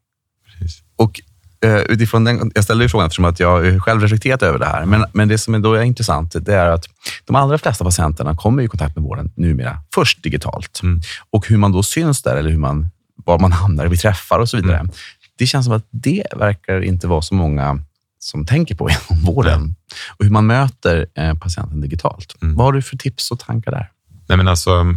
Och 0.97 1.21
utifrån 1.69 2.25
den, 2.25 2.53
jag 2.55 2.65
ställer 2.65 2.89
frågan 2.89 3.07
eftersom 3.07 3.25
att 3.25 3.41
jag 3.41 3.83
själv 3.83 4.03
reflekterat 4.03 4.43
över 4.43 4.59
det 4.59 4.67
här. 4.67 4.85
Men, 4.85 5.05
men 5.13 5.29
det 5.29 5.39
som 5.39 5.63
då 5.63 5.75
är 5.75 5.83
intressant 5.83 6.37
det 6.47 6.55
är 6.55 6.69
att 6.69 6.89
de 7.25 7.37
allra 7.37 7.59
flesta 7.59 7.85
patienterna 7.85 8.37
kommer 8.37 8.63
i 8.63 8.69
kontakt 8.69 8.97
med 8.97 9.05
vården 9.05 9.33
numera 9.35 9.79
först 9.95 10.23
digitalt. 10.23 10.81
Mm. 10.83 11.01
Och 11.31 11.49
hur 11.49 11.57
man 11.57 11.73
då 11.73 11.83
syns 11.83 12.23
där 12.23 12.37
eller 12.37 12.51
hur 12.51 12.59
man, 12.59 12.91
var 13.25 13.39
man 13.39 13.53
hamnar 13.53 13.87
vid 13.87 14.01
träffar 14.01 14.39
och 14.39 14.49
så 14.49 14.57
vidare. 14.57 14.79
Mm. 14.79 14.93
Det 15.39 15.47
känns 15.47 15.67
som 15.67 15.75
att 15.75 15.87
det 15.91 16.27
verkar 16.37 16.81
inte 16.81 17.07
vara 17.07 17.23
så 17.23 17.35
många 17.35 17.83
som 18.19 18.47
tänker 18.47 18.75
på 18.75 18.91
inom 19.11 19.25
vården. 19.25 19.59
Mm. 19.59 19.75
Och 20.19 20.25
hur 20.25 20.33
man 20.33 20.47
möter 20.47 21.07
eh, 21.15 21.35
patienten 21.35 21.81
digitalt. 21.81 22.37
Mm. 22.43 22.57
Vad 22.57 22.67
har 22.67 22.73
du 22.73 22.83
för 22.83 22.97
tips 22.97 23.31
och 23.31 23.39
tankar 23.39 23.71
där? 23.71 23.91
Nej, 24.29 24.37
men 24.37 24.49
alltså, 24.49 24.95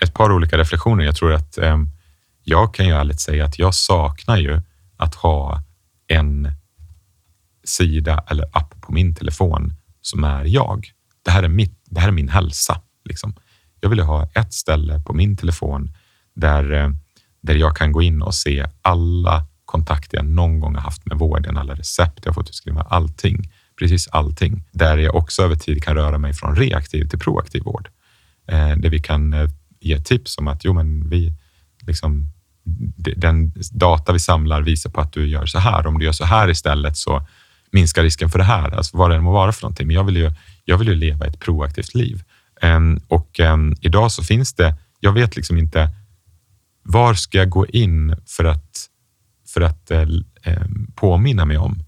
ett 0.00 0.14
par 0.14 0.32
olika 0.32 0.58
reflektioner. 0.58 1.04
Jag 1.04 1.16
tror 1.16 1.32
att 1.32 1.58
eh, 1.58 1.78
jag 2.44 2.74
kan 2.74 2.86
ju 2.86 2.92
ärligt 2.92 3.20
säga 3.20 3.44
att 3.44 3.58
jag 3.58 3.74
saknar 3.74 4.36
ju 4.36 4.60
att 4.96 5.14
ha 5.14 5.62
en 6.08 6.52
sida 7.64 8.24
eller 8.30 8.44
app 8.52 8.80
på 8.80 8.92
min 8.92 9.14
telefon 9.14 9.72
som 10.00 10.24
är 10.24 10.44
jag. 10.44 10.90
Det 11.24 11.30
här 11.30 11.42
är, 11.42 11.48
mitt, 11.48 11.82
det 11.84 12.00
här 12.00 12.08
är 12.08 12.12
min 12.12 12.28
hälsa. 12.28 12.80
Liksom. 13.04 13.34
Jag 13.80 13.90
vill 13.90 14.00
ha 14.00 14.30
ett 14.34 14.54
ställe 14.54 15.00
på 15.00 15.12
min 15.12 15.36
telefon 15.36 15.94
där, 16.34 16.72
eh, 16.72 16.90
där 17.40 17.54
jag 17.54 17.76
kan 17.76 17.92
gå 17.92 18.02
in 18.02 18.22
och 18.22 18.34
se 18.34 18.66
alla 18.82 19.46
kontakter 19.64 20.16
jag 20.16 20.26
någon 20.26 20.60
gång 20.60 20.74
har 20.74 20.82
haft 20.82 21.06
med 21.06 21.18
vården, 21.18 21.56
alla 21.56 21.74
recept 21.74 22.20
jag 22.24 22.34
fått 22.34 22.48
utskriva, 22.48 22.80
allting. 22.80 23.52
Precis 23.78 24.08
allting. 24.08 24.64
Där 24.72 24.98
jag 24.98 25.14
också 25.14 25.42
över 25.42 25.56
tid 25.56 25.82
kan 25.82 25.94
röra 25.94 26.18
mig 26.18 26.32
från 26.32 26.56
reaktiv 26.56 27.08
till 27.08 27.18
proaktiv 27.18 27.62
vård. 27.62 27.88
Eh, 28.48 28.76
där 28.76 28.90
vi 28.90 29.00
kan 29.00 29.32
eh, 29.32 29.48
ge 29.80 30.00
tips 30.00 30.38
om 30.38 30.48
att 30.48 30.64
jo, 30.64 30.72
men 30.72 31.08
vi, 31.08 31.32
liksom, 31.80 32.32
den 33.16 33.52
data 33.72 34.12
vi 34.12 34.18
samlar 34.18 34.62
visar 34.62 34.90
på 34.90 35.00
att 35.00 35.12
du 35.12 35.28
gör 35.28 35.46
så 35.46 35.58
här. 35.58 35.86
Om 35.86 35.98
du 35.98 36.04
gör 36.04 36.12
så 36.12 36.24
här 36.24 36.50
istället 36.50 36.96
så 36.96 37.26
minskar 37.72 38.02
risken 38.02 38.30
för 38.30 38.38
det 38.38 38.44
här. 38.44 38.70
Alltså 38.70 38.96
vad 38.96 39.10
det 39.10 39.16
än 39.16 39.22
må 39.22 39.32
vara 39.32 39.52
för 39.52 39.62
någonting. 39.62 39.86
Men 39.86 39.96
jag 39.96 40.04
vill 40.04 40.16
ju, 40.16 40.32
jag 40.64 40.78
vill 40.78 40.88
ju 40.88 40.94
leva 40.94 41.26
ett 41.26 41.40
proaktivt 41.40 41.94
liv. 41.94 42.22
Um, 42.62 43.00
och 43.08 43.40
um, 43.40 43.74
idag 43.80 44.12
så 44.12 44.24
finns 44.24 44.54
det, 44.54 44.74
jag 45.00 45.12
vet 45.12 45.36
liksom 45.36 45.58
inte 45.58 45.90
var 46.82 47.14
ska 47.14 47.38
jag 47.38 47.48
gå 47.48 47.66
in 47.66 48.16
för 48.26 48.44
att, 48.44 48.86
för 49.48 49.60
att 49.60 49.90
uh, 49.90 50.06
påminna 50.94 51.44
mig 51.44 51.58
om 51.58 51.78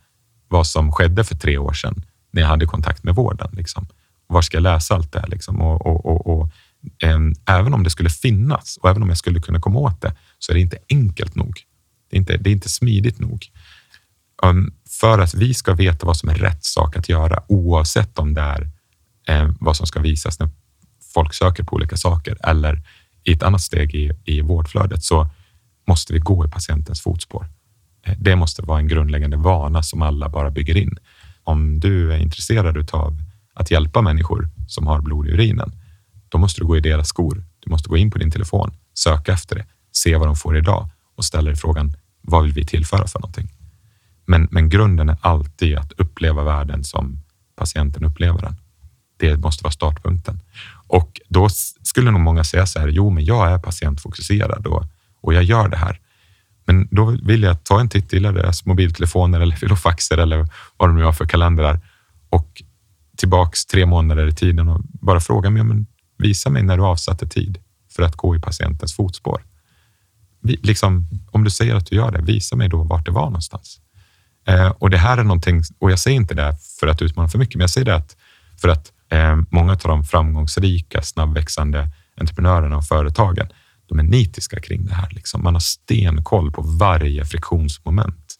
vad 0.49 0.67
som 0.67 0.93
skedde 0.93 1.25
för 1.25 1.35
tre 1.35 1.59
år 1.59 1.73
sedan 1.73 2.05
när 2.31 2.43
jag 2.43 2.49
hade 2.49 2.67
kontakt 2.67 3.05
med 3.05 3.15
vården. 3.15 3.49
Liksom. 3.53 3.87
Var 4.27 4.43
ska 4.43 4.57
jag 4.57 4.63
läsa 4.63 4.95
allt 4.95 5.13
det 5.13 5.21
här? 5.21 5.29
Liksom? 5.29 5.61
Och, 5.61 5.87
och, 5.87 6.07
och, 6.07 6.39
och 6.41 6.51
även 7.47 7.75
om 7.75 7.85
det 7.85 7.91
skulle 7.91 8.11
finnas 8.11 8.79
och 8.83 8.91
även 8.91 9.03
om 9.03 9.09
jag 9.09 9.19
skulle 9.19 9.41
kunna 9.41 9.61
komma 9.61 9.79
åt 9.79 10.01
det 10.01 10.17
så 10.39 10.53
är 10.53 10.55
det 10.55 10.61
inte 10.61 10.79
enkelt 10.91 11.35
nog. 11.35 11.61
Det 12.11 12.17
är 12.17 12.19
inte, 12.19 12.37
det 12.37 12.51
är 12.51 12.53
inte 12.53 12.69
smidigt 12.69 13.19
nog. 13.19 13.47
Um, 14.43 14.75
för 15.01 15.19
att 15.19 15.35
vi 15.35 15.55
ska 15.55 15.75
veta 15.75 16.07
vad 16.07 16.17
som 16.17 16.29
är 16.29 16.35
rätt 16.35 16.65
sak 16.65 16.97
att 16.97 17.09
göra 17.09 17.43
oavsett 17.49 18.19
om 18.19 18.35
det 18.35 18.41
är 18.41 18.71
eh, 19.29 19.51
vad 19.61 19.77
som 19.77 19.87
ska 19.87 20.01
visas 20.01 20.41
när 20.41 20.49
folk 21.15 21.35
söker 21.35 21.65
på 21.65 21.77
olika 21.77 21.97
saker 21.97 22.37
eller 22.43 22.83
i 23.25 23.33
ett 23.33 23.43
annat 23.43 23.61
steg 23.61 23.95
i, 23.95 24.11
i 24.25 24.41
vårdflödet 24.41 25.05
så 25.05 25.29
måste 25.87 26.13
vi 26.13 26.19
gå 26.19 26.47
i 26.47 26.49
patientens 26.49 27.01
fotspår. 27.01 27.47
Eh, 28.07 28.15
det 28.19 28.37
måste 28.37 28.63
vara 28.63 28.79
en 28.79 28.89
grundläggande 28.89 29.37
vana 29.37 29.83
som 29.83 30.03
alla 30.03 30.29
bara 30.29 30.51
bygger 30.51 30.77
in. 30.77 30.99
Om 31.45 31.81
du 31.81 32.13
är 32.13 32.19
intresserad 32.19 32.95
av 32.95 33.19
att 33.55 33.71
hjälpa 33.71 34.03
människor 34.03 34.49
som 34.69 34.87
har 34.87 35.01
blod 35.01 35.27
i 35.27 35.31
urinen, 35.31 35.73
då 36.29 36.39
måste 36.39 36.61
du 36.61 36.67
gå 36.67 36.77
i 36.77 36.81
deras 36.81 37.09
skor. 37.09 37.45
Du 37.61 37.71
måste 37.71 37.89
gå 37.89 37.97
in 37.97 38.11
på 38.11 38.19
din 38.19 38.31
telefon, 38.31 38.75
söka 38.95 39.33
efter 39.33 39.57
det, 39.57 39.67
se 39.93 40.17
vad 40.17 40.29
de 40.29 40.37
får 40.37 40.57
idag 40.57 40.91
och 41.17 41.25
ställer 41.25 41.55
frågan, 41.55 41.97
vad 42.21 42.43
vill 42.43 42.53
vi 42.53 42.65
tillföra 42.65 43.07
för 43.07 43.21
någonting? 43.21 43.49
Men, 44.27 44.49
men 44.51 44.69
grunden 44.69 45.09
är 45.09 45.17
alltid 45.21 45.79
att 45.79 45.93
uppleva 45.93 46.43
världen 46.43 46.85
som 46.85 47.19
patienten 47.57 48.05
upplever 48.05 48.41
den. 48.41 48.57
Det 49.17 49.37
måste 49.37 49.65
vara 49.65 49.73
startpunkten. 49.73 50.41
Och 50.87 51.21
då 51.29 51.49
skulle 51.83 52.11
nog 52.11 52.21
många 52.21 52.45
säga 52.45 52.67
så 52.67 52.79
här, 52.79 52.89
jo, 52.89 53.11
men 53.11 53.25
jag 53.25 53.53
är 53.53 53.59
patientfokuserad 53.59 54.67
och, 54.67 54.85
och 55.21 55.35
jag 55.35 55.43
gör 55.43 55.69
det 55.69 55.77
här. 55.77 56.01
Men 56.65 56.89
då 56.91 57.17
vill 57.23 57.43
jag 57.43 57.65
ta 57.65 57.81
en 57.81 57.89
titt 57.89 58.15
i 58.15 58.19
deras 58.19 58.67
mobiltelefoner 58.67 59.41
eller 59.41 59.57
filofaxer 59.57 60.19
eller 60.19 60.49
vad 60.77 60.89
de 60.89 60.97
nu 60.97 61.05
har 61.05 61.13
för 61.13 61.27
kalendrar 61.27 61.81
och 62.31 62.63
tillbaks 63.17 63.67
tre 63.67 63.87
månader 63.87 64.27
i 64.27 64.35
tiden 64.35 64.69
och 64.69 64.81
bara 64.83 65.21
fråga 65.21 65.51
mig, 65.51 65.65
men 65.65 65.87
visa 66.19 66.51
mig 66.51 66.63
när 66.63 66.77
du 66.77 66.83
avsatte 66.83 67.29
tid 67.29 67.59
för 67.91 68.03
att 68.03 68.17
gå 68.17 68.37
i 68.37 68.41
patientens 68.41 68.95
fotspår. 68.95 69.43
Liksom, 70.43 71.09
om 71.31 71.45
du 71.45 71.51
säger 71.51 71.75
att 71.75 71.87
du 71.87 71.97
gör 71.97 72.11
det, 72.11 72.23
visa 72.23 72.57
mig 72.57 72.69
då 72.69 72.83
vart 72.83 73.07
det 73.07 73.13
var 73.13 73.25
någonstans. 73.25 73.81
Eh, 74.47 74.69
och 74.69 74.91
det 74.91 74.99
här 74.99 75.19
är 75.19 75.25
någonting, 75.25 75.63
och 75.79 75.91
jag 75.91 75.99
säger 75.99 76.17
inte 76.17 76.35
det 76.35 76.57
för 76.81 76.87
att 76.87 77.03
utmana 77.03 77.29
för 77.29 77.39
mycket, 77.39 77.55
men 77.55 77.61
jag 77.61 77.71
säger 77.71 77.85
det 77.85 77.95
att 77.95 78.17
för 78.61 78.69
att 78.69 78.93
eh, 79.09 79.37
många 79.51 79.73
av 79.73 79.79
de 79.79 80.05
framgångsrika, 80.05 81.03
snabbväxande 81.03 81.91
entreprenörerna 82.21 82.77
och 82.77 82.85
företagen, 82.85 83.49
de 83.89 83.99
är 83.99 84.03
nitiska 84.03 84.61
kring 84.61 84.87
det 84.87 84.95
här. 84.95 85.09
Liksom. 85.11 85.43
Man 85.45 85.55
har 85.55 85.61
stenkoll 85.61 86.53
på 86.53 86.63
varje 86.63 87.25
friktionsmoment 87.25 88.35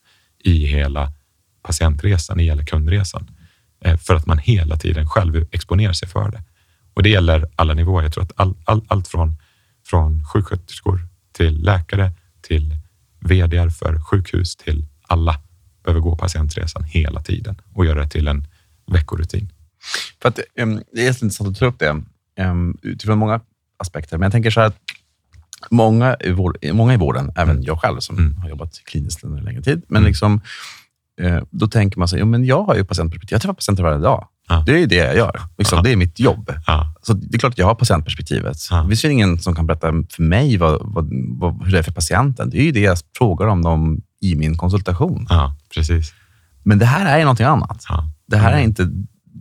i 0.45 0.67
hela 0.67 1.13
patientresan, 1.63 2.41
i 2.41 2.45
hela 2.45 2.65
kundresan, 2.65 3.31
eh, 3.85 3.97
för 3.97 4.15
att 4.15 4.27
man 4.27 4.39
hela 4.39 4.77
tiden 4.77 5.09
själv 5.09 5.47
exponerar 5.51 5.93
sig 5.93 6.09
för 6.09 6.31
det. 6.31 6.43
Och 6.95 7.03
det 7.03 7.09
gäller 7.09 7.47
alla 7.57 7.75
nivåer. 7.75 8.03
Jag 8.03 8.13
tror 8.13 8.25
att 8.25 8.33
all, 8.37 8.55
all, 8.65 8.85
allt 8.89 9.09
från, 9.09 9.37
från 9.87 10.25
sjuksköterskor 10.25 11.08
till 11.39 11.63
läkare, 11.63 12.13
till 12.41 12.77
vd 13.21 13.71
för 13.71 14.01
sjukhus, 14.01 14.57
till 14.57 14.87
alla 15.03 15.41
behöver 15.85 16.01
gå 16.01 16.17
patientresan 16.17 16.85
hela 16.85 17.23
tiden 17.23 17.61
och 17.75 17.87
göra 17.87 18.03
det 18.03 18.09
till 18.09 18.29
en 18.29 18.47
veckorutin. 18.87 19.53
För 20.23 20.29
att, 20.29 20.41
um, 20.61 20.83
det 20.93 21.07
är 21.07 21.09
intressant 21.09 21.49
att 21.51 21.59
ta 21.59 21.67
upp 21.67 21.79
det 21.79 22.03
um, 22.41 22.79
utifrån 22.83 23.19
många 23.19 23.41
aspekter. 23.77 24.19
Men 24.19 24.27
jag 24.27 24.33
tänker 24.33 24.51
så 24.51 24.61
här 24.61 24.67
att 24.67 24.77
många 25.71 26.17
i, 26.21 26.31
vår, 26.31 26.73
många 26.73 26.95
i 26.95 26.97
vården, 26.97 27.33
även 27.37 27.51
mm. 27.51 27.63
jag 27.63 27.81
själv 27.81 28.01
som 28.01 28.19
mm. 28.19 28.37
har 28.37 28.49
jobbat 28.49 28.85
kliniskt 28.85 29.25
under 29.25 29.39
en 29.39 29.45
längre 29.45 29.63
tid, 29.63 29.83
men 29.89 30.03
mm. 30.03 30.09
liksom, 30.09 30.41
eh, 31.21 31.43
då 31.51 31.69
tänker 31.69 31.99
man 31.99 32.09
sig, 32.09 32.19
ja, 32.19 32.25
men 32.25 32.45
jag 32.45 32.63
har 32.63 32.75
ju 32.75 32.85
patientperspektiv. 32.85 33.35
Jag 33.35 33.43
träffar 33.43 33.55
patienter 33.55 33.83
varje 33.83 33.99
dag. 33.99 34.29
Ja. 34.49 34.63
Det 34.67 34.83
är 34.83 34.87
det 34.87 34.97
jag 34.97 35.17
gör. 35.17 35.41
Liksom, 35.59 35.83
det 35.83 35.93
är 35.93 35.97
mitt 35.97 36.21
jobb. 36.21 36.53
Ja. 36.67 36.95
Så 37.03 37.13
Det 37.13 37.37
är 37.37 37.39
klart 37.39 37.53
att 37.53 37.59
jag 37.59 37.67
har 37.67 37.75
patientperspektivet. 37.75 38.57
Ja. 38.71 38.77
Det 38.83 38.89
finns 38.89 39.05
ingen 39.05 39.39
som 39.39 39.55
kan 39.55 39.67
berätta 39.67 39.93
för 40.11 40.23
mig 40.23 40.57
vad, 40.57 40.81
vad, 40.81 41.11
vad, 41.39 41.65
hur 41.65 41.73
det 41.73 41.79
är 41.79 41.83
för 41.83 41.93
patienten. 41.93 42.51
Det 42.51 42.59
är 42.59 42.65
ju 42.65 42.73
det 42.73 42.81
jag 42.81 42.99
frågar 43.19 43.47
om 43.47 43.63
dem 43.63 44.03
i 44.21 44.35
min 44.35 44.57
konsultation. 44.57 45.27
Ja, 45.31 45.57
precis. 45.75 46.13
Men 46.63 46.79
det 46.79 46.87
här 46.87 47.19
är 47.19 47.21
någonting 47.21 47.47
annat. 47.47 47.85
Ja. 47.89 48.11
Det 48.27 48.37
här 48.37 48.53
är 48.53 48.57
mm. 48.57 48.69
inte... 48.69 48.91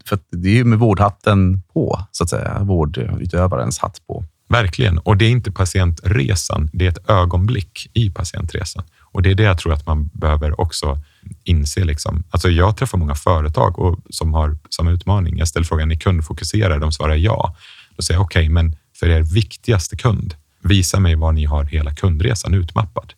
För 0.06 0.20
det 0.32 0.50
är 0.50 0.54
ju 0.54 0.64
med 0.64 0.80
vårdhatten 0.80 1.62
på, 1.74 2.02
så 2.12 2.24
att 2.24 2.30
säga. 2.30 2.60
Vårdutövarens 2.60 3.80
hatt 3.80 4.02
på. 4.08 4.26
Verkligen. 4.50 4.98
Och 4.98 5.18
det 5.18 5.26
är 5.26 5.30
inte 5.30 5.52
patientresan. 5.52 6.70
Det 6.74 6.86
är 6.86 6.90
ett 6.90 7.10
ögonblick 7.10 7.90
i 7.94 8.10
patientresan. 8.10 8.84
Och 9.00 9.22
det 9.22 9.32
är 9.32 9.36
det 9.36 9.44
jag 9.44 9.58
tror 9.58 9.74
att 9.74 9.86
man 9.86 10.10
behöver 10.14 10.62
också 10.62 11.00
inse. 11.44 11.84
Liksom. 11.84 12.24
Alltså 12.30 12.50
jag 12.50 12.78
träffar 12.78 12.98
många 12.98 13.16
företag 13.16 13.80
och, 13.80 14.00
som 14.10 14.34
har 14.34 14.58
samma 14.70 14.92
utmaning. 14.92 15.38
Jag 15.38 15.48
ställer 15.48 15.66
frågan, 15.66 15.92
är 15.92 15.96
kundfokuserade? 15.96 16.80
De 16.80 16.92
svarar 16.92 17.16
ja. 17.16 17.56
Då 17.96 18.04
säger 18.04 18.18
jag, 18.18 18.26
okej, 18.26 18.42
okay, 18.42 18.50
men 18.50 18.76
för 19.00 19.10
er 19.10 19.22
viktigaste 19.22 19.98
kund, 19.98 20.36
visa 20.64 21.00
mig 21.00 21.16
var 21.16 21.32
ni 21.32 21.46
har 21.46 21.64
hela 21.64 21.96
kundresan 21.96 22.54
utmappad. 22.54 23.14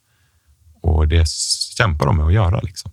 Och 0.82 1.08
det 1.08 1.28
kämpar 1.78 2.06
de 2.06 2.18
med 2.18 2.26
att 2.26 2.34
göra. 2.34 2.60
Liksom. 2.60 2.92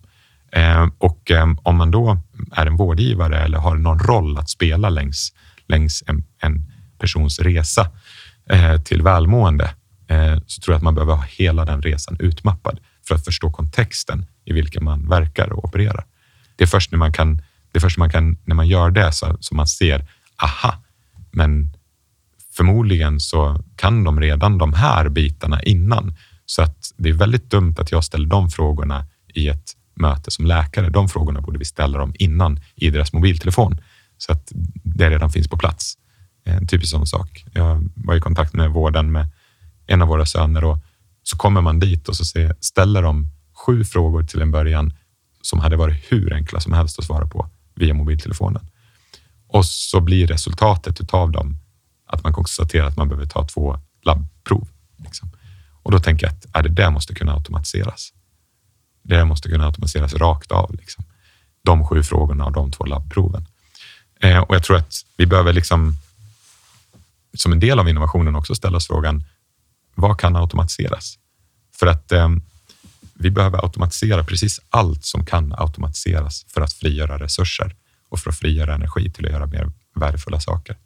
Eh, 0.51 0.87
och 0.97 1.31
eh, 1.31 1.47
om 1.63 1.77
man 1.77 1.91
då 1.91 2.19
är 2.51 2.65
en 2.65 2.77
vårdgivare 2.77 3.39
eller 3.39 3.57
har 3.57 3.75
någon 3.75 3.99
roll 3.99 4.37
att 4.37 4.49
spela 4.49 4.89
längs, 4.89 5.33
längs 5.67 6.03
en, 6.07 6.25
en 6.41 6.71
persons 6.99 7.39
resa 7.39 7.91
eh, 8.49 8.81
till 8.81 9.01
välmående 9.01 9.71
eh, 10.07 10.37
så 10.47 10.61
tror 10.61 10.73
jag 10.73 10.77
att 10.77 10.83
man 10.83 10.95
behöver 10.95 11.13
ha 11.13 11.25
hela 11.27 11.65
den 11.65 11.81
resan 11.81 12.17
utmappad 12.19 12.79
för 13.07 13.15
att 13.15 13.25
förstå 13.25 13.51
kontexten 13.51 14.25
i 14.45 14.53
vilken 14.53 14.83
man 14.83 15.09
verkar 15.09 15.53
och 15.53 15.65
opererar. 15.65 16.05
Det 16.55 16.63
är 16.63 16.67
först 16.67 16.91
när 16.91 16.99
man, 16.99 17.13
kan, 17.13 17.35
det 17.71 17.77
är 17.77 17.79
först 17.79 17.97
när 17.97 18.01
man, 18.01 18.09
kan, 18.09 18.37
när 18.45 18.55
man 18.55 18.67
gör 18.67 18.91
det 18.91 19.11
så, 19.11 19.37
så 19.39 19.55
man 19.55 19.67
ser, 19.67 20.07
aha, 20.43 20.83
men 21.31 21.77
förmodligen 22.53 23.19
så 23.19 23.63
kan 23.75 24.03
de 24.03 24.19
redan 24.19 24.57
de 24.57 24.73
här 24.73 25.09
bitarna 25.09 25.63
innan. 25.63 26.15
Så 26.45 26.61
att 26.61 26.91
det 26.97 27.09
är 27.09 27.13
väldigt 27.13 27.49
dumt 27.49 27.75
att 27.79 27.91
jag 27.91 28.03
ställer 28.03 28.27
de 28.27 28.49
frågorna 28.49 29.05
i 29.33 29.47
ett 29.47 29.73
möte 29.95 30.31
som 30.31 30.45
läkare. 30.45 30.89
De 30.89 31.09
frågorna 31.09 31.41
borde 31.41 31.59
vi 31.59 31.65
ställa 31.65 31.99
dem 31.99 32.13
innan 32.19 32.59
i 32.75 32.89
deras 32.89 33.13
mobiltelefon 33.13 33.77
så 34.17 34.31
att 34.31 34.51
det 34.83 35.09
redan 35.09 35.31
finns 35.31 35.47
på 35.47 35.57
plats. 35.57 35.97
En 36.43 36.67
typisk 36.67 36.91
sån 36.91 37.07
sak. 37.07 37.45
Jag 37.53 37.89
var 37.95 38.15
i 38.15 38.19
kontakt 38.19 38.53
med 38.53 38.69
vården 38.69 39.11
med 39.11 39.27
en 39.87 40.01
av 40.01 40.07
våra 40.07 40.25
söner 40.25 40.63
och 40.63 40.77
så 41.29 41.37
kommer 41.37 41.61
man 41.61 41.79
dit 41.79 42.09
och 42.09 42.15
så 42.15 42.25
ställer 42.59 43.01
de 43.01 43.27
sju 43.53 43.83
frågor 43.83 44.23
till 44.23 44.41
en 44.41 44.51
början 44.51 44.93
som 45.41 45.59
hade 45.59 45.75
varit 45.75 46.05
hur 46.09 46.33
enkla 46.33 46.59
som 46.59 46.73
helst 46.73 46.99
att 46.99 47.05
svara 47.05 47.27
på 47.27 47.49
via 47.75 47.93
mobiltelefonen. 47.93 48.69
Och 49.47 49.65
så 49.65 49.99
blir 49.99 50.27
resultatet 50.27 51.13
av 51.13 51.31
dem 51.31 51.57
att 52.05 52.23
man 52.23 52.33
konstaterar 52.33 52.87
att 52.87 52.97
man 52.97 53.09
behöver 53.09 53.25
ta 53.25 53.47
två 53.47 53.79
labbprov. 54.03 54.67
Liksom. 54.97 55.31
Och 55.83 55.91
då 55.91 55.99
tänker 55.99 56.27
jag 56.27 56.33
att 56.35 56.55
äh, 56.55 56.63
det 56.63 56.81
där 56.81 56.91
måste 56.91 57.13
kunna 57.13 57.33
automatiseras. 57.33 58.13
Det 59.03 59.15
där 59.15 59.25
måste 59.25 59.49
kunna 59.49 59.65
automatiseras 59.65 60.13
rakt 60.13 60.51
av. 60.51 60.75
Liksom. 60.75 61.05
De 61.63 61.87
sju 61.87 62.03
frågorna 62.03 62.45
och 62.45 62.51
de 62.51 62.71
två 62.71 62.85
labbproven. 62.85 63.45
Eh, 64.21 64.39
och 64.39 64.55
jag 64.55 64.63
tror 64.63 64.77
att 64.77 64.93
vi 65.17 65.25
behöver 65.25 65.53
liksom 65.53 65.97
som 67.33 67.51
en 67.51 67.59
del 67.59 67.79
av 67.79 67.89
innovationen 67.89 68.35
också 68.35 68.55
ställa 68.55 68.77
oss 68.77 68.87
frågan, 68.87 69.23
vad 69.97 70.19
kan 70.19 70.35
automatiseras? 70.35 71.17
För 71.79 71.87
att 71.87 72.11
eh, 72.11 72.29
vi 73.13 73.31
behöver 73.31 73.63
automatisera 73.63 74.23
precis 74.23 74.61
allt 74.69 75.05
som 75.05 75.25
kan 75.25 75.53
automatiseras 75.57 76.45
för 76.47 76.61
att 76.61 76.73
frigöra 76.73 77.19
resurser 77.19 77.75
och 78.09 78.19
för 78.19 78.29
att 78.29 78.37
frigöra 78.37 78.75
energi 78.75 79.11
till 79.11 79.25
att 79.25 79.31
göra 79.31 79.45
mer 79.45 79.71
värdefulla 79.95 80.39
saker. 80.39 80.77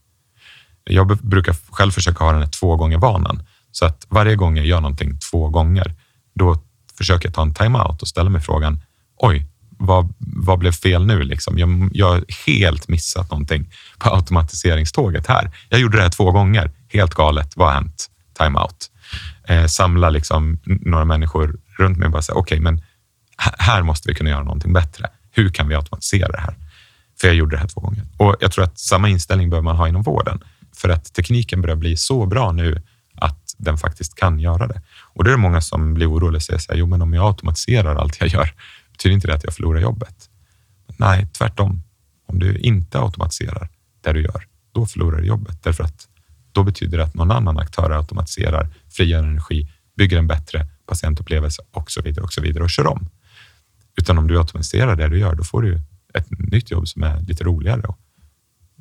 Jag 0.83 1.17
brukar 1.17 1.55
själv 1.69 1.91
försöka 1.91 2.23
ha 2.23 2.31
den 2.31 2.41
här 2.41 2.49
två 2.49 2.75
gånger 2.75 2.97
vanan. 2.97 3.43
Så 3.71 3.85
att 3.85 4.05
varje 4.09 4.35
gång 4.35 4.57
jag 4.57 4.65
gör 4.65 4.81
någonting 4.81 5.19
två 5.31 5.49
gånger, 5.49 5.95
då 6.35 6.63
försöker 6.97 7.27
jag 7.27 7.35
ta 7.35 7.41
en 7.41 7.53
timeout 7.53 8.01
och 8.01 8.07
ställa 8.07 8.29
mig 8.29 8.41
frågan, 8.41 8.81
oj, 9.17 9.47
vad, 9.69 10.13
vad 10.19 10.59
blev 10.59 10.71
fel 10.71 11.05
nu? 11.05 11.23
Liksom? 11.23 11.57
Jag, 11.57 11.89
jag 11.93 12.09
har 12.09 12.23
helt 12.47 12.87
missat 12.87 13.31
någonting 13.31 13.73
på 13.97 14.09
automatiseringståget 14.15 15.27
här. 15.27 15.51
Jag 15.69 15.79
gjorde 15.79 15.97
det 15.97 16.03
här 16.03 16.09
två 16.09 16.31
gånger. 16.31 16.71
Helt 16.87 17.13
galet. 17.13 17.57
Vad 17.57 17.67
har 17.67 17.73
hänt? 17.73 18.09
Timeout. 18.37 18.90
Eh, 19.51 19.65
samla 19.65 20.09
liksom 20.09 20.59
några 20.65 21.05
människor 21.05 21.59
runt 21.77 21.97
mig 21.97 22.05
och 22.05 22.11
bara 22.11 22.21
säga, 22.21 22.35
okej, 22.35 22.59
okay, 22.59 22.63
men 22.63 22.81
här 23.37 23.83
måste 23.83 24.09
vi 24.09 24.15
kunna 24.15 24.29
göra 24.29 24.43
någonting 24.43 24.73
bättre. 24.73 25.09
Hur 25.31 25.49
kan 25.49 25.67
vi 25.67 25.75
automatisera 25.75 26.31
det 26.31 26.39
här? 26.39 26.55
För 27.21 27.27
jag 27.27 27.35
gjorde 27.35 27.55
det 27.55 27.59
här 27.59 27.67
två 27.67 27.81
gånger. 27.81 28.03
Och 28.17 28.35
jag 28.39 28.51
tror 28.51 28.63
att 28.63 28.79
samma 28.79 29.09
inställning 29.09 29.49
behöver 29.49 29.63
man 29.63 29.75
ha 29.75 29.87
inom 29.87 30.03
vården. 30.03 30.43
För 30.75 30.89
att 30.89 31.13
tekniken 31.13 31.61
börjar 31.61 31.75
bli 31.75 31.97
så 31.97 32.25
bra 32.25 32.51
nu 32.51 32.81
att 33.15 33.55
den 33.57 33.77
faktiskt 33.77 34.15
kan 34.15 34.39
göra 34.39 34.67
det. 34.67 34.81
Och 35.13 35.23
det 35.23 35.29
är 35.29 35.31
det 35.31 35.37
många 35.37 35.61
som 35.61 35.93
blir 35.93 36.11
oroliga 36.11 36.37
och 36.37 36.43
säger 36.43 36.59
så 36.59 36.71
här, 36.71 36.79
jo 36.79 36.87
men 36.87 37.01
om 37.01 37.13
jag 37.13 37.25
automatiserar 37.25 37.95
allt 37.95 38.19
jag 38.19 38.29
gör, 38.29 38.53
betyder 38.91 39.13
inte 39.13 39.27
det 39.27 39.33
att 39.33 39.43
jag 39.43 39.53
förlorar 39.53 39.79
jobbet? 39.79 40.29
Nej, 40.97 41.27
tvärtom. 41.33 41.83
Om 42.27 42.39
du 42.39 42.57
inte 42.57 42.99
automatiserar 42.99 43.69
det 44.01 44.13
du 44.13 44.21
gör, 44.21 44.43
då 44.71 44.85
förlorar 44.85 45.17
du 45.17 45.27
jobbet. 45.27 45.63
Därför 45.63 45.83
att 45.83 46.07
då 46.51 46.63
betyder 46.63 46.97
det 46.97 47.03
att 47.03 47.13
någon 47.13 47.31
annan 47.31 47.59
aktör 47.59 47.91
automatiserar, 47.91 48.69
frigör 48.91 49.23
energi, 49.23 49.67
bygger 49.97 50.17
en 50.17 50.27
bättre 50.27 50.67
patientupplevelse 50.85 51.61
och 51.71 51.91
så 51.91 52.01
vidare 52.01 52.23
och 52.23 52.33
så 52.33 52.41
vidare 52.41 52.63
och 52.63 52.69
kör 52.69 52.87
om. 52.87 53.09
Utan 53.97 54.17
om 54.17 54.27
du 54.27 54.37
automatiserar 54.37 54.95
det 54.95 55.07
du 55.07 55.19
gör, 55.19 55.35
då 55.35 55.43
får 55.43 55.61
du 55.61 55.81
ett 56.13 56.27
nytt 56.51 56.71
jobb 56.71 56.87
som 56.87 57.03
är 57.03 57.21
lite 57.21 57.43
roligare 57.43 57.81
och 57.81 57.97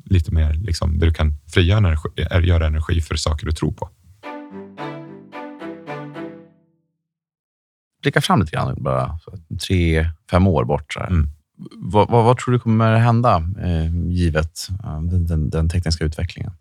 lite 0.05 0.31
mer 0.31 0.53
liksom, 0.53 0.99
där 0.99 1.07
du 1.07 1.13
kan 1.13 1.37
frigöra 1.47 1.77
energi, 1.77 2.09
göra 2.47 2.67
energi 2.67 3.01
för 3.01 3.15
saker 3.15 3.45
du 3.45 3.51
tror 3.51 3.71
på. 3.71 3.89
blicka 8.01 8.21
fram 8.21 8.39
lite 8.39 8.51
grann, 8.51 8.83
bara 8.83 9.19
tre, 9.67 10.09
fem 10.31 10.47
år 10.47 10.65
bort. 10.65 10.95
Mm. 11.09 11.27
Vad, 11.75 12.09
vad, 12.09 12.25
vad, 12.25 12.37
tror 12.37 12.51
du 12.53 12.59
kommer 12.59 12.95
hända 12.95 13.43
eh, 13.61 13.95
givet 14.07 14.67
eh, 14.83 15.01
den, 15.01 15.27
den, 15.27 15.49
den, 15.49 15.69
tekniska 15.69 16.05
utvecklingen? 16.05 16.51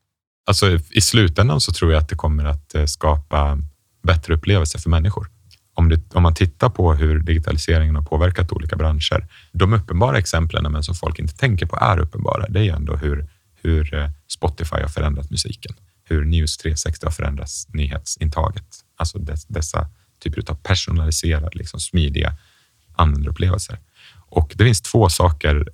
Alltså, 0.46 0.78
I 0.90 1.00
slutändan 1.00 1.60
så 1.60 1.72
tror 1.72 1.92
jag 1.92 2.00
att 2.02 2.08
det 2.08 2.16
kommer 2.16 2.44
att 2.44 2.74
eh, 2.74 2.84
skapa 2.84 3.58
bättre 4.02 4.34
upplevelser 4.34 4.78
för 4.78 4.90
människor. 4.90 5.30
Om, 5.74 5.88
det, 5.88 6.14
om 6.14 6.22
man 6.22 6.34
tittar 6.34 6.68
på 6.68 6.94
hur 6.94 7.18
digitaliseringen 7.18 7.96
har 7.96 8.02
påverkat 8.02 8.52
olika 8.52 8.76
branscher. 8.76 9.28
De 9.52 9.72
uppenbara 9.72 10.18
exemplen, 10.18 10.72
men 10.72 10.82
som 10.82 10.94
folk 10.94 11.18
inte 11.18 11.36
tänker 11.36 11.66
på, 11.66 11.76
är 11.76 11.98
uppenbara. 11.98 12.46
Det 12.48 12.68
är 12.68 12.74
ändå 12.74 12.96
hur, 12.96 13.28
hur 13.62 13.94
eh, 13.94 14.10
Spotify 14.28 14.76
har 14.76 14.88
förändrat 14.88 15.30
musiken, 15.30 15.74
hur 16.04 16.24
News 16.24 16.56
360 16.56 17.06
har 17.06 17.12
förändrat 17.12 17.50
nyhetsintaget. 17.68 18.66
Alltså 18.96 19.18
dess, 19.18 19.46
dessa 19.46 19.88
typer 20.22 20.50
av 20.50 20.54
personaliserade, 20.54 21.50
liksom 21.52 21.80
smidiga 21.80 22.36
användarupplevelser. 22.96 23.78
Och 24.28 24.52
det 24.54 24.64
finns 24.64 24.80
två 24.80 25.08
saker 25.08 25.68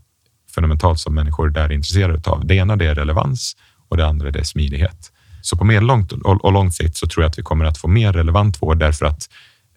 fundamentalt 0.54 1.00
som 1.00 1.14
människor 1.14 1.48
där 1.50 1.64
är 1.64 1.72
intresserade 1.72 2.30
av. 2.30 2.46
Det 2.46 2.54
ena 2.54 2.76
det 2.76 2.86
är 2.86 2.94
relevans 2.94 3.56
och 3.88 3.96
det 3.96 4.06
andra 4.06 4.30
det 4.30 4.38
är 4.38 4.44
smidighet. 4.44 5.12
Så 5.42 5.56
på 5.56 5.64
medellångt 5.64 6.12
och 6.12 6.52
lång 6.52 6.72
sikt 6.72 6.96
så 6.96 7.06
tror 7.06 7.24
jag 7.24 7.30
att 7.30 7.38
vi 7.38 7.42
kommer 7.42 7.64
att 7.64 7.78
få 7.78 7.88
mer 7.88 8.12
relevant 8.12 8.62
vård 8.62 8.78
därför 8.78 9.06
att 9.06 9.28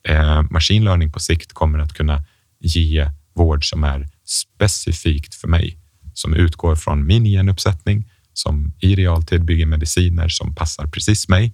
eh, 0.03 0.41
machine 0.41 0.84
learning 0.84 1.12
på 1.12 1.20
sikt 1.20 1.53
kommer 1.53 1.80
att 1.80 1.93
kunna 1.93 2.24
ge 2.60 3.10
vård 3.34 3.70
som 3.70 3.84
är 3.84 4.07
specifikt 4.26 5.36
för 5.36 5.47
mig, 5.47 5.78
som 6.14 6.34
utgår 6.34 6.76
från 6.76 7.05
min 7.05 7.26
genuppsättning, 7.26 8.10
som 8.34 8.74
i 8.80 8.95
realtid 8.95 9.45
bygger 9.45 9.66
mediciner 9.66 10.30
som 10.30 10.55
passar 10.55 10.88
precis 10.88 11.30
mig, 11.30 11.53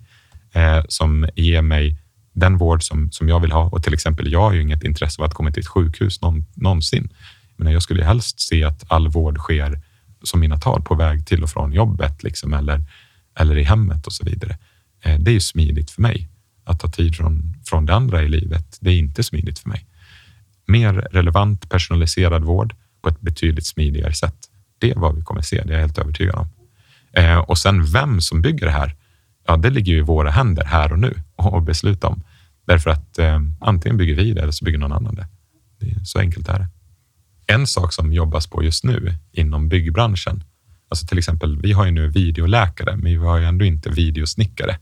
eh, 0.53 0.83
som 0.87 1.27
ger 1.35 1.61
mig 1.61 1.97
den 2.33 2.57
vård 2.57 2.83
som, 2.83 3.11
som 3.11 3.29
jag 3.29 3.39
vill 3.39 3.51
ha. 3.51 3.69
Och 3.69 3.83
till 3.83 3.93
exempel, 3.93 4.31
jag 4.31 4.41
har 4.41 4.53
ju 4.53 4.61
inget 4.61 4.83
intresse 4.83 5.21
av 5.21 5.25
att 5.25 5.33
komma 5.33 5.51
till 5.51 5.61
ett 5.61 5.67
sjukhus 5.67 6.21
någon, 6.21 6.45
någonsin. 6.53 7.09
Men 7.57 7.73
jag 7.73 7.81
skulle 7.81 8.03
helst 8.03 8.39
se 8.39 8.63
att 8.63 8.83
all 8.87 9.07
vård 9.07 9.37
sker 9.37 9.81
som 10.27 10.39
mina 10.39 10.57
tal 10.57 10.81
på 10.81 10.95
väg 10.95 11.27
till 11.27 11.43
och 11.43 11.49
från 11.49 11.73
jobbet 11.73 12.23
liksom, 12.23 12.53
eller, 12.53 12.83
eller 13.39 13.57
i 13.57 13.63
hemmet 13.63 14.07
och 14.07 14.13
så 14.13 14.25
vidare. 14.25 14.57
Eh, 15.03 15.19
det 15.19 15.31
är 15.31 15.33
ju 15.33 15.39
smidigt 15.39 15.91
för 15.91 16.01
mig. 16.01 16.29
Att 16.63 16.79
ta 16.79 16.87
tid 16.87 17.15
från, 17.15 17.53
från 17.65 17.85
det 17.85 17.93
andra 17.93 18.23
i 18.23 18.29
livet, 18.29 18.77
det 18.81 18.89
är 18.89 18.97
inte 18.97 19.23
smidigt 19.23 19.59
för 19.59 19.69
mig. 19.69 19.85
Mer 20.67 20.93
relevant 20.93 21.69
personaliserad 21.69 22.43
vård 22.43 22.75
på 23.01 23.09
ett 23.09 23.21
betydligt 23.21 23.65
smidigare 23.65 24.13
sätt. 24.13 24.35
Det 24.79 24.91
är 24.91 24.95
vad 24.95 25.15
vi 25.15 25.21
kommer 25.21 25.41
se, 25.41 25.63
det 25.63 25.69
är 25.69 25.73
jag 25.73 25.81
helt 25.81 25.97
övertygad 25.97 26.35
om. 26.35 26.47
Eh, 27.13 27.37
och 27.37 27.57
sen 27.57 27.85
vem 27.85 28.21
som 28.21 28.41
bygger 28.41 28.65
det 28.65 28.71
här, 28.71 28.95
ja, 29.47 29.57
det 29.57 29.69
ligger 29.69 29.93
ju 29.93 29.97
i 29.97 30.01
våra 30.01 30.29
händer 30.31 30.65
här 30.65 30.91
och 30.91 30.99
nu 30.99 31.13
och 31.35 31.61
besluta 31.61 32.07
om. 32.07 32.23
Därför 32.65 32.89
att 32.89 33.19
eh, 33.19 33.39
antingen 33.59 33.97
bygger 33.97 34.15
vi 34.15 34.33
det 34.33 34.41
eller 34.41 34.51
så 34.51 34.65
bygger 34.65 34.77
någon 34.77 34.91
annan 34.91 35.15
det. 35.15 35.27
det 35.79 35.91
är, 35.91 36.03
så 36.03 36.19
enkelt 36.19 36.49
är 36.49 36.59
det. 36.59 36.67
En 37.47 37.67
sak 37.67 37.93
som 37.93 38.13
jobbas 38.13 38.47
på 38.47 38.63
just 38.63 38.83
nu 38.83 39.15
inom 39.31 39.69
byggbranschen, 39.69 40.43
alltså 40.89 41.07
till 41.07 41.17
exempel, 41.17 41.61
vi 41.61 41.71
har 41.71 41.85
ju 41.85 41.91
nu 41.91 42.07
videoläkare, 42.07 42.95
men 42.95 43.05
vi 43.05 43.15
har 43.15 43.37
ju 43.37 43.45
ändå 43.45 43.65
inte 43.65 43.89
videosnickare. 43.89 44.77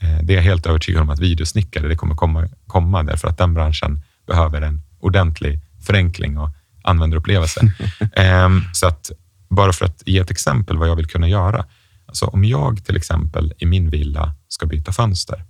Eh, 0.00 0.18
det 0.22 0.32
är 0.32 0.36
jag 0.36 0.42
helt 0.42 0.66
övertygad 0.66 1.02
om 1.02 1.10
att 1.10 1.18
videosnickare, 1.18 1.88
det 1.88 1.96
kommer 1.96 2.14
komma, 2.14 2.48
komma 2.66 3.02
därför 3.02 3.28
att 3.28 3.38
den 3.38 3.54
branschen 3.54 4.02
behöver 4.26 4.62
en 4.62 4.82
ordentlig 5.00 5.60
förenkling 5.86 6.38
och 6.38 6.50
användarupplevelse. 6.82 7.60
eh, 8.12 8.48
så 8.72 8.86
att 8.86 9.10
bara 9.48 9.72
för 9.72 9.84
att 9.84 10.02
ge 10.06 10.18
ett 10.18 10.30
exempel 10.30 10.76
vad 10.76 10.88
jag 10.88 10.96
vill 10.96 11.06
kunna 11.06 11.28
göra. 11.28 11.64
Alltså 12.06 12.26
om 12.26 12.44
jag 12.44 12.84
till 12.84 12.96
exempel 12.96 13.54
i 13.58 13.66
min 13.66 13.90
villa 13.90 14.34
ska 14.48 14.66
byta 14.66 14.92
fönster, 14.92 15.44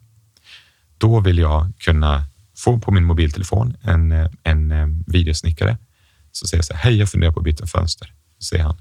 då 0.98 1.20
vill 1.20 1.38
jag 1.38 1.72
kunna 1.78 2.24
få 2.56 2.78
på 2.78 2.90
min 2.90 3.04
mobiltelefon 3.04 3.76
en, 3.82 4.28
en 4.42 4.72
eh, 4.72 4.86
videosnickare. 5.06 5.78
Så 6.38 6.46
säger 6.46 6.58
jag 6.58 6.64
så 6.64 6.74
här, 6.74 6.80
hej, 6.80 6.98
jag 6.98 7.08
funderar 7.08 7.32
på 7.32 7.40
att 7.40 7.44
byta 7.44 7.66
fönster. 7.66 8.12
Så 8.38 8.44
säger 8.44 8.64
han, 8.64 8.76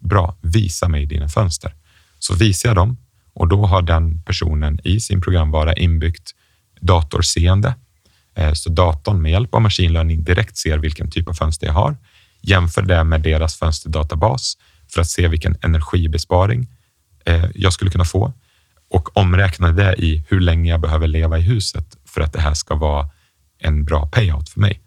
bra, 0.00 0.36
visa 0.42 0.88
mig 0.88 1.06
dina 1.06 1.28
fönster. 1.28 1.74
Så 2.18 2.34
visar 2.34 2.68
jag 2.68 2.76
dem 2.76 2.96
och 3.34 3.48
då 3.48 3.66
har 3.66 3.82
den 3.82 4.22
personen 4.22 4.80
i 4.84 5.00
sin 5.00 5.20
programvara 5.20 5.74
inbyggt 5.74 6.30
datorseende. 6.80 7.74
Eh, 8.34 8.52
så 8.52 8.70
datorn 8.70 9.22
med 9.22 9.32
hjälp 9.32 9.54
av 9.54 9.62
machine 9.62 9.92
learning 9.92 10.24
direkt 10.24 10.56
ser 10.56 10.78
vilken 10.78 11.10
typ 11.10 11.28
av 11.28 11.34
fönster 11.34 11.66
jag 11.66 11.74
har. 11.74 11.96
Jämför 12.40 12.82
det 12.82 13.04
med 13.04 13.20
deras 13.20 13.56
fönsterdatabas 13.56 14.58
för 14.92 15.00
att 15.00 15.08
se 15.08 15.28
vilken 15.28 15.56
energibesparing 15.62 16.68
eh, 17.24 17.44
jag 17.54 17.72
skulle 17.72 17.90
kunna 17.90 18.04
få 18.04 18.32
och 18.90 19.16
omräkna 19.16 19.72
det 19.72 19.94
i 19.98 20.24
hur 20.28 20.40
länge 20.40 20.70
jag 20.70 20.80
behöver 20.80 21.06
leva 21.06 21.38
i 21.38 21.42
huset 21.42 21.96
för 22.04 22.20
att 22.20 22.32
det 22.32 22.40
här 22.40 22.54
ska 22.54 22.74
vara 22.74 23.08
en 23.58 23.84
bra 23.84 24.06
payout 24.06 24.48
för 24.48 24.60
mig. 24.60 24.80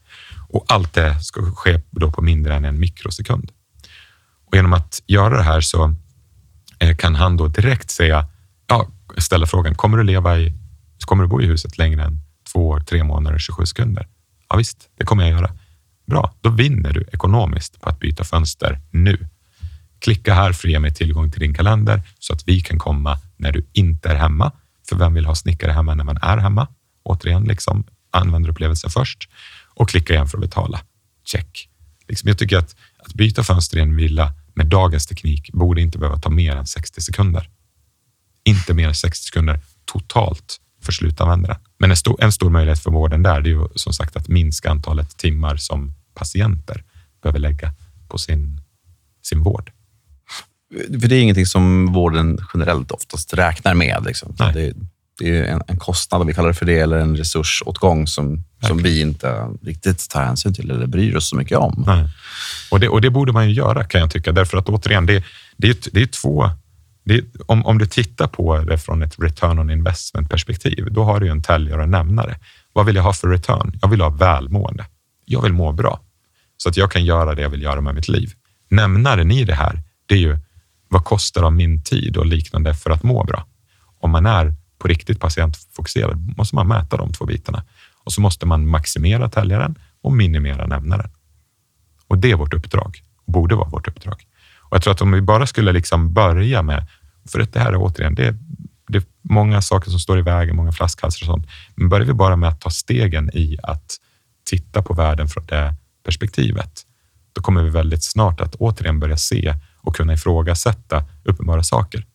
Och 0.49 0.65
allt 0.67 0.93
det 0.93 1.19
ska 1.19 1.41
ske 1.55 1.81
då 1.91 2.11
på 2.11 2.21
mindre 2.21 2.55
än 2.55 2.65
en 2.65 2.79
mikrosekund. 2.79 3.51
Och 4.45 4.55
genom 4.55 4.73
att 4.73 5.01
göra 5.07 5.37
det 5.37 5.43
här 5.43 5.61
så 5.61 5.93
eh, 6.79 6.95
kan 6.95 7.15
han 7.15 7.37
då 7.37 7.47
direkt 7.47 7.91
säga, 7.91 8.27
ja, 8.67 8.87
ställa 9.17 9.45
frågan, 9.45 9.75
kommer 9.75 9.97
du 9.97 10.03
leva 10.03 10.37
i, 10.37 10.53
kommer 11.05 11.23
du 11.23 11.29
bo 11.29 11.41
i 11.41 11.45
huset 11.45 11.77
längre 11.77 12.03
än 12.03 12.19
två 12.53 12.67
år, 12.67 12.79
tre 12.79 13.03
månader, 13.03 13.39
27 13.39 13.65
sekunder? 13.65 14.07
Ja, 14.49 14.57
visst, 14.57 14.89
det 14.97 15.05
kommer 15.05 15.23
jag 15.23 15.31
göra. 15.31 15.51
Bra, 16.07 16.33
då 16.41 16.49
vinner 16.49 16.93
du 16.93 17.05
ekonomiskt 17.13 17.81
på 17.81 17.89
att 17.89 17.99
byta 17.99 18.23
fönster 18.23 18.79
nu. 18.91 19.27
Klicka 19.99 20.33
här 20.33 20.51
för 20.51 20.67
att 20.67 20.71
ge 20.71 20.79
mig 20.79 20.93
tillgång 20.93 21.31
till 21.31 21.39
din 21.39 21.53
kalender 21.53 22.01
så 22.19 22.33
att 22.33 22.47
vi 22.47 22.61
kan 22.61 22.79
komma 22.79 23.19
när 23.37 23.51
du 23.51 23.65
inte 23.73 24.09
är 24.09 24.15
hemma. 24.15 24.51
För 24.89 24.95
vem 24.95 25.13
vill 25.13 25.25
ha 25.25 25.35
snickare 25.35 25.71
hemma 25.71 25.95
när 25.95 26.03
man 26.03 26.17
är 26.21 26.37
hemma? 26.37 26.67
Återigen, 27.03 27.43
liksom, 27.43 27.83
användarupplevelsen 28.11 28.89
först 28.89 29.29
och 29.75 29.89
klicka 29.89 30.13
igen 30.13 30.27
för 30.27 30.37
att 30.37 30.41
betala. 30.41 30.81
Check. 31.25 31.69
Liksom, 32.07 32.27
jag 32.27 32.37
tycker 32.37 32.57
att, 32.57 32.75
att 32.97 33.13
byta 33.13 33.43
fönster 33.43 33.77
i 33.77 33.81
en 33.81 33.95
villa 33.95 34.33
med 34.53 34.67
dagens 34.67 35.07
teknik 35.07 35.51
borde 35.53 35.81
inte 35.81 35.97
behöva 35.97 36.19
ta 36.19 36.29
mer 36.29 36.55
än 36.55 36.67
60 36.67 37.01
sekunder. 37.01 37.49
Inte 38.43 38.73
mer 38.73 38.87
än 38.87 38.95
60 38.95 39.25
sekunder 39.25 39.59
totalt 39.85 40.59
för 40.81 40.91
slutanvändaren. 40.91 41.57
Men 41.77 41.91
en 41.91 41.97
stor, 41.97 42.23
en 42.23 42.31
stor 42.31 42.49
möjlighet 42.49 42.79
för 42.79 42.91
vården 42.91 43.23
där 43.23 43.41
är 43.41 43.45
ju 43.45 43.67
som 43.75 43.93
sagt 43.93 44.15
att 44.15 44.27
minska 44.27 44.71
antalet 44.71 45.17
timmar 45.17 45.57
som 45.57 45.93
patienter 46.13 46.83
behöver 47.21 47.39
lägga 47.39 47.73
på 48.07 48.17
sin, 48.17 48.61
sin 49.23 49.43
vård. 49.43 49.71
För 51.01 51.07
det 51.07 51.15
är 51.15 51.21
ingenting 51.21 51.45
som 51.45 51.93
vården 51.93 52.39
generellt 52.53 52.91
oftast 52.91 53.33
räknar 53.33 53.73
med. 53.73 54.03
Liksom. 54.05 54.35
Det, 54.53 54.73
det, 55.19 55.37
är 55.37 55.43
en, 55.43 55.61
en, 55.67 55.77
kostnad, 55.77 56.21
om 56.21 56.27
vi 56.27 56.33
kallar 56.33 56.47
det 56.47 56.53
för 56.53 56.65
det, 56.65 56.79
eller 56.79 56.97
en 56.97 57.17
resursåtgång 57.17 58.07
som, 58.07 58.43
som 58.67 58.77
vi 58.77 59.01
inte 59.01 59.47
riktigt 59.61 60.09
tar 60.09 60.23
hänsyn 60.23 60.53
till 60.53 60.71
eller 60.71 60.87
bryr 60.87 61.15
oss 61.15 61.29
så 61.29 61.35
mycket 61.35 61.57
om. 61.57 61.83
Nej. 61.87 62.09
Och, 62.71 62.79
det, 62.79 62.89
och 62.89 63.01
det 63.01 63.09
borde 63.09 63.31
man 63.31 63.49
ju 63.49 63.53
göra 63.53 63.83
kan 63.83 64.01
jag 64.01 64.11
tycka, 64.11 64.31
därför 64.31 64.57
att 64.57 64.69
återigen, 64.69 65.05
det, 65.05 65.23
det, 65.57 65.69
är, 65.69 65.75
det 65.91 66.01
är 66.01 66.05
två 66.05 66.49
är, 67.05 67.23
om, 67.45 67.65
om 67.65 67.77
du 67.77 67.85
tittar 67.85 68.27
på 68.27 68.59
det 68.59 68.77
från 68.77 69.03
ett 69.03 69.15
return 69.19 69.59
on 69.59 69.69
investment 69.69 70.29
perspektiv, 70.29 70.87
då 70.91 71.03
har 71.03 71.19
du 71.19 71.29
en 71.29 71.43
täljare 71.43 71.77
och 71.77 71.83
en 71.83 71.91
nämnare. 71.91 72.39
Vad 72.73 72.85
vill 72.85 72.95
jag 72.95 73.03
ha 73.03 73.13
för 73.13 73.27
return? 73.27 73.79
Jag 73.81 73.89
vill 73.89 74.01
ha 74.01 74.09
välmående. 74.09 74.85
Jag 75.25 75.41
vill 75.41 75.53
må 75.53 75.71
bra 75.71 75.99
så 76.57 76.69
att 76.69 76.77
jag 76.77 76.91
kan 76.91 77.05
göra 77.05 77.35
det 77.35 77.41
jag 77.41 77.49
vill 77.49 77.61
göra 77.61 77.81
med 77.81 77.95
mitt 77.95 78.07
liv. 78.07 78.31
Nämnaren 78.69 79.31
i 79.31 79.43
det 79.43 79.55
här, 79.55 79.81
det 80.05 80.15
är 80.15 80.19
ju 80.19 80.37
vad 80.89 81.03
kostar 81.03 81.43
av 81.43 81.53
min 81.53 81.83
tid 81.83 82.17
och 82.17 82.25
liknande 82.25 82.73
för 82.73 82.89
att 82.89 83.03
må 83.03 83.23
bra? 83.23 83.45
Om 83.99 84.11
man 84.11 84.25
är 84.25 84.53
på 84.77 84.87
riktigt 84.87 85.19
patientfokuserad 85.19 86.37
måste 86.37 86.55
man 86.55 86.67
mäta 86.67 86.97
de 86.97 87.13
två 87.13 87.25
bitarna 87.25 87.63
och 88.03 88.11
så 88.13 88.21
måste 88.21 88.45
man 88.45 88.67
maximera 88.67 89.29
täljaren 89.29 89.75
och 90.01 90.13
minimera 90.13 90.67
nämnaren. 90.67 91.09
Och 92.07 92.17
det 92.17 92.31
är 92.31 92.35
vårt 92.35 92.53
uppdrag, 92.53 93.01
borde 93.25 93.55
vara 93.55 93.69
vårt 93.69 93.87
uppdrag. 93.87 94.25
Och 94.59 94.75
jag 94.75 94.83
tror 94.83 94.93
att 94.93 95.01
om 95.01 95.11
vi 95.11 95.21
bara 95.21 95.47
skulle 95.47 95.71
liksom 95.71 96.13
börja 96.13 96.61
med, 96.61 96.87
för 97.31 97.39
det 97.39 97.59
här 97.59 97.73
är 97.73 97.77
återigen, 97.77 98.15
det 98.15 98.27
är, 98.27 98.37
det 98.87 98.97
är 98.97 99.03
många 99.21 99.61
saker 99.61 99.89
som 99.89 99.99
står 99.99 100.19
i 100.19 100.21
vägen, 100.21 100.55
många 100.55 100.71
flaskhalsar 100.71 101.25
och 101.25 101.33
sånt. 101.33 101.47
Men 101.75 101.89
börjar 101.89 102.07
vi 102.07 102.13
bara 102.13 102.35
med 102.35 102.49
att 102.49 102.61
ta 102.61 102.69
stegen 102.69 103.29
i 103.33 103.57
att 103.63 103.97
titta 104.43 104.81
på 104.81 104.93
världen 104.93 105.27
från 105.27 105.45
det 105.45 105.75
perspektivet, 106.03 106.81
då 107.33 107.41
kommer 107.41 107.63
vi 107.63 107.69
väldigt 107.69 108.03
snart 108.03 108.41
att 108.41 108.55
återigen 108.55 108.99
börja 108.99 109.17
se 109.17 109.55
och 109.77 109.95
kunna 109.95 110.13
ifrågasätta 110.13 111.05
uppenbara 111.23 111.63
saker. 111.63 112.05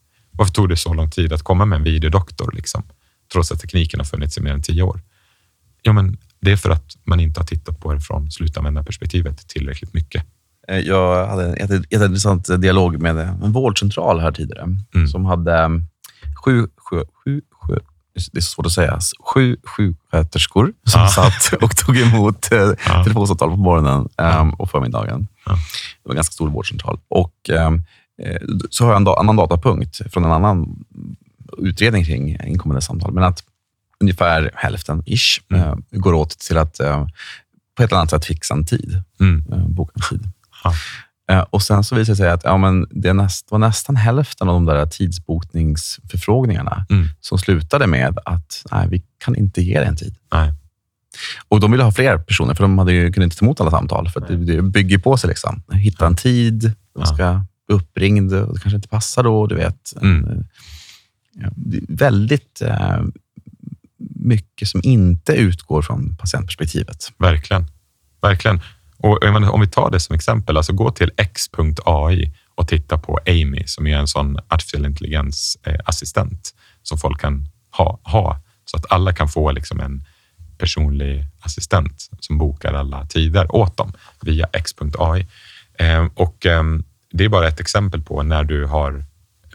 Varför 0.40 0.52
tog 0.52 0.68
det 0.68 0.76
så 0.76 0.94
lång 0.94 1.10
tid 1.10 1.32
att 1.32 1.42
komma 1.42 1.64
med 1.64 1.76
en 1.76 1.82
videodoktor, 1.82 2.52
liksom, 2.54 2.82
trots 3.32 3.52
att 3.52 3.60
tekniken 3.60 4.00
har 4.00 4.04
funnits 4.04 4.38
i 4.38 4.40
mer 4.40 4.52
än 4.52 4.62
tio 4.62 4.82
år? 4.82 5.00
Ja, 5.82 5.92
men 5.92 6.16
det 6.40 6.52
är 6.52 6.56
för 6.56 6.70
att 6.70 6.96
man 7.04 7.20
inte 7.20 7.40
har 7.40 7.46
tittat 7.46 7.80
på 7.80 7.92
det 7.92 8.00
från 8.00 8.30
slutanvändarperspektivet 8.30 9.48
tillräckligt 9.48 9.94
mycket. 9.94 10.24
Eh, 10.68 10.78
jag 10.78 11.26
hade 11.26 11.44
en 11.46 11.84
jätteintressant 11.90 12.60
dialog 12.60 13.02
med 13.02 13.18
en 13.18 13.52
vårdcentral 13.52 14.20
här 14.20 14.32
tidigare 14.32 14.76
mm. 14.94 15.08
som 15.08 15.24
hade 15.24 15.58
mm, 15.58 15.86
sju, 16.44 16.68
sju, 16.90 17.04
sju, 17.24 17.40
sju, 17.66 17.78
det 18.32 18.38
är 18.38 18.42
svårt 18.42 18.66
att 18.66 18.72
säga, 18.72 18.98
sju 19.34 19.56
sjuksköterskor 19.64 20.72
som 20.84 21.02
ah. 21.02 21.08
satt 21.08 21.62
och 21.62 21.76
tog 21.76 21.96
emot 21.98 22.48
ah. 22.86 23.04
telefonsamtal 23.04 23.50
på 23.50 23.56
morgonen 23.56 24.08
um, 24.16 24.54
och 24.54 24.70
förmiddagen. 24.70 25.28
Ah. 25.44 25.52
Det 25.52 26.02
var 26.02 26.12
en 26.12 26.16
ganska 26.16 26.32
stor 26.32 26.50
vårdcentral. 26.50 26.98
Och, 27.08 27.34
um, 27.50 27.82
så 28.70 28.84
har 28.84 28.92
jag 28.92 29.00
en 29.00 29.08
annan 29.08 29.36
datapunkt 29.36 30.12
från 30.12 30.24
en 30.24 30.32
annan 30.32 30.84
utredning 31.58 32.04
kring 32.04 32.38
inkommande 32.44 32.80
samtal. 32.80 33.12
Men 33.12 33.24
att 33.24 33.44
ungefär 34.00 34.50
hälften, 34.54 35.02
ish, 35.06 35.40
mm. 35.50 35.68
uh, 35.68 35.76
går 35.90 36.12
åt 36.12 36.38
till 36.38 36.58
att 36.58 36.80
uh, 36.80 37.06
på 37.76 37.82
ett 37.82 37.90
eller 37.90 37.98
annat 37.98 38.10
sätt 38.10 38.24
fixa 38.24 38.54
en 38.54 38.66
tid. 38.66 39.02
Mm. 39.20 39.44
Boka 39.74 39.92
en 39.94 40.18
tid. 40.18 40.28
Eh, 41.30 41.44
och 41.50 41.62
Sen 41.62 41.84
så 41.84 41.94
visade 41.94 42.12
det 42.12 42.16
sig 42.16 42.30
att 42.30 42.44
ja, 42.44 42.56
men 42.56 42.86
det 42.90 43.12
näst, 43.12 43.50
var 43.50 43.58
nästan 43.58 43.96
hälften 43.96 44.48
av 44.48 44.54
de 44.54 44.64
där 44.64 44.86
tidsbokningsförfrågningarna 44.86 46.86
mm. 46.90 47.08
som 47.20 47.38
slutade 47.38 47.86
med 47.86 48.18
att 48.24 48.64
nej, 48.70 48.88
vi 48.90 49.02
kan 49.18 49.36
inte 49.36 49.62
ge 49.62 49.78
dig 49.78 49.88
en 49.88 49.96
tid. 49.96 50.16
Nej. 50.32 50.54
Och 51.48 51.60
De 51.60 51.70
ville 51.70 51.84
ha 51.84 51.92
fler 51.92 52.18
personer, 52.18 52.54
för 52.54 52.64
de 52.64 52.78
hade 52.78 52.92
ju, 52.92 53.12
kunde 53.12 53.24
inte 53.24 53.36
ta 53.36 53.44
emot 53.44 53.60
alla 53.60 53.70
samtal. 53.70 54.08
För 54.08 54.20
det, 54.20 54.36
det, 54.36 54.62
bygger 54.62 54.98
på 54.98 55.16
sig. 55.16 55.28
Liksom. 55.28 55.62
Hitta 55.72 56.06
en 56.06 56.16
tid, 56.16 56.72
de 56.94 57.06
ska 57.06 57.44
uppringd 57.70 58.34
och 58.34 58.54
det 58.54 58.60
kanske 58.60 58.76
inte 58.76 58.88
passar 58.88 59.22
då. 59.22 59.46
Du 59.46 59.54
vet. 59.54 59.92
Mm. 60.02 60.44
Ja, 61.32 61.48
väldigt 61.88 62.62
eh, 62.62 63.02
mycket 64.14 64.68
som 64.68 64.80
inte 64.84 65.32
utgår 65.32 65.82
från 65.82 66.16
patientperspektivet. 66.16 67.12
Verkligen. 67.18 67.64
Verkligen. 68.22 68.60
Och 68.96 69.24
om 69.24 69.60
vi 69.60 69.68
tar 69.68 69.90
det 69.90 70.00
som 70.00 70.14
exempel, 70.14 70.56
alltså 70.56 70.72
gå 70.72 70.90
till 70.90 71.10
x.ai 71.16 72.32
och 72.54 72.68
titta 72.68 72.98
på 72.98 73.18
Amy 73.26 73.62
som 73.66 73.86
är 73.86 73.96
en 73.96 74.08
sån 74.08 74.38
artificiell 74.48 74.86
intelligens-assistent 74.86 76.54
eh, 76.54 76.60
som 76.82 76.98
folk 76.98 77.20
kan 77.20 77.46
ha, 77.70 78.00
ha 78.02 78.42
så 78.64 78.76
att 78.76 78.92
alla 78.92 79.12
kan 79.12 79.28
få 79.28 79.52
liksom 79.52 79.80
en 79.80 80.04
personlig 80.58 81.26
assistent 81.40 82.08
som 82.20 82.38
bokar 82.38 82.72
alla 82.72 83.06
tider 83.06 83.54
åt 83.54 83.76
dem 83.76 83.92
via 84.20 84.46
x.ai. 84.52 85.26
Eh, 85.78 86.06
och 86.14 86.46
ehm, 86.46 86.84
det 87.12 87.24
är 87.24 87.28
bara 87.28 87.48
ett 87.48 87.60
exempel 87.60 88.02
på 88.02 88.22
när 88.22 88.44
du 88.44 88.64
har 88.64 89.04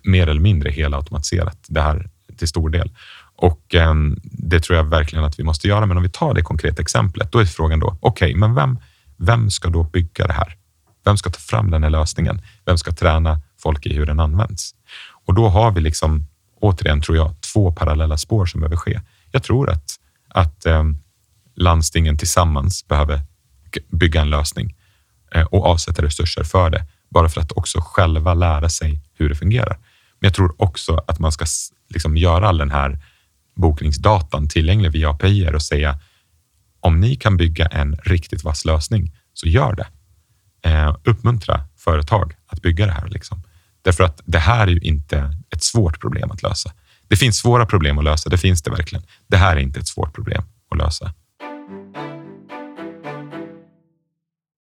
mer 0.04 0.28
eller 0.28 0.42
mindre 0.42 0.72
helautomatiserat 0.72 1.58
det 1.68 1.82
här 1.82 2.10
till 2.38 2.48
stor 2.48 2.70
del. 2.70 2.92
Och 3.38 3.76
eh, 3.76 3.94
det 4.24 4.60
tror 4.60 4.78
jag 4.78 4.84
verkligen 4.84 5.26
att 5.26 5.40
vi 5.40 5.44
måste 5.44 5.68
göra. 5.68 5.86
Men 5.86 5.98
om 5.98 6.04
vi 6.04 6.10
tar 6.10 6.34
det 6.34 6.42
konkreta 6.42 6.82
exemplet, 6.82 7.32
då 7.32 7.40
är 7.40 7.46
frågan 7.46 7.80
då, 7.80 7.98
okej, 8.02 8.30
okay, 8.30 8.40
men 8.40 8.56
vem 8.56 8.80
vem 9.18 9.50
ska 9.50 9.70
då 9.70 9.84
bygga 9.84 10.28
det 10.28 10.34
här? 10.34 10.56
Vem 11.06 11.18
ska 11.18 11.30
ta 11.30 11.40
fram 11.40 11.72
den 11.72 11.84
här 11.84 11.90
lösningen? 11.90 12.42
Vem 12.66 12.78
ska 12.78 12.92
träna 12.92 13.42
folk 13.60 13.86
i 13.86 13.94
hur 13.94 14.06
den 14.06 14.20
används? 14.20 14.76
Och 15.26 15.34
då 15.34 15.50
har 15.50 15.72
vi 15.72 15.82
liksom, 15.82 16.28
återigen 16.62 17.02
tror 17.02 17.18
jag, 17.18 17.42
två 17.54 17.72
parallella 17.72 18.18
spår 18.18 18.46
som 18.46 18.62
behöver 18.62 18.78
ske. 18.78 19.02
Jag 19.32 19.44
tror 19.44 19.70
att, 19.70 19.96
att 20.30 20.66
eh, 20.66 20.84
landstingen 21.56 22.18
tillsammans 22.18 22.88
behöver 22.88 23.22
bygga 23.92 24.22
en 24.22 24.30
lösning 24.30 24.76
eh, 25.36 25.44
och 25.44 25.66
avsätta 25.66 26.02
resurser 26.02 26.44
för 26.44 26.70
det, 26.70 26.86
bara 27.16 27.30
för 27.30 27.42
att 27.42 27.52
också 27.52 27.82
själva 27.82 28.34
lära 28.34 28.70
sig 28.70 29.02
hur 29.14 29.30
det 29.30 29.36
fungerar. 29.36 29.78
Men 30.20 30.28
jag 30.28 30.34
tror 30.34 30.56
också 30.58 31.04
att 31.08 31.20
man 31.20 31.32
ska 31.32 31.46
liksom 31.90 32.18
göra 32.18 32.48
all 32.48 32.58
den 32.58 32.72
här 32.72 33.00
bokningsdatan 33.56 34.50
tillgänglig 34.50 34.92
via 34.92 35.10
API 35.10 35.50
och 35.56 35.62
säga 35.62 36.00
om 36.80 37.00
ni 37.00 37.16
kan 37.16 37.38
bygga 37.38 37.66
en 37.66 37.96
riktigt 37.96 38.44
vass 38.44 38.66
lösning, 38.66 39.12
så 39.34 39.48
gör 39.48 39.76
det. 39.76 39.88
Eh, 40.70 40.96
uppmuntra 41.04 41.64
företag 41.78 42.34
att 42.48 42.62
bygga 42.62 42.86
det 42.86 42.92
här. 42.92 43.08
Liksom. 43.08 43.44
Därför 43.82 44.04
att 44.04 44.22
det 44.26 44.40
här 44.40 44.68
är 44.68 44.72
ju 44.72 44.80
inte 44.80 45.34
ett 45.50 45.64
svårt 45.64 46.00
problem 46.00 46.32
att 46.32 46.44
lösa. 46.44 46.74
Det 47.08 47.16
finns 47.16 47.38
svåra 47.38 47.66
problem 47.66 47.98
att 47.98 48.04
lösa, 48.04 48.30
det 48.30 48.38
finns 48.38 48.62
det 48.62 48.72
verkligen. 48.72 49.06
Det 49.28 49.38
här 49.38 49.56
är 49.56 49.60
inte 49.60 49.80
ett 49.80 49.88
svårt 49.88 50.16
problem 50.16 50.44
att 50.72 50.78
lösa. 50.78 51.14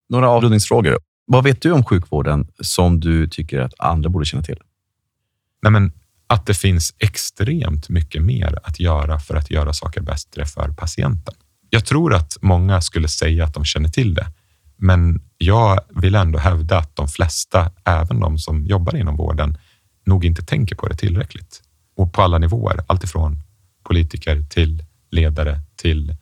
Några 0.08 0.28
avrundningsfrågor. 0.28 0.98
Vad 1.26 1.44
vet 1.44 1.62
du 1.62 1.72
om 1.72 1.84
sjukvården 1.84 2.46
som 2.60 3.00
du 3.00 3.28
tycker 3.28 3.60
att 3.60 3.74
andra 3.78 4.10
borde 4.10 4.24
känna 4.24 4.42
till? 4.42 4.58
Nej, 5.62 5.72
men 5.72 5.92
att 6.26 6.46
det 6.46 6.54
finns 6.54 6.94
extremt 6.98 7.88
mycket 7.88 8.22
mer 8.22 8.58
att 8.62 8.80
göra 8.80 9.18
för 9.20 9.34
att 9.34 9.50
göra 9.50 9.72
saker 9.72 10.00
bättre 10.00 10.46
för 10.46 10.68
patienten. 10.68 11.34
Jag 11.70 11.84
tror 11.84 12.14
att 12.14 12.36
många 12.40 12.80
skulle 12.80 13.08
säga 13.08 13.44
att 13.44 13.54
de 13.54 13.64
känner 13.64 13.88
till 13.88 14.14
det, 14.14 14.26
men 14.76 15.22
jag 15.38 15.80
vill 15.88 16.14
ändå 16.14 16.38
hävda 16.38 16.78
att 16.78 16.96
de 16.96 17.08
flesta, 17.08 17.70
även 17.84 18.20
de 18.20 18.38
som 18.38 18.66
jobbar 18.66 18.96
inom 18.96 19.16
vården, 19.16 19.58
nog 20.06 20.24
inte 20.24 20.42
tänker 20.42 20.76
på 20.76 20.88
det 20.88 20.96
tillräckligt. 20.96 21.62
Och 21.96 22.12
på 22.12 22.22
alla 22.22 22.38
nivåer, 22.38 22.84
alltifrån 22.86 23.38
politiker 23.82 24.44
till 24.50 24.84
ledare 25.10 25.60
till 25.76 26.16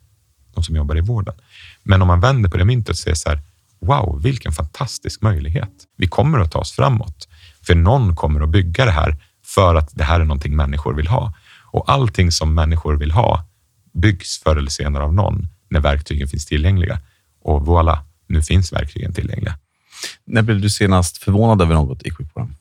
de 0.53 0.63
som 0.63 0.75
jobbar 0.75 0.97
i 0.97 1.01
vården. 1.01 1.35
Men 1.83 2.01
om 2.01 2.07
man 2.07 2.19
vänder 2.19 2.49
på 2.49 2.57
det 2.57 2.65
myntet 2.65 2.89
och 2.89 2.97
säger 2.97 3.15
så 3.15 3.29
här, 3.29 3.39
wow, 3.85 4.21
vilken 4.23 4.51
fantastisk 4.51 5.21
möjlighet. 5.21 5.73
Vi 5.97 6.07
kommer 6.07 6.39
att 6.39 6.51
ta 6.51 6.59
oss 6.59 6.71
framåt, 6.71 7.27
för 7.61 7.75
någon 7.75 8.15
kommer 8.15 8.41
att 8.41 8.49
bygga 8.49 8.85
det 8.85 8.91
här 8.91 9.17
för 9.45 9.75
att 9.75 9.89
det 9.93 10.03
här 10.03 10.19
är 10.19 10.25
någonting 10.25 10.55
människor 10.55 10.93
vill 10.93 11.07
ha. 11.07 11.33
Och 11.71 11.91
allting 11.91 12.31
som 12.31 12.53
människor 12.53 12.95
vill 12.95 13.11
ha 13.11 13.45
byggs 13.93 14.39
förr 14.39 14.55
eller 14.55 14.69
senare 14.69 15.03
av 15.03 15.13
någon 15.13 15.47
när 15.69 15.79
verktygen 15.79 16.27
finns 16.27 16.45
tillgängliga. 16.45 16.99
Och 17.41 17.61
voilà, 17.61 17.97
nu 18.27 18.41
finns 18.41 18.73
verktygen 18.73 19.13
tillgängliga. 19.13 19.57
När 20.25 20.41
blev 20.41 20.61
du 20.61 20.69
senast 20.69 21.17
förvånad 21.17 21.61
över 21.61 21.73
något 21.73 22.03
i 22.03 22.11
sjukvården? 22.11 22.55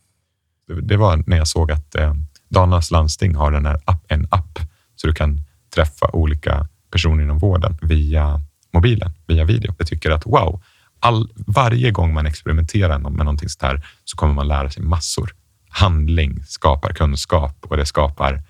Det 0.82 0.96
var 0.96 1.22
när 1.26 1.36
jag 1.36 1.48
såg 1.48 1.72
att 1.72 1.94
eh, 1.94 2.14
Dalarnas 2.48 2.90
landsting 2.90 3.34
har 3.34 3.52
en 3.52 3.66
app, 3.66 4.04
en 4.08 4.26
app 4.30 4.58
så 4.96 5.06
du 5.06 5.14
kan 5.14 5.40
träffa 5.74 6.10
olika 6.12 6.68
personer 6.90 7.22
inom 7.24 7.38
vården 7.38 7.78
via 7.82 8.40
mobilen, 8.72 9.10
via 9.26 9.44
video. 9.44 9.74
Jag 9.78 9.86
tycker 9.86 10.10
att 10.10 10.26
wow, 10.26 10.62
all, 11.02 11.32
varje 11.34 11.90
gång 11.90 12.14
man 12.14 12.26
experimenterar 12.26 12.98
med 12.98 13.12
någonting 13.12 13.48
sånt 13.48 13.62
här 13.62 13.86
så 14.04 14.16
kommer 14.16 14.34
man 14.34 14.48
lära 14.48 14.70
sig 14.70 14.82
massor. 14.82 15.34
Handling 15.68 16.42
skapar 16.44 16.92
kunskap 16.92 17.56
och 17.64 17.76
det 17.76 17.86
skapar 17.86 18.42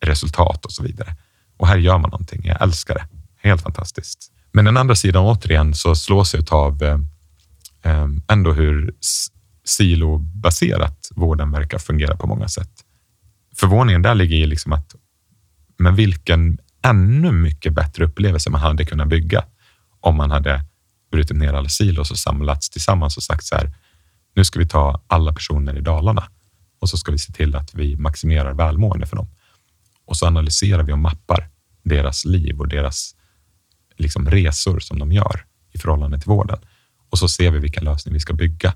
resultat 0.00 0.64
och 0.64 0.72
så 0.72 0.82
vidare. 0.82 1.16
Och 1.56 1.66
här 1.68 1.76
gör 1.76 1.98
man 1.98 2.10
någonting. 2.10 2.40
Jag 2.44 2.62
älskar 2.62 2.94
det. 2.94 3.06
Helt 3.48 3.62
fantastiskt. 3.62 4.32
Men 4.52 4.64
den 4.64 4.76
andra 4.76 4.94
sidan 4.94 5.24
återigen 5.24 5.74
så 5.74 5.94
slås 5.94 6.34
jag 6.34 6.52
av 6.52 6.82
eh, 6.82 6.98
eh, 7.82 8.08
ändå 8.28 8.52
hur 8.52 8.94
silobaserat 9.64 11.08
vården 11.14 11.50
verkar 11.50 11.78
fungera 11.78 12.16
på 12.16 12.26
många 12.26 12.48
sätt. 12.48 12.70
Förvåningen 13.56 14.02
där 14.02 14.14
ligger 14.14 14.36
i 14.36 14.46
liksom 14.46 14.72
att 14.72 14.94
men 15.78 15.94
vilken 15.94 16.58
ännu 16.84 17.32
mycket 17.32 17.72
bättre 17.72 18.04
upplevelse 18.04 18.50
man 18.50 18.60
hade 18.60 18.84
kunnat 18.84 19.08
bygga 19.08 19.44
om 20.00 20.16
man 20.16 20.30
hade 20.30 20.64
brutit 21.10 21.36
ner 21.36 21.52
alla 21.52 21.68
silos 21.68 22.10
och 22.10 22.18
samlats 22.18 22.70
tillsammans 22.70 23.16
och 23.16 23.22
sagt 23.22 23.44
så 23.44 23.54
här. 23.54 23.72
Nu 24.34 24.44
ska 24.44 24.58
vi 24.58 24.68
ta 24.68 25.02
alla 25.06 25.32
personer 25.32 25.78
i 25.78 25.80
Dalarna 25.80 26.28
och 26.78 26.88
så 26.88 26.96
ska 26.96 27.12
vi 27.12 27.18
se 27.18 27.32
till 27.32 27.56
att 27.56 27.74
vi 27.74 27.96
maximerar 27.96 28.54
välmående 28.54 29.06
för 29.06 29.16
dem. 29.16 29.28
Och 30.04 30.16
så 30.16 30.26
analyserar 30.26 30.82
vi 30.82 30.92
och 30.92 30.98
mappar 30.98 31.48
deras 31.82 32.24
liv 32.24 32.60
och 32.60 32.68
deras 32.68 33.14
liksom 33.96 34.30
resor 34.30 34.80
som 34.80 34.98
de 34.98 35.12
gör 35.12 35.44
i 35.72 35.78
förhållande 35.78 36.18
till 36.18 36.28
vården. 36.28 36.58
Och 37.10 37.18
så 37.18 37.28
ser 37.28 37.50
vi 37.50 37.58
vilka 37.58 37.80
lösningar 37.80 38.14
vi 38.14 38.20
ska 38.20 38.32
bygga 38.32 38.74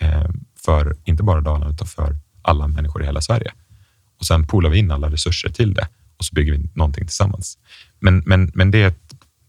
eh, 0.00 0.28
för 0.64 0.96
inte 1.04 1.22
bara 1.22 1.40
Dalarna 1.40 1.70
utan 1.70 1.86
för 1.86 2.16
alla 2.42 2.68
människor 2.68 3.02
i 3.02 3.06
hela 3.06 3.20
Sverige. 3.20 3.52
Och 4.18 4.26
sen 4.26 4.46
poolar 4.46 4.70
vi 4.70 4.78
in 4.78 4.90
alla 4.90 5.10
resurser 5.10 5.50
till 5.50 5.74
det 5.74 5.88
och 6.16 6.24
så 6.24 6.34
bygger 6.34 6.52
vi 6.52 6.70
någonting 6.74 7.06
tillsammans. 7.06 7.58
Men, 7.98 8.22
men, 8.26 8.50
men 8.54 8.70
det, 8.70 9.07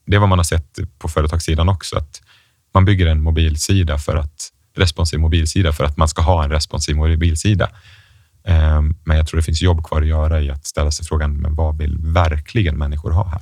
det 0.09 0.15
är 0.15 0.19
vad 0.19 0.29
man 0.29 0.39
har 0.39 0.43
sett 0.43 0.79
på 0.99 1.07
företagssidan 1.07 1.69
också, 1.69 1.97
att 1.97 2.21
man 2.73 2.85
bygger 2.85 3.07
en 3.07 3.21
mobilsida 3.21 3.97
för 3.97 4.15
att 4.15 4.51
responsiv 4.75 5.19
mobilsida 5.19 5.71
för 5.71 5.83
att 5.83 5.97
man 5.97 6.07
ska 6.07 6.21
ha 6.21 6.43
en 6.43 6.49
responsiv 6.49 6.95
mobilsida. 6.95 7.69
Ehm, 8.43 8.95
men 9.03 9.17
jag 9.17 9.27
tror 9.27 9.37
det 9.37 9.43
finns 9.43 9.61
jobb 9.61 9.83
kvar 9.83 10.01
att 10.01 10.07
göra 10.07 10.41
i 10.41 10.49
att 10.49 10.65
ställa 10.65 10.91
sig 10.91 11.05
frågan, 11.05 11.37
men 11.37 11.55
vad 11.55 11.77
vill 11.77 11.97
verkligen 11.99 12.77
människor 12.77 13.11
ha 13.11 13.27
här? 13.27 13.41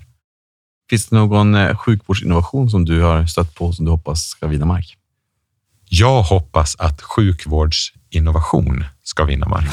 Finns 0.89 1.07
det 1.07 1.15
någon 1.15 1.55
eh, 1.55 1.78
sjukvårdsinnovation 1.78 2.70
som 2.70 2.86
du 2.86 3.01
har 3.01 3.26
stött 3.26 3.55
på 3.55 3.74
som 3.74 3.86
du 3.86 3.91
hoppas 3.91 4.24
ska 4.24 4.47
vinna 4.47 4.65
mark? 4.65 4.97
Jag 5.89 6.23
hoppas 6.23 6.75
att 6.79 7.01
sjukvårdsinnovation 7.01 8.85
ska 9.03 9.23
vinna 9.23 9.47
mark. 9.47 9.69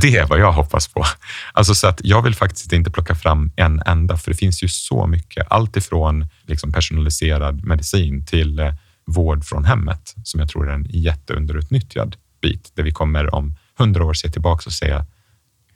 Det 0.00 0.16
är 0.16 0.26
vad 0.26 0.38
jag 0.40 0.52
hoppas 0.52 0.88
på. 0.88 1.04
Alltså 1.52 1.74
så 1.74 1.86
att 1.86 2.00
jag 2.04 2.22
vill 2.22 2.34
faktiskt 2.34 2.72
inte 2.72 2.90
plocka 2.90 3.14
fram 3.14 3.52
en 3.56 3.82
enda, 3.86 4.16
för 4.16 4.30
det 4.30 4.36
finns 4.36 4.62
ju 4.62 4.68
så 4.68 5.06
mycket. 5.06 5.46
Allt 5.50 5.76
ifrån 5.76 6.28
liksom 6.46 6.72
personaliserad 6.72 7.64
medicin 7.64 8.26
till 8.26 8.58
eh, 8.58 8.74
vård 9.06 9.44
från 9.44 9.64
hemmet, 9.64 10.14
som 10.24 10.40
jag 10.40 10.48
tror 10.48 10.70
är 10.70 10.74
en 10.74 10.86
jätteunderutnyttjad 10.90 12.16
bit, 12.42 12.72
där 12.74 12.82
vi 12.82 12.92
kommer 12.92 13.34
om 13.34 13.56
hundra 13.78 14.04
år 14.04 14.14
se 14.14 14.30
tillbaka 14.30 14.62
och 14.66 14.72
säga 14.72 15.06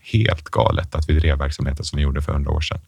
helt 0.03 0.45
galet 0.45 0.95
att 0.95 1.09
vi 1.09 1.19
drev 1.19 1.39
verksamheten 1.39 1.85
som 1.85 1.97
vi 1.97 2.03
gjorde 2.03 2.23
för 2.23 2.33
hundra 2.33 2.51
år 2.51 2.61
sedan. 2.61 2.81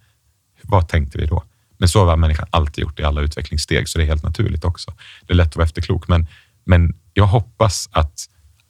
Vad 0.62 0.88
tänkte 0.88 1.18
vi 1.18 1.26
då? 1.26 1.44
Men 1.78 1.88
så 1.88 2.04
har 2.04 2.16
människan 2.16 2.46
alltid 2.50 2.82
gjort 2.82 3.00
i 3.00 3.02
alla 3.02 3.20
utvecklingssteg, 3.20 3.88
så 3.88 3.98
det 3.98 4.04
är 4.04 4.06
helt 4.06 4.22
naturligt 4.22 4.64
också. 4.64 4.94
Det 5.26 5.32
är 5.32 5.36
lätt 5.36 5.48
att 5.48 5.56
vara 5.56 5.64
efterklok, 5.64 6.08
men, 6.08 6.26
men 6.66 6.94
jag 7.14 7.26
hoppas 7.26 7.88
att 7.92 8.28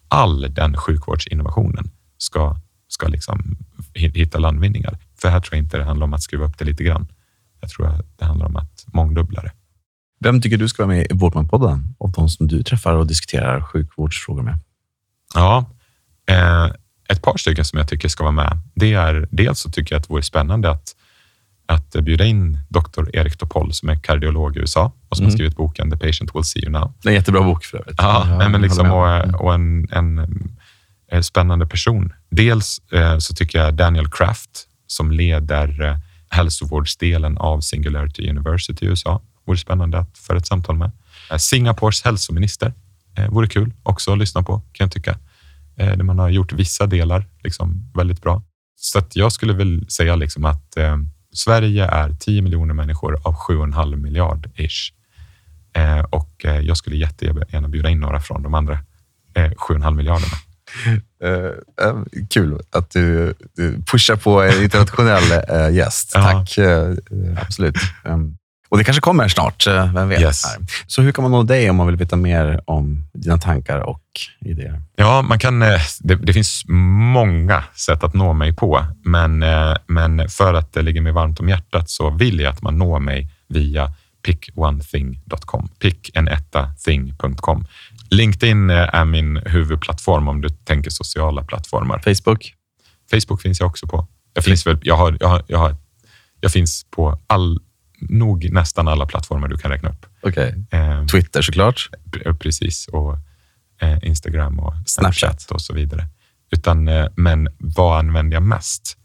all 0.09 0.55
den 0.55 0.77
sjukvårdsinnovationen 0.77 1.91
ska, 2.19 2.57
ska 2.89 3.09
liksom 3.09 3.57
hitta 3.95 4.39
landvinningar. 4.39 4.99
För 5.21 5.29
här 5.29 5.41
tror 5.41 5.55
jag 5.57 5.65
inte 5.65 5.77
det 5.77 5.85
handlar 5.85 6.05
om 6.05 6.15
att 6.15 6.23
skruva 6.23 6.45
upp 6.45 6.59
det 6.59 6.65
lite 6.65 6.85
grann. 6.85 7.09
Jag 7.61 7.71
tror 7.71 7.87
att 7.87 8.19
det 8.19 8.25
handlar 8.25 8.47
om 8.47 8.57
att 8.57 8.85
mångdubbla 8.87 9.43
det. 9.43 9.53
Vem 10.21 10.41
tycker 10.41 10.57
du 10.57 10.69
ska 10.69 10.87
vara 10.87 10.97
med 10.97 11.07
i 11.11 11.15
Vårdmanpodden 11.15 11.95
av 11.99 12.13
de 12.13 12.29
som 12.29 12.47
du 12.49 12.63
träffar 12.63 12.95
och 12.95 13.07
diskuterar 13.07 13.61
sjukvårdsfrågor 13.61 14.43
med? 14.43 14.59
Ja, 15.35 15.71
eh, 16.27 16.67
ett 17.09 17.23
par 17.23 17.37
stycken 17.37 17.65
som 17.65 17.79
jag 17.79 17.89
tycker 17.89 18.09
ska 18.09 18.25
vara 18.25 18.33
med. 18.33 18.59
Det 18.75 18.93
är 18.93 19.29
dels 19.31 19.61
så 19.61 19.71
tycker 19.71 19.95
jag 19.95 20.01
att 20.01 20.09
det 20.09 20.13
vore 20.13 20.23
spännande 20.23 20.71
att 20.71 20.97
att 21.67 21.91
bjuda 21.91 22.25
in 22.25 22.59
doktor 22.69 23.11
Erik 23.13 23.37
Topol 23.37 23.73
som 23.73 23.89
är 23.89 23.97
kardiolog 23.97 24.57
i 24.57 24.61
USA 24.61 24.93
och 25.09 25.17
som 25.17 25.25
mm. 25.25 25.33
har 25.33 25.37
skrivit 25.37 25.57
boken 25.57 25.91
The 25.91 25.97
patient 25.97 26.35
will 26.35 26.45
see 26.45 26.63
you 26.63 26.71
now. 26.71 26.93
Det 27.03 27.09
är 27.09 27.11
en 27.11 27.17
jättebra 27.17 27.43
bok 27.43 27.65
för 27.65 27.79
övrigt. 27.79 27.97
Ja, 27.99 28.27
ja 28.41 28.49
men 28.49 28.63
liksom, 28.63 28.91
och, 28.91 29.41
och 29.41 29.55
en, 29.55 29.89
en, 29.93 30.29
en, 31.09 31.25
spännande 31.25 31.67
person. 31.67 32.13
Dels 32.31 32.81
eh, 32.93 33.19
så 33.19 33.35
tycker 33.35 33.59
jag 33.59 33.75
Daniel 33.75 34.11
Kraft 34.11 34.67
som 34.87 35.11
leder 35.11 35.83
eh, 35.83 35.97
hälsovårdsdelen 36.29 37.39
av 37.39 37.61
Singularity 37.61 38.31
University 38.31 38.87
i 38.87 38.89
USA 38.89 39.23
vore 39.47 39.59
spännande 39.59 39.99
att 39.99 40.19
föra 40.19 40.39
ett 40.39 40.47
samtal 40.47 40.77
med. 40.77 40.91
Eh, 41.31 41.37
Singapores 41.37 42.03
hälsominister 42.03 42.73
eh, 43.19 43.29
vore 43.29 43.49
kul 43.49 43.73
också 43.83 44.13
att 44.13 44.19
lyssna 44.19 44.43
på 44.43 44.63
kan 44.73 44.85
jag 44.85 44.93
tycka. 44.93 45.19
Eh, 45.77 45.97
där 45.97 46.05
man 46.05 46.19
har 46.19 46.29
gjort 46.29 46.53
vissa 46.53 46.87
delar 46.87 47.27
liksom 47.45 47.91
väldigt 47.95 48.23
bra. 48.23 48.43
Så 48.77 48.99
att 48.99 49.17
jag 49.17 49.33
skulle 49.33 49.53
väl 49.53 49.91
säga 49.91 50.17
liksom 50.17 50.45
att 50.45 50.77
eh, 50.77 50.97
Sverige 51.37 51.85
är 51.85 52.17
10 52.21 52.43
miljoner 52.43 52.75
människor 52.75 53.19
av 53.23 53.35
7,5 53.35 53.97
miljard 53.97 54.51
ish. 54.55 54.93
Eh, 55.77 56.01
och 56.01 56.45
eh, 56.45 56.61
jag 56.61 56.77
skulle 56.77 56.97
jättegärna 56.97 57.69
bjuda 57.69 57.89
in 57.91 58.01
några 58.01 58.21
från 58.21 58.43
de 58.43 58.55
andra 58.55 58.73
eh, 59.35 59.51
7,5 59.51 59.95
miljarderna. 59.95 60.37
Uh, 61.25 62.05
kul 62.31 62.61
att 62.71 62.91
du, 62.91 63.35
du, 63.55 63.83
pushar 63.93 64.17
på 64.17 64.43
en 64.43 64.63
internationell 64.63 65.23
gäst. 65.75 66.13
Tack. 66.13 66.59
Uh, 66.59 66.95
absolut. 67.37 67.77
Um, 68.05 68.37
och 68.69 68.79
det 68.79 68.85
kanske 68.85 69.01
kommer 69.01 69.29
snart, 69.29 69.67
vem 69.67 70.09
vet? 70.09 70.21
Yes. 70.21 70.43
Så 70.87 71.03
hur 71.03 71.13
kan 71.13 71.23
man 71.23 71.33
nå 71.33 71.43
dig 71.43 71.71
om 71.71 71.77
man 71.77 71.87
vill 71.87 71.97
veta 71.97 72.17
mer 72.17 72.61
om 72.65 73.09
dina 73.13 73.39
tankar 73.39 73.79
och 73.81 74.03
idéer? 74.41 74.83
Ja, 74.97 75.23
man 75.23 75.39
kan, 75.39 75.61
det, 76.01 76.15
det 76.23 76.33
finns 76.33 76.63
många 76.69 77.65
sätt 77.75 78.05
att 78.05 78.15
nå 78.15 78.33
mig 78.33 78.53
på, 78.53 78.87
men, 79.05 79.45
men 79.87 80.29
för 80.29 80.55
att 80.55 80.73
det 80.73 80.83
ligger 80.83 81.01
mig 81.01 81.13
varmt 81.13 81.41
om 81.41 81.49
hjärtat 81.49 81.91
så 81.91 82.11
vill 82.11 82.41
jag 82.41 82.53
att 82.53 82.63
man 82.63 82.79
når 82.79 83.01
mig 83.01 83.31
via 83.49 83.93
pickonething.com. 84.27 85.69
Pickenetta.thing.com. 85.79 87.67
LinkedIn 88.11 88.71
är 88.71 89.05
min 89.05 89.37
huvudplattform 89.37 90.29
om 90.29 90.41
du 90.41 90.49
tänker 90.49 90.91
sociala 90.91 91.45
plattformar. 91.45 91.99
Facebook? 91.99 92.55
Facebook 93.11 93.43
finns 93.43 93.61
jag 93.61 93.67
också 93.67 93.87
på. 93.87 94.07
Jag, 94.35 94.45
finns 94.45 94.67
väl, 94.67 94.79
jag, 94.83 94.97
har, 94.97 95.17
jag, 95.21 95.29
har, 95.29 95.43
jag, 95.47 95.59
har, 95.59 95.77
jag 96.41 96.53
finns 96.53 96.87
på 96.91 97.21
all, 97.27 97.61
nog 97.99 98.53
nästan 98.53 98.89
alla 98.89 99.07
plattformar 99.07 99.49
du 99.49 99.57
kan 99.57 99.71
räkna 99.71 99.89
upp. 99.89 100.07
Okay. 100.23 100.53
Eh, 100.71 101.07
Twitter 101.07 101.43
såklart? 101.43 101.91
Precis, 102.39 102.89
och 102.89 103.19
eh, 103.81 103.99
Instagram 104.03 104.59
och 104.61 104.75
Snapchat, 104.87 105.41
Snapchat, 105.41 105.51
och 105.51 105.61
så 105.61 105.75
vidare. 105.75 106.09
Utan, 106.51 106.89
eh, 106.89 107.07
men 107.17 107.49
vad 107.59 107.99
använder 107.99 108.37
jag 108.37 108.43
mest? 108.43 108.97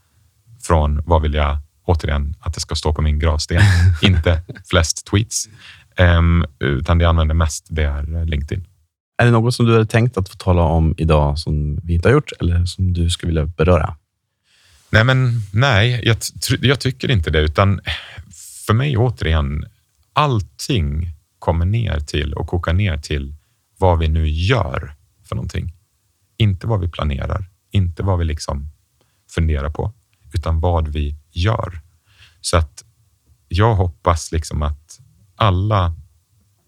Från 0.61 1.01
vad 1.05 1.21
vill 1.21 1.33
jag, 1.33 1.57
återigen, 1.85 2.35
att 2.39 2.53
det 2.53 2.59
ska 2.59 2.75
stå 2.75 2.93
på 2.93 3.01
min 3.01 3.19
gravsten? 3.19 3.61
Inte 4.01 4.41
flest 4.69 5.05
tweets, 5.05 5.49
ehm, 5.95 6.45
utan 6.59 6.97
det 6.97 7.03
jag 7.03 7.09
använder 7.09 7.35
mest 7.35 7.67
det 7.69 7.83
är 7.83 8.25
LinkedIn. 8.25 8.67
Är 9.17 9.25
det 9.25 9.31
något 9.31 9.55
som 9.55 9.65
du 9.65 9.73
hade 9.73 9.85
tänkt 9.85 10.17
att 10.17 10.29
få 10.29 10.35
tala 10.35 10.61
om 10.61 10.95
idag 10.97 11.39
som 11.39 11.79
vi 11.83 11.93
inte 11.93 12.07
har 12.07 12.13
gjort 12.13 12.31
eller 12.39 12.65
som 12.65 12.93
du 12.93 13.09
skulle 13.09 13.29
vilja 13.29 13.45
beröra? 13.45 13.95
Nej, 14.89 15.03
men 15.03 15.41
nej, 15.53 16.01
jag, 16.03 16.17
jag 16.61 16.79
tycker 16.79 17.11
inte 17.11 17.29
det, 17.29 17.39
utan 17.39 17.81
för 18.68 18.74
mig 18.74 18.97
återigen, 18.97 19.66
allting 20.14 21.07
kommer 21.39 21.66
ner 21.66 21.99
till 21.99 22.34
och 22.34 22.47
kokar 22.47 22.74
ner 22.74 22.97
till 22.97 23.36
vad 23.78 23.99
vi 23.99 24.07
nu 24.07 24.28
gör 24.30 24.95
för 25.24 25.36
någonting. 25.36 25.74
Inte 26.38 26.68
vad 26.68 26.80
vi 26.80 26.88
planerar, 26.88 27.49
inte 27.72 28.03
vad 28.03 28.20
vi 28.20 28.26
liksom 28.26 28.70
funderar 29.30 29.70
på, 29.70 29.93
utan 30.34 30.59
vad 30.59 30.88
vi 30.88 31.16
gör. 31.32 31.82
Så 32.41 32.57
att 32.57 32.84
jag 33.47 33.76
hoppas 33.76 34.32
liksom 34.32 34.62
att 34.64 34.99
alla 35.36 35.95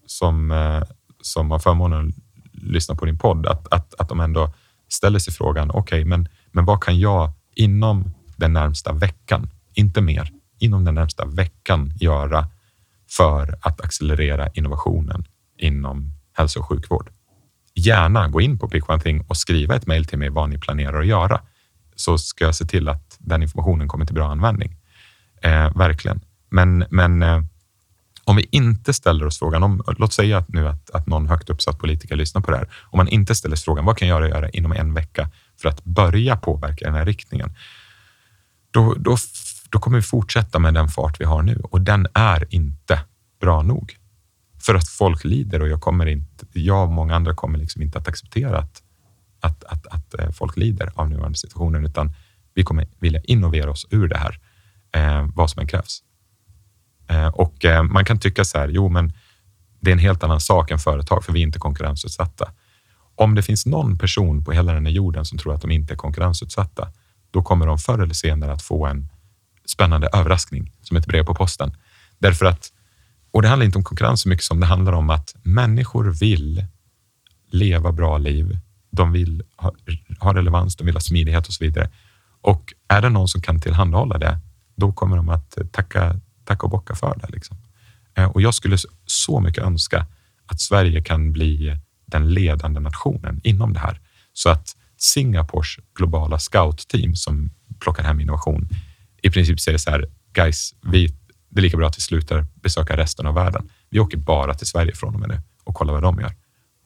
som, 0.06 0.50
eh, 0.50 0.82
som 1.20 1.50
har 1.50 1.58
förmånen 1.58 2.08
att 2.08 2.14
lyssna 2.52 2.94
på 2.94 3.04
din 3.04 3.18
podd, 3.18 3.46
att, 3.46 3.72
att, 3.72 3.94
att 3.94 4.08
de 4.08 4.20
ändå 4.20 4.52
ställer 4.88 5.18
sig 5.18 5.34
frågan, 5.34 5.70
okej, 5.70 5.80
okay, 5.80 6.04
men, 6.04 6.28
men 6.52 6.64
vad 6.64 6.84
kan 6.84 6.98
jag 6.98 7.32
inom 7.54 8.14
den 8.36 8.52
närmsta 8.52 8.92
veckan, 8.92 9.50
inte 9.74 10.00
mer, 10.00 10.30
inom 10.64 10.84
den 10.84 10.94
närmsta 10.94 11.24
veckan 11.24 11.92
göra 12.00 12.48
för 13.10 13.58
att 13.60 13.80
accelerera 13.80 14.48
innovationen 14.48 15.24
inom 15.58 16.12
hälso 16.32 16.60
och 16.60 16.68
sjukvård? 16.68 17.10
Gärna 17.74 18.28
gå 18.28 18.40
in 18.40 18.58
på 18.58 18.68
Pick 18.68 18.88
One 18.88 19.00
Thing 19.00 19.24
och 19.28 19.36
skriva 19.36 19.76
ett 19.76 19.86
mejl 19.86 20.04
till 20.04 20.18
mig 20.18 20.28
vad 20.28 20.50
ni 20.50 20.58
planerar 20.58 21.00
att 21.00 21.06
göra, 21.06 21.40
så 21.96 22.18
ska 22.18 22.44
jag 22.44 22.54
se 22.54 22.64
till 22.64 22.88
att 22.88 23.16
den 23.18 23.42
informationen 23.42 23.88
kommer 23.88 24.06
till 24.06 24.14
bra 24.14 24.30
användning. 24.30 24.76
Eh, 25.42 25.76
verkligen. 25.76 26.20
Men, 26.50 26.84
men 26.90 27.22
eh, 27.22 27.42
om 28.24 28.36
vi 28.36 28.48
inte 28.50 28.92
ställer 28.92 29.26
oss 29.26 29.38
frågan, 29.38 29.62
om, 29.62 29.82
låt 29.98 30.12
säga 30.12 30.38
att 30.38 30.48
nu 30.48 30.68
att, 30.68 30.90
att 30.90 31.06
någon 31.06 31.28
högt 31.28 31.50
uppsatt 31.50 31.78
politiker 31.78 32.16
lyssnar 32.16 32.42
på 32.42 32.50
det 32.50 32.56
här. 32.56 32.68
Om 32.82 32.96
man 32.96 33.08
inte 33.08 33.34
ställer 33.34 33.56
sig 33.56 33.64
frågan, 33.64 33.84
vad 33.84 33.96
kan 33.96 34.08
jag 34.08 34.28
göra 34.28 34.50
inom 34.50 34.72
en 34.72 34.94
vecka 34.94 35.30
för 35.60 35.68
att 35.68 35.84
börja 35.84 36.36
påverka 36.36 36.84
den 36.84 36.94
här 36.94 37.04
riktningen? 37.04 37.54
Då, 38.70 38.94
då, 38.94 39.16
då 39.74 39.80
kommer 39.80 39.98
vi 39.98 40.02
fortsätta 40.02 40.58
med 40.58 40.74
den 40.74 40.88
fart 40.88 41.20
vi 41.20 41.24
har 41.24 41.42
nu 41.42 41.60
och 41.70 41.80
den 41.80 42.06
är 42.14 42.54
inte 42.54 43.00
bra 43.40 43.62
nog. 43.62 43.96
För 44.60 44.74
att 44.74 44.88
folk 44.88 45.24
lider 45.24 45.62
och 45.62 45.68
jag, 45.68 45.80
kommer 45.80 46.06
inte, 46.06 46.46
jag 46.52 46.84
och 46.84 46.92
många 46.92 47.14
andra 47.14 47.34
kommer 47.34 47.58
liksom 47.58 47.82
inte 47.82 47.98
att 47.98 48.08
acceptera 48.08 48.58
att, 48.58 48.82
att, 49.40 49.64
att, 49.64 49.86
att 49.86 50.14
eh, 50.18 50.30
folk 50.30 50.56
lider 50.56 50.92
av 50.94 51.10
nuvarande 51.10 51.38
situationen, 51.38 51.86
utan 51.86 52.14
vi 52.54 52.62
kommer 52.62 52.86
vilja 52.98 53.20
innovera 53.20 53.70
oss 53.70 53.86
ur 53.90 54.08
det 54.08 54.18
här, 54.18 54.38
eh, 54.92 55.28
vad 55.34 55.50
som 55.50 55.60
än 55.60 55.66
krävs. 55.66 56.02
Eh, 57.08 57.28
och 57.28 57.64
eh, 57.64 57.82
man 57.82 58.04
kan 58.04 58.18
tycka 58.18 58.44
så 58.44 58.58
här, 58.58 58.68
jo, 58.68 58.88
men 58.88 59.12
det 59.80 59.90
är 59.90 59.92
en 59.92 59.98
helt 59.98 60.24
annan 60.24 60.40
sak 60.40 60.70
än 60.70 60.78
företag, 60.78 61.24
för 61.24 61.32
vi 61.32 61.38
är 61.38 61.42
inte 61.46 61.58
konkurrensutsatta. 61.58 62.50
Om 63.14 63.34
det 63.34 63.42
finns 63.42 63.66
någon 63.66 63.98
person 63.98 64.44
på 64.44 64.52
hela 64.52 64.72
den 64.72 64.86
här 64.86 64.92
jorden 64.92 65.24
som 65.24 65.38
tror 65.38 65.54
att 65.54 65.60
de 65.60 65.70
inte 65.70 65.94
är 65.94 65.96
konkurrensutsatta, 65.96 66.88
då 67.30 67.42
kommer 67.42 67.66
de 67.66 67.78
förr 67.78 67.98
eller 67.98 68.14
senare 68.14 68.52
att 68.52 68.62
få 68.62 68.86
en 68.86 69.08
spännande 69.66 70.08
överraskning 70.12 70.72
som 70.82 70.96
ett 70.96 71.06
brev 71.06 71.24
på 71.24 71.34
posten. 71.34 71.76
Därför 72.18 72.46
att, 72.46 72.72
och 73.30 73.42
det 73.42 73.48
handlar 73.48 73.66
inte 73.66 73.78
om 73.78 73.84
konkurrens 73.84 74.20
så 74.20 74.28
mycket 74.28 74.44
som 74.44 74.60
det 74.60 74.66
handlar 74.66 74.92
om 74.92 75.10
att 75.10 75.34
människor 75.42 76.04
vill 76.20 76.64
leva 77.50 77.92
bra 77.92 78.18
liv. 78.18 78.58
De 78.90 79.12
vill 79.12 79.42
ha, 79.56 79.72
ha 80.18 80.34
relevans, 80.34 80.76
de 80.76 80.84
vill 80.84 80.94
ha 80.94 81.00
smidighet 81.00 81.46
och 81.46 81.54
så 81.54 81.64
vidare. 81.64 81.90
Och 82.40 82.74
är 82.88 83.02
det 83.02 83.08
någon 83.08 83.28
som 83.28 83.40
kan 83.42 83.60
tillhandahålla 83.60 84.18
det, 84.18 84.38
då 84.76 84.92
kommer 84.92 85.16
de 85.16 85.28
att 85.28 85.58
tacka 85.72 86.20
tacka 86.44 86.62
och 86.62 86.70
bocka 86.70 86.94
för 86.94 87.18
det. 87.22 87.28
Liksom. 87.32 87.56
Eh, 88.14 88.24
och 88.24 88.42
jag 88.42 88.54
skulle 88.54 88.76
så 89.06 89.40
mycket 89.40 89.64
önska 89.64 90.06
att 90.46 90.60
Sverige 90.60 91.02
kan 91.02 91.32
bli 91.32 91.78
den 92.06 92.34
ledande 92.34 92.80
nationen 92.80 93.40
inom 93.44 93.72
det 93.72 93.80
här. 93.80 94.00
Så 94.32 94.50
att 94.50 94.76
Singapores 94.96 95.76
globala 95.94 96.38
scoutteam 96.38 97.14
som 97.14 97.50
plockar 97.80 98.02
hem 98.02 98.20
innovation 98.20 98.68
i 99.24 99.30
princip 99.30 99.60
säger 99.60 99.78
så 99.78 99.90
här, 99.90 100.08
guys, 100.32 100.74
vi, 100.82 101.06
det 101.48 101.60
är 101.60 101.62
lika 101.62 101.76
bra 101.76 101.86
att 101.86 101.98
vi 101.98 102.00
slutar 102.00 102.46
besöka 102.62 102.96
resten 102.96 103.26
av 103.26 103.34
världen. 103.34 103.70
Vi 103.90 104.00
åker 104.00 104.18
bara 104.18 104.54
till 104.54 104.66
Sverige 104.66 104.94
från 104.94 105.14
och 105.14 105.20
med 105.20 105.28
nu 105.28 105.40
och 105.64 105.74
kollar 105.74 105.92
vad 105.92 106.02
de 106.02 106.20
gör. 106.20 106.32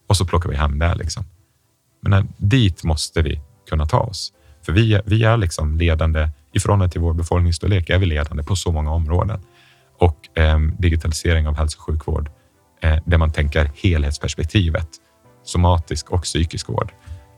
och 0.09 0.16
så 0.16 0.24
plockar 0.24 0.51
vi 0.51 0.57
hem 0.57 0.78
det. 0.78 0.95
Liksom. 0.95 1.24
Men 2.01 2.12
eh, 2.12 2.24
dit 2.36 2.84
måste 2.84 3.22
vi 3.22 3.41
kunna 3.68 3.86
ta 3.86 3.99
oss. 3.99 4.32
För 4.62 4.72
vi, 4.72 5.01
vi 5.05 5.24
är 5.24 5.36
liksom 5.36 5.76
ledande, 5.76 6.28
i 6.53 6.61
förhållande 6.61 6.93
till 6.93 7.01
vår 7.01 7.14
befolkningsstorlek, 7.14 7.91
är 7.91 7.99
vi 7.99 8.07
ledande 8.07 8.43
på 8.43 8.57
så 8.57 8.72
många 8.72 8.91
områden. 8.91 9.41
Och 9.99 10.39
eh, 10.39 10.59
digitalisering 10.59 11.49
av 11.49 11.57
hälso 11.57 11.78
och 11.78 11.84
sjukvård, 11.84 12.30
eh, 12.82 12.97
där 13.05 13.18
man 13.18 13.32
tänker 13.32 13.70
helhetsperspektivet, 13.74 14.89
somatisk 15.45 16.11
och 16.11 16.22
psykisk 16.22 16.68
vård. 16.68 16.93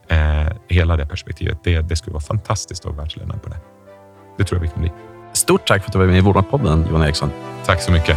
Eh, 0.08 0.52
hela 0.68 0.96
det 0.96 1.06
perspektivet, 1.06 1.58
det, 1.64 1.80
det 1.80 1.96
skulle 1.96 2.14
vara 2.14 2.24
fantastiskt 2.24 2.80
att 2.80 2.92
vara 2.92 2.96
världsledande 2.96 3.38
på 3.38 3.48
det. 3.48 3.60
Det 4.40 4.44
tror 4.44 4.58
jag 4.58 4.62
vi 4.62 4.68
kan 4.68 4.80
bli. 4.80 4.92
Stort 5.32 5.68
tack 5.68 5.82
för 5.82 5.88
att 5.88 5.92
du 5.92 5.98
var 5.98 6.06
med 6.06 6.18
i 6.18 6.20
Vårdmatpodden, 6.20 6.86
Johan 6.90 7.02
Eriksson. 7.02 7.30
Tack 7.66 7.82
så 7.82 7.92
mycket. 7.92 8.16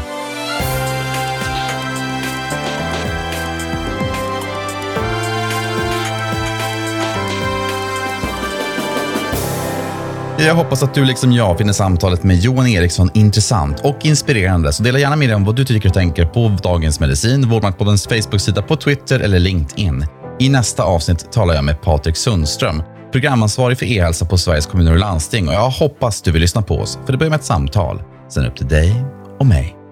Jag 10.37 10.55
hoppas 10.55 10.83
att 10.83 10.93
du 10.93 11.05
liksom 11.05 11.31
jag 11.31 11.57
finner 11.57 11.73
samtalet 11.73 12.23
med 12.23 12.37
Johan 12.37 12.67
Eriksson 12.67 13.09
intressant 13.13 13.79
och 13.79 14.05
inspirerande. 14.05 14.73
Så 14.73 14.83
dela 14.83 14.99
gärna 14.99 15.15
med 15.15 15.29
dig 15.29 15.35
om 15.35 15.45
vad 15.45 15.55
du 15.55 15.65
tycker 15.65 15.89
och 15.89 15.93
tänker 15.93 16.25
på 16.25 16.57
Dagens 16.63 16.99
Medicin, 16.99 17.49
Vårdmaktpoddens 17.49 18.07
Facebook-sida 18.07 18.61
på 18.61 18.75
Twitter 18.75 19.19
eller 19.19 19.39
LinkedIn. 19.39 20.05
I 20.39 20.49
nästa 20.49 20.83
avsnitt 20.83 21.31
talar 21.31 21.55
jag 21.55 21.63
med 21.63 21.81
Patrik 21.81 22.17
Sundström, 22.17 22.83
programansvarig 23.13 23.77
för 23.77 23.85
e-hälsa 23.85 24.25
på 24.25 24.37
Sveriges 24.37 24.65
kommuner 24.65 24.91
och 24.91 24.99
landsting. 24.99 25.47
Och 25.47 25.53
jag 25.53 25.69
hoppas 25.69 26.21
du 26.21 26.31
vill 26.31 26.41
lyssna 26.41 26.61
på 26.61 26.75
oss, 26.75 26.99
för 27.05 27.11
det 27.11 27.17
börjar 27.17 27.29
med 27.29 27.39
ett 27.39 27.45
samtal. 27.45 28.01
Sen 28.29 28.45
upp 28.45 28.55
till 28.55 28.67
dig 28.67 29.03
och 29.39 29.45
mig. 29.45 29.82